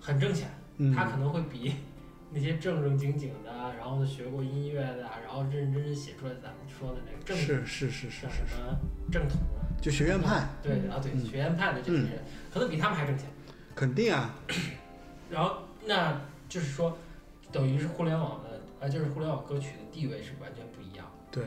[0.00, 0.48] 很挣钱，
[0.78, 1.74] 嗯，它可能会比
[2.30, 8.78] 那些正正经经的，然后学过音乐的，然后认认真真写出来咱们说的那个正是是是是什么
[9.10, 11.24] 正统啊，就学院派，对啊对嗯。
[11.26, 13.28] 学院派的这些人，可能比他们还挣钱。
[13.74, 14.34] 肯定啊，
[15.30, 16.96] 然后那就是说，
[17.50, 21.12] 等于是互联网的，呃，就是互联网歌曲的地位是完全不一样的。
[21.30, 21.44] 对，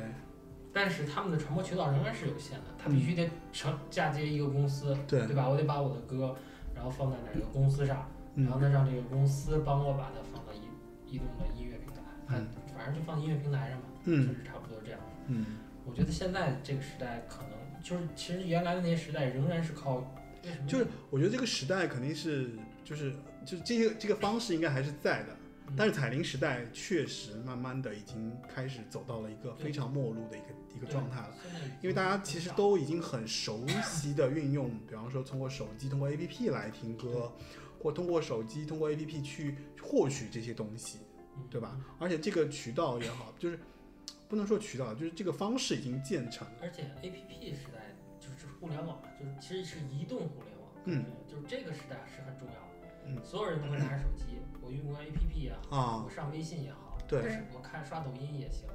[0.74, 5.48] 但是他们的传播渠道仍然是有限的，他必须得承嫁接一个公司，对对吧？
[5.48, 6.36] 我得把我的歌，
[6.74, 15.00] 然后放在哪个公司上，然后嗯，呢让这个公司帮我把它放到移移动的音乐平台，嗯反正就放音乐平台上嘛，就嗯是差不多这样。
[15.28, 15.46] 嗯，
[15.86, 17.52] 我觉得现在这个时代可能
[17.82, 19.96] 就是，其实原来的那些时代仍然是靠，
[20.44, 20.68] 为什么？
[20.68, 22.52] 就是我觉得这个时代肯定是
[22.84, 23.14] 就是
[23.46, 25.34] 就是这些这个方式应该还是在的，
[25.68, 31.34] 嗯但是彩铃时代确实慢慢的已经开始走到了一个非常末路的一个一个状态了。
[31.82, 37.32] 因为大家其实都已经很熟悉的运用，比方说通过手机、通过 APP 来听歌，
[37.80, 41.00] 或通过手机、通过 APP 去获取这些东西，
[41.38, 41.80] 嗯对吧？
[42.00, 43.60] 而且这个渠道也好，就是
[44.28, 46.54] 不能说渠道，就是这个方式已经建成了。
[46.62, 52.65] 而且 A P P 时代就是就是互联网嘛，就是其实是移动互联网，嗯，就是这个时代是很重要的，
[53.08, 58.68] 嗯所有人都会拿着手机， 我用过 A P P 也好，啊我上微信也好，对我看刷抖音也行。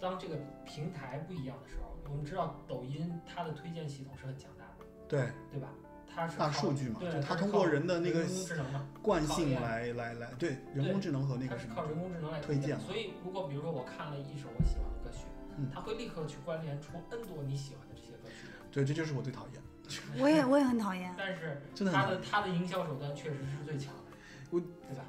[0.00, 5.68] 当这个平台不一样的时候，我们知道抖音它的推荐系统是很强大的，对，对吧？
[6.14, 15.24] 它是大靠数据嘛对，它通过人的那个人工智能嘛，惯性来来来，对人工智能和那个它是靠，人工智能来推荐所以，如果比如说我看了一首我喜欢的歌曲，
[15.58, 18.46] 嗯它会立刻去关联出 N 多你喜欢的这些歌曲。
[18.70, 19.62] 对，这就是我最讨厌。
[20.18, 21.14] 我也我也很讨厌。
[21.16, 24.02] 但是真的他的他的营销手段确实是最强的，
[24.50, 24.60] 我？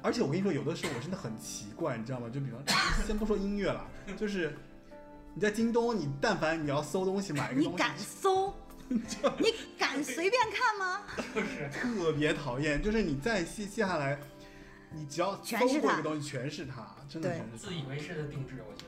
[0.02, 2.28] 而且我跟你说，有的时候我真的很奇怪，你知道吗？
[2.28, 2.60] 就比方，
[3.06, 3.86] 先不说音乐了，
[4.16, 4.56] 就是
[5.34, 8.54] 你在京东，你但凡你要搜东西，买一个东西，你敢搜？
[8.88, 8.98] 你
[9.78, 11.02] 敢随便看吗？
[11.34, 14.18] 就是特别讨厌，就是你再接接下来，
[14.92, 17.58] 你只要搜过一个东西，全是它，真的对全是。
[17.58, 18.86] 自以为是的定制，我觉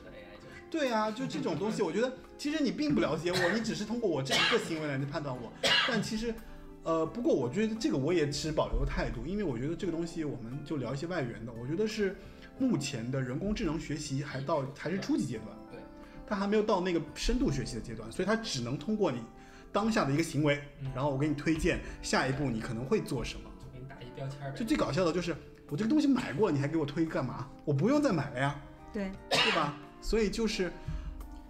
[0.71, 5.51] 对啊，就这种东西，我觉得其实你并不了解我，你只是通过我这一个行为来判断我。
[5.85, 6.33] 但其实，
[6.83, 12.15] 呃，不过我觉得这个我也持保留态度，因为我觉得这个东西我们就聊一些外援的，我觉得是
[12.57, 15.79] 目前的人工智能学习还到还是初级阶段，对，
[16.25, 19.19] 它还没有到那个深度学习的阶段，所以它只能通过你
[19.73, 23.51] 当下的一个行为，嗯然后我给你推荐下一步你可能会做什么。
[23.59, 24.57] 就给你打一标签儿呗。
[24.57, 25.35] 就最搞笑的就是
[25.69, 27.49] 我这个东西买过，你还给我推干嘛？
[27.65, 28.55] 我不用再买了呀。
[28.93, 29.77] 对，对吧？
[30.01, 30.71] 所以就是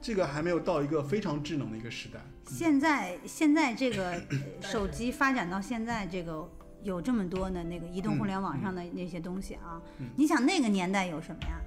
[0.01, 2.19] 这个还没有到一个非常智能的一个时代。
[2.47, 6.49] 现在现在这个呃手机发展到现在这个。
[6.83, 11.61] 有这么多的那个移动互联网上的那些东西啊，嗯你想那个年代有什么呀？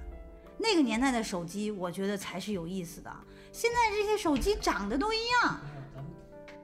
[0.57, 3.09] 那个年代的手机，我觉得才是有意思的。
[3.53, 5.57] 现在这些手机长得都一样，
[5.95, 6.11] 咱们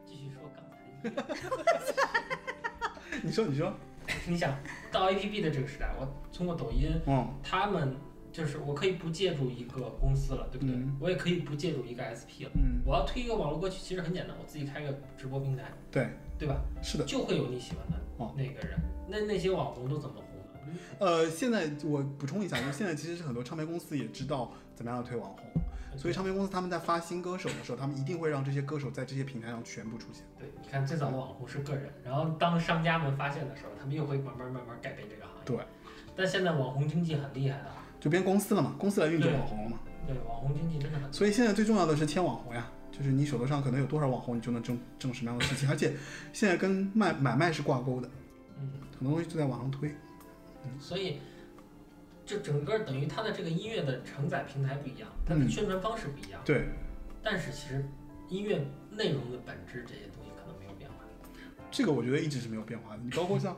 [0.06, 2.04] 继续说刚才
[3.24, 3.74] 你说，你说，
[4.28, 4.54] 你想
[4.92, 7.96] 到 APP 的这个时代，我通过抖音，嗯，他们
[8.32, 10.76] 就是我可以不借助一个公司了，对不对？
[10.76, 12.52] 嗯我也可以不借助一个 SP 了。
[12.56, 16.08] 嗯，我要推一个网络歌曲，其实很简单，我自己开个直播平台，对，
[16.40, 16.56] 对吧？
[16.82, 17.04] 是的。
[17.06, 18.80] 就会有你喜欢的哦那个人。
[19.10, 20.26] 那那些网红都怎么红
[20.64, 21.06] 的？
[21.06, 30.24] 呃，现在我补充一下，就是现在其实是很多唱片公司也知道怎么样推网红，所以唱片公司他们在发新歌手的时候，他们一定会让这些歌手在这些平台上全部出现。
[30.40, 35.42] 对，你看最早的网红是个人，然后当商家们发现的时候，他们又会慢慢慢慢改变这个行业。
[35.44, 35.58] 对，
[36.16, 39.80] 但现在网红经济很厉害的啊，就变公司了嘛，公司来运作网红了嘛。
[40.06, 41.14] 对，网红经济真的很。
[41.14, 45.94] 所以现在最重要的是签网红呀，就是你手头上可能有多少网红，你就能挣挣什么样的事情，而且
[46.34, 48.10] 现在跟卖买卖是挂钩的，
[48.60, 49.90] 嗯，很多东西就在网上推。
[50.66, 51.20] 嗯所以
[52.26, 56.68] 就整个等于它的这个音乐的承载平台不一样，它的嗯宣传方式不一样，对，
[57.22, 57.86] 但是其实
[58.30, 60.96] 音乐内容的本质这些东西可能没有变化。
[61.70, 63.02] 这个我觉得一直是没有变化的。
[63.04, 63.58] 你包括像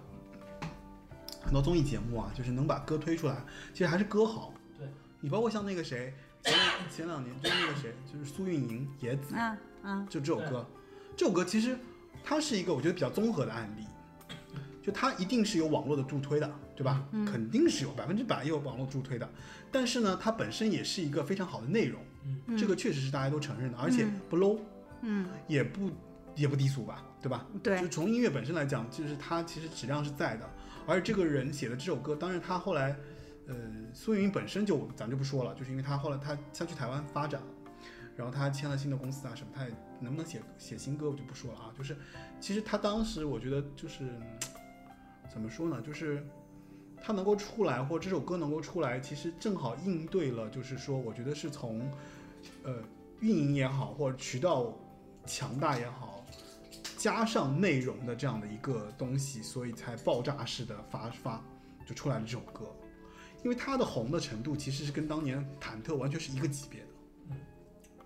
[1.44, 3.44] 很多综艺节目啊，就是能把歌推出来，
[3.74, 4.53] 其实还是歌好。
[4.78, 4.88] 对，
[5.20, 6.14] 你包括像那个谁，
[6.44, 10.65] 前两前两年就是那个谁，就是苏运莹、野子，啊啊，就这首歌，
[11.15, 11.78] 这首歌其实
[12.24, 13.86] 它是一个我觉得比较综合的案例，
[14.82, 17.06] 就它一定是有网络的助推的，对吧？
[17.11, 19.30] 嗯肯定是有百分之百有网络助推的，
[19.72, 22.02] 但是呢，它本身也是一个非常好的内容，
[22.48, 24.60] 嗯这个确实是大家都承认的，而且不 low，
[25.02, 25.91] 嗯，也不
[26.36, 27.45] 也不低俗吧，对吧？
[27.61, 30.49] 对就从音乐本身来讲，就是它其实质量是在的，
[30.86, 32.96] 而这个人写的这首歌，当然他后来，
[33.48, 33.56] 呃，
[33.94, 37.42] 苏运莹本身就咱就不说了，就是因为他后来他他去台湾发展，
[38.16, 41.96] 然后他签了新的公司啊什么，他也能不能写写新歌我就不说了啊，就是
[42.40, 44.04] 其实他当时我觉得就是
[45.32, 46.26] 怎么说呢，就是
[47.02, 51.90] 他能够出来，或这首歌能够出来，其实正好应对了，就是说我觉得是从
[52.64, 52.76] 呃
[53.20, 54.78] 运营也好，或者渠道
[55.26, 56.12] 强大也好，
[57.04, 61.44] 加上内容的这样的一个东西，所以才爆炸式的发发
[61.86, 62.74] 就出来了这首歌。
[63.44, 66.88] 因为它的红的程度其实是跟当年忐忑完全是一个级别的，
[67.32, 67.36] 嗯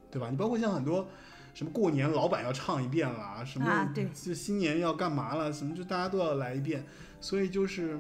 [0.10, 0.32] 对吧？
[0.32, 1.08] 你包括像很多
[1.54, 6.84] 什么过年老板要唱一遍啦，什么啊对就新年要干嘛了，什么就大家都要来一遍，
[7.22, 8.00] 所以就是，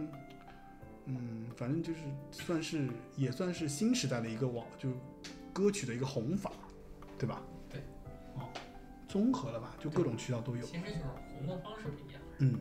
[1.05, 1.99] 嗯，反正就是
[2.31, 4.89] 算是也算是新时代的一个网就
[5.53, 6.51] 歌曲的一个红法，
[7.19, 7.39] 对吧？
[9.17, 11.03] 综合了吧，就各种渠道都有，其实就是
[11.37, 12.21] 红的方式不一样。
[12.39, 12.59] 嗯。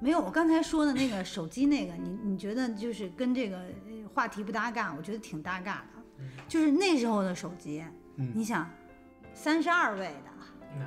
[0.00, 4.92] 没有，我刚才说的那个手机那个，你你觉得就是跟这个呃话题不搭嘎？
[4.96, 6.02] 我觉得挺搭嘎的。
[6.18, 7.84] 嗯就是那时候的手机，
[8.16, 8.68] 嗯你想，
[9.34, 10.30] 三十二位的，
[10.76, 10.84] 那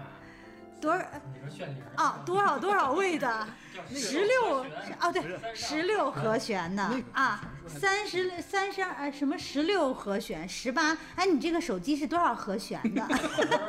[0.82, 2.22] 多少你说炫灵啊？
[2.26, 3.48] 多少多少位的？
[3.94, 4.66] 十六
[5.00, 6.84] 哦，对，十六和弦的
[7.14, 10.98] 啊，三十三十二什么十六和弦，十八？
[11.16, 13.06] 哎，你这个手机是多少和弦的？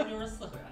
[0.09, 0.64] 六 十四和弦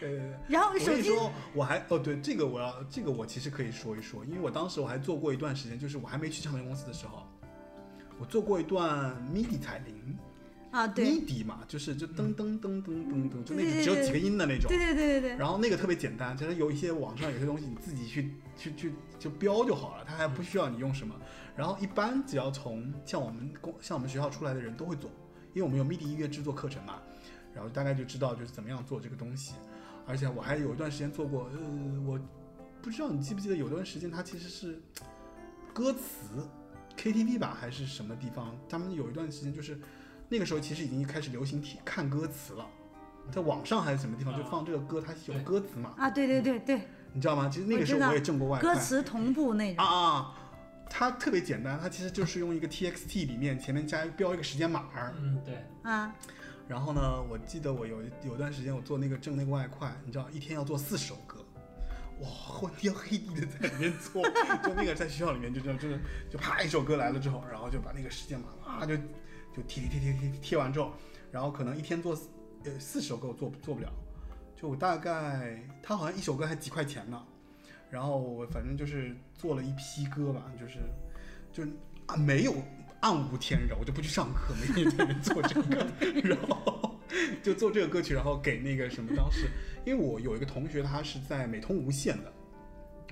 [0.00, 0.34] 对对对。
[0.48, 7.26] 然后你说，我还哦，对这个我要这个我其实可以说一说，因为我当时我还做过一段时间，就是我还没去唱片公司的时候，
[8.18, 10.16] 我做过一段 MIDI 彩铃
[10.70, 14.76] 啊，对，，MIDI 嘛，就是就噔噔噔噔噔噔，就那个只有几个音的那种对。
[14.78, 21.14] 对对对对，然后那个特别简单，其实有一些网上有些东西你自己去去去就标就好了，它还不需要你用什么。
[21.56, 25.10] 然后一般只要从像我们公像我们学校出来的人都会做，
[25.54, 27.00] 因为我们有 MIDI 音乐制作课程嘛，
[27.58, 29.54] 然后大概就知道就是怎么样做这个东西。
[30.06, 32.18] 而且我还有一段时间做过，呃，我
[32.80, 34.80] 不知道你记不记得有段时间它其实是
[35.72, 36.46] 歌词
[36.96, 39.76] KTV 吧还是什么地方，他们有一段时间就是
[40.28, 42.64] 那个时候其实已经开始流行听看歌词了。
[43.32, 46.80] 在网上还是什么地方就放这个歌，它有歌词嘛，啊，对对对对，
[47.12, 47.50] 你知道吗？
[47.52, 48.72] 其实那个时候我也挣过外快。
[48.72, 49.84] 歌词同步那啊种。
[49.84, 50.34] 啊，
[50.88, 55.14] 它特别简单，它其实就是用一个 TXT 里面前面加标一个时间码儿。
[55.18, 56.14] 嗯，对，啊，
[56.68, 61.42] 然后呢，我记得我有有段时间我做那个挣那个外快，你知道一天要做四首歌，
[62.20, 64.22] 哇，昏天黑地的在里面做，
[64.62, 65.98] 就那个在学校里面就这样，就是
[66.30, 70.92] 就啪一首歌来了之后，然后就把那个时间码啊就就贴贴贴贴贴贴完之后，
[71.32, 72.28] 然后可能一天做四
[72.64, 73.90] 呃四首歌我做做不了，
[74.54, 77.24] 就我大概他好像一首歌还几块钱呢，
[77.90, 80.80] 然后我反正就是做了一批歌吧，就是
[81.50, 81.64] 就
[82.06, 82.52] 啊没有
[83.00, 85.86] 暗无天日，我就不去上课，每天在那边做这个，
[86.24, 86.98] 然后
[87.42, 89.48] 就做这个歌曲，然后给那个什么当时，
[89.84, 92.32] 因为我有一个同学他是在美通无线的，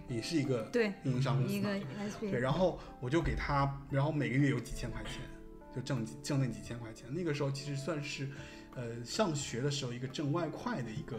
[0.09, 5.23] 也是一个对运营商公司嘛一个对然后我就给他，然后每个月有几千块钱，
[5.75, 7.07] 就挣挣那几千块钱。
[7.13, 8.29] 那个时候其实算是，
[8.75, 11.17] 呃，上学的时候一个挣外快的一个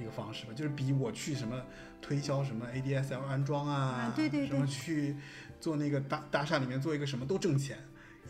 [0.00, 1.60] 一个方式吧，就是比我去什么
[2.00, 5.16] 推销什么 ADSL 安装啊，啊对对什么去
[5.60, 7.78] 做那个大大厦里面做一个什么都挣钱。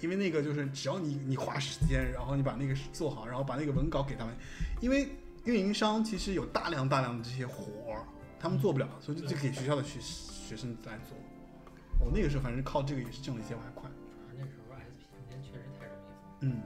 [0.03, 4.35] 因为那个就是只要你你花时间，然后你把那个做好，然后把那个文稿给他们，
[4.79, 5.09] 因为
[5.45, 8.05] 运营商其实有大量大量的这些活儿，
[8.39, 11.17] 他们做不了，所以就就给学校的学学生来做。
[11.99, 13.89] 我那个时候反正靠这个也是挣了一些外快。
[14.37, 16.19] 那时候 SP 空间确实太容易了。
[16.41, 16.61] 嗯，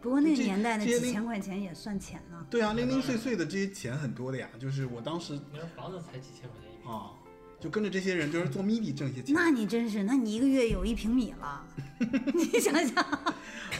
[0.00, 2.46] 不过那个年代那些几千块钱也算钱了。
[2.48, 7.12] 对啊，零零碎碎的这些钱很多的呀，就是我当时那时候房子才几千块钱一平，啊，
[7.60, 9.34] 就跟着这些人就是做 MIDI 挣一些钱。
[9.34, 11.64] 那你真是，那你一个月有一平米了，
[12.34, 13.04] 你想想，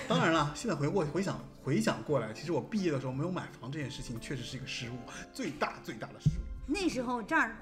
[0.07, 4.95] 当然了，现在回过回想回想过来，其实我毕业的时候没有买房这件事情确实是一个失误，
[5.33, 6.43] 最大最大的失误。
[6.67, 7.57] 那时候这儿，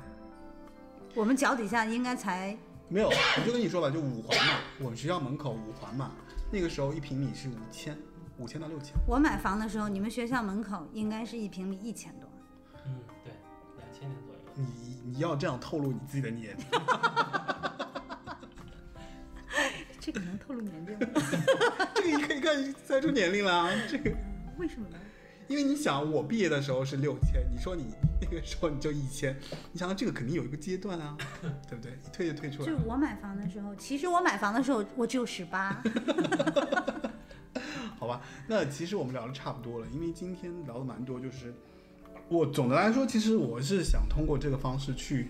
[1.15, 2.59] 我们脚底下应该才
[2.89, 6.13] 没有，我就跟你说吧，就五环嘛，我们学校门口五环嘛，
[6.51, 7.97] 那个时候一平米是五千，
[8.39, 8.95] 五千到六千。
[9.07, 12.28] 我买房的时候，你们学校门口应该是一平米一千多。
[14.59, 16.65] 你你要这样透露你自己的年龄，
[20.01, 21.07] 这个能透露年龄吗？
[21.95, 24.11] 这个你可以看猜出年龄了啊，这个。
[24.59, 24.97] 为什么呢？
[25.47, 29.35] 因为你想，我毕业的时候是六千，你说你那个时候你就一千，
[29.73, 31.17] 你想到这个肯定有一个阶段啊，
[31.69, 31.93] 对不对？
[31.93, 32.79] 一退就退出来了。
[32.79, 35.83] 就我买房的时候，其实我买房的时候我只有十八。
[37.99, 41.55] 好吧，那其实我们聊的差不多了，因为今天聊的蛮多，就是
[42.29, 45.29] 我总的来说，其实我是想通过这个方式去，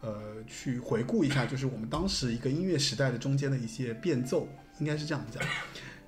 [0.00, 4.46] 呃，去回顾一下，就是我们当时一个音乐时代的中间的一些变奏，
[4.78, 5.42] 应该是这样讲，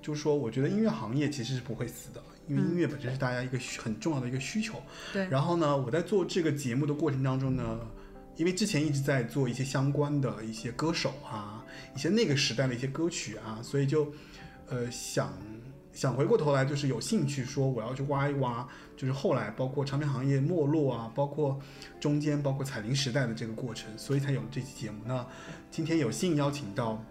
[0.02, 4.82] 就是说，我觉得音乐行业其实是不会死的，因为音乐本身是大家一个很重要的一个需求。
[5.12, 7.80] 对然后呢，我在做这个节目的过程当中呢，
[8.36, 11.64] 因为之前一直在做一些相关的一些歌手啊，
[11.96, 14.12] 一些那个时代的一些歌曲啊，所以就
[14.68, 15.32] 呃想
[15.92, 21.60] 想回过头来，就是有兴趣说我要去挖一挖，就是后来包括唱片行业没落啊，包括
[21.98, 25.02] 中间包括彩铃时代的这个过程，所以才有了这期节目。
[25.04, 25.26] 那
[25.70, 27.04] 今天有幸邀请到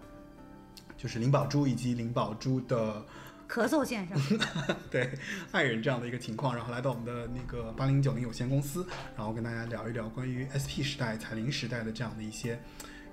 [0.96, 3.04] 就是林宝珠以及林宝珠的
[3.48, 4.38] 咳嗽先生，
[4.90, 5.10] 对
[5.52, 8.86] 爱人这样的一个情况，然后来到我们的那个八零九零有限公司，
[9.16, 12.58] 然后跟大家聊一聊关于 SP 时代、彩铃时代的这样的一些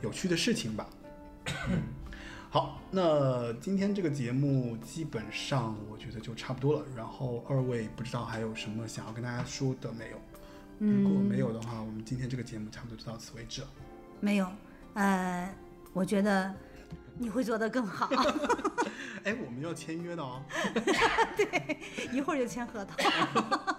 [0.02, 0.88] 有趣的事情吧。
[1.70, 1.82] 嗯
[2.50, 6.86] 好，那今天这个节目基本上我觉得就差不多了。
[6.96, 10.18] 然后二位不知道还有什么想要跟大家说的没有？
[10.80, 13.68] 如果没有的话，我们今天这个节目差不多就到此为止了。
[14.22, 14.48] 没有，
[14.94, 15.54] 呃，
[15.92, 16.54] 我觉得
[17.18, 18.10] 你会做得更好。
[19.26, 20.42] 哎，我们要签约的哦。
[21.36, 21.78] 对
[22.14, 22.96] 一会儿就签合同。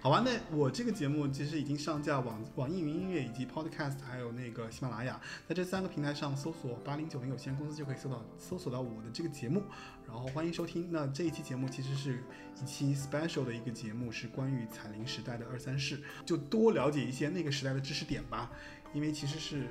[0.00, 9.60] 好吧，那我这个节目其实已经上架网网易云音乐以及 Podcast，还有那个喜马拉雅，在这三个平台上搜索八零九零有限公司就可以搜到搜索到我的这个节目，
[10.06, 10.88] 然后欢迎收听。
[10.92, 12.22] 那这一期节目其实是
[12.62, 18.52] 一期 special 的一个节目，是关于彩铃时代的二三事，就多了解一些那个时代的知识点吧，
[18.94, 19.66] 因为其实是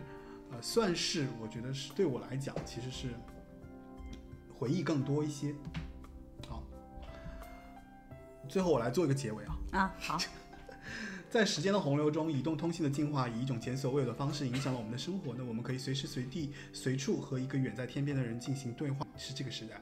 [0.52, 3.08] 呃算是我觉得是对我来讲其实是
[4.54, 5.56] 回忆更多一些。
[8.48, 9.58] 好，最后我来做一个结尾啊。
[9.72, 10.18] 啊，好，
[11.30, 15.36] 在时间的洪流中，移动通信的进化以一种前所未有的方式影响了我们的生活。
[15.38, 19.82] 那我们可以随时随地、随处和一个远在天边的人进行对话，是这个时代。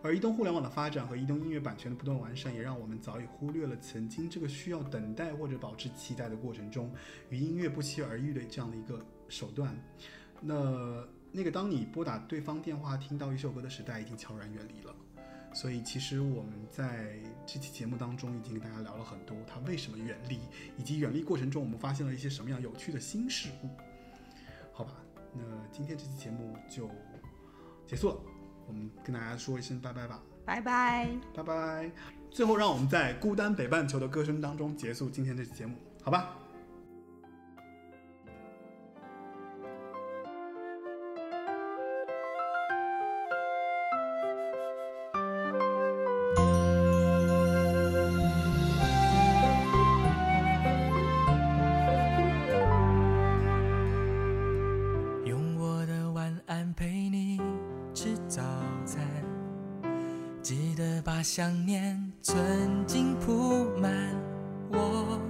[0.00, 6.88] 而移动互联网的发展和移动音乐版权的不断完善，也让我们早已忽略了曾经这个需要等待或者保持期待的过程中，
[7.30, 9.76] 与音乐不期而遇的这样的一个手段。
[10.40, 14.94] 那那个当你拨打对方电话听到一首歌的时代，已经悄然远离了。
[15.60, 20.38] 所以其实我们在这期节目当中已经跟大家聊了很多，它为什么远离，
[20.76, 23.68] 以及远离过程中我们发现了一些什么样有趣的新事物。
[24.72, 24.92] 好吧，
[25.34, 26.88] 那今天这期节目就
[27.88, 28.16] 结束了，
[28.68, 31.10] 我们跟大家说一声拜拜吧，拜拜。
[31.34, 31.90] 拜拜。
[32.30, 35.74] 最后，让我们在孤单北半球的歌声当中结束今天这期节目，
[36.04, 36.36] 好吧？
[61.30, 62.34] 想念曾
[62.86, 63.92] 经铺满。
[64.70, 65.20] 我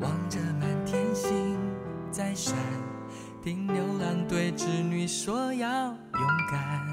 [0.00, 1.58] 望着满天星
[2.08, 2.54] 在闪，
[3.42, 6.86] 听牛郎对织女说要勇敢。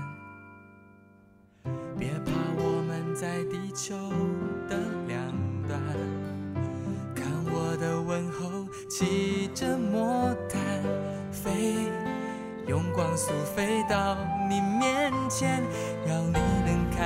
[1.99, 3.95] 别怕，我们在地球
[4.67, 4.75] 的
[5.07, 5.23] 两
[5.67, 5.79] 端。
[7.13, 10.59] 看我的问候，骑着魔毯
[11.31, 11.75] 飞，
[12.67, 14.17] 用光速飞到
[14.49, 15.63] 你面前，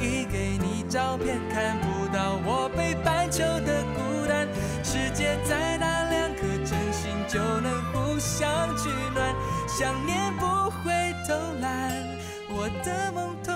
[0.00, 0.24] 已？
[0.24, 4.46] 给你照片看不到我北半球的孤单。
[4.82, 9.34] 世界再大，两颗真心就能互相取暖，
[9.68, 11.92] 想念不会偷懒，
[12.48, 13.55] 我的梦。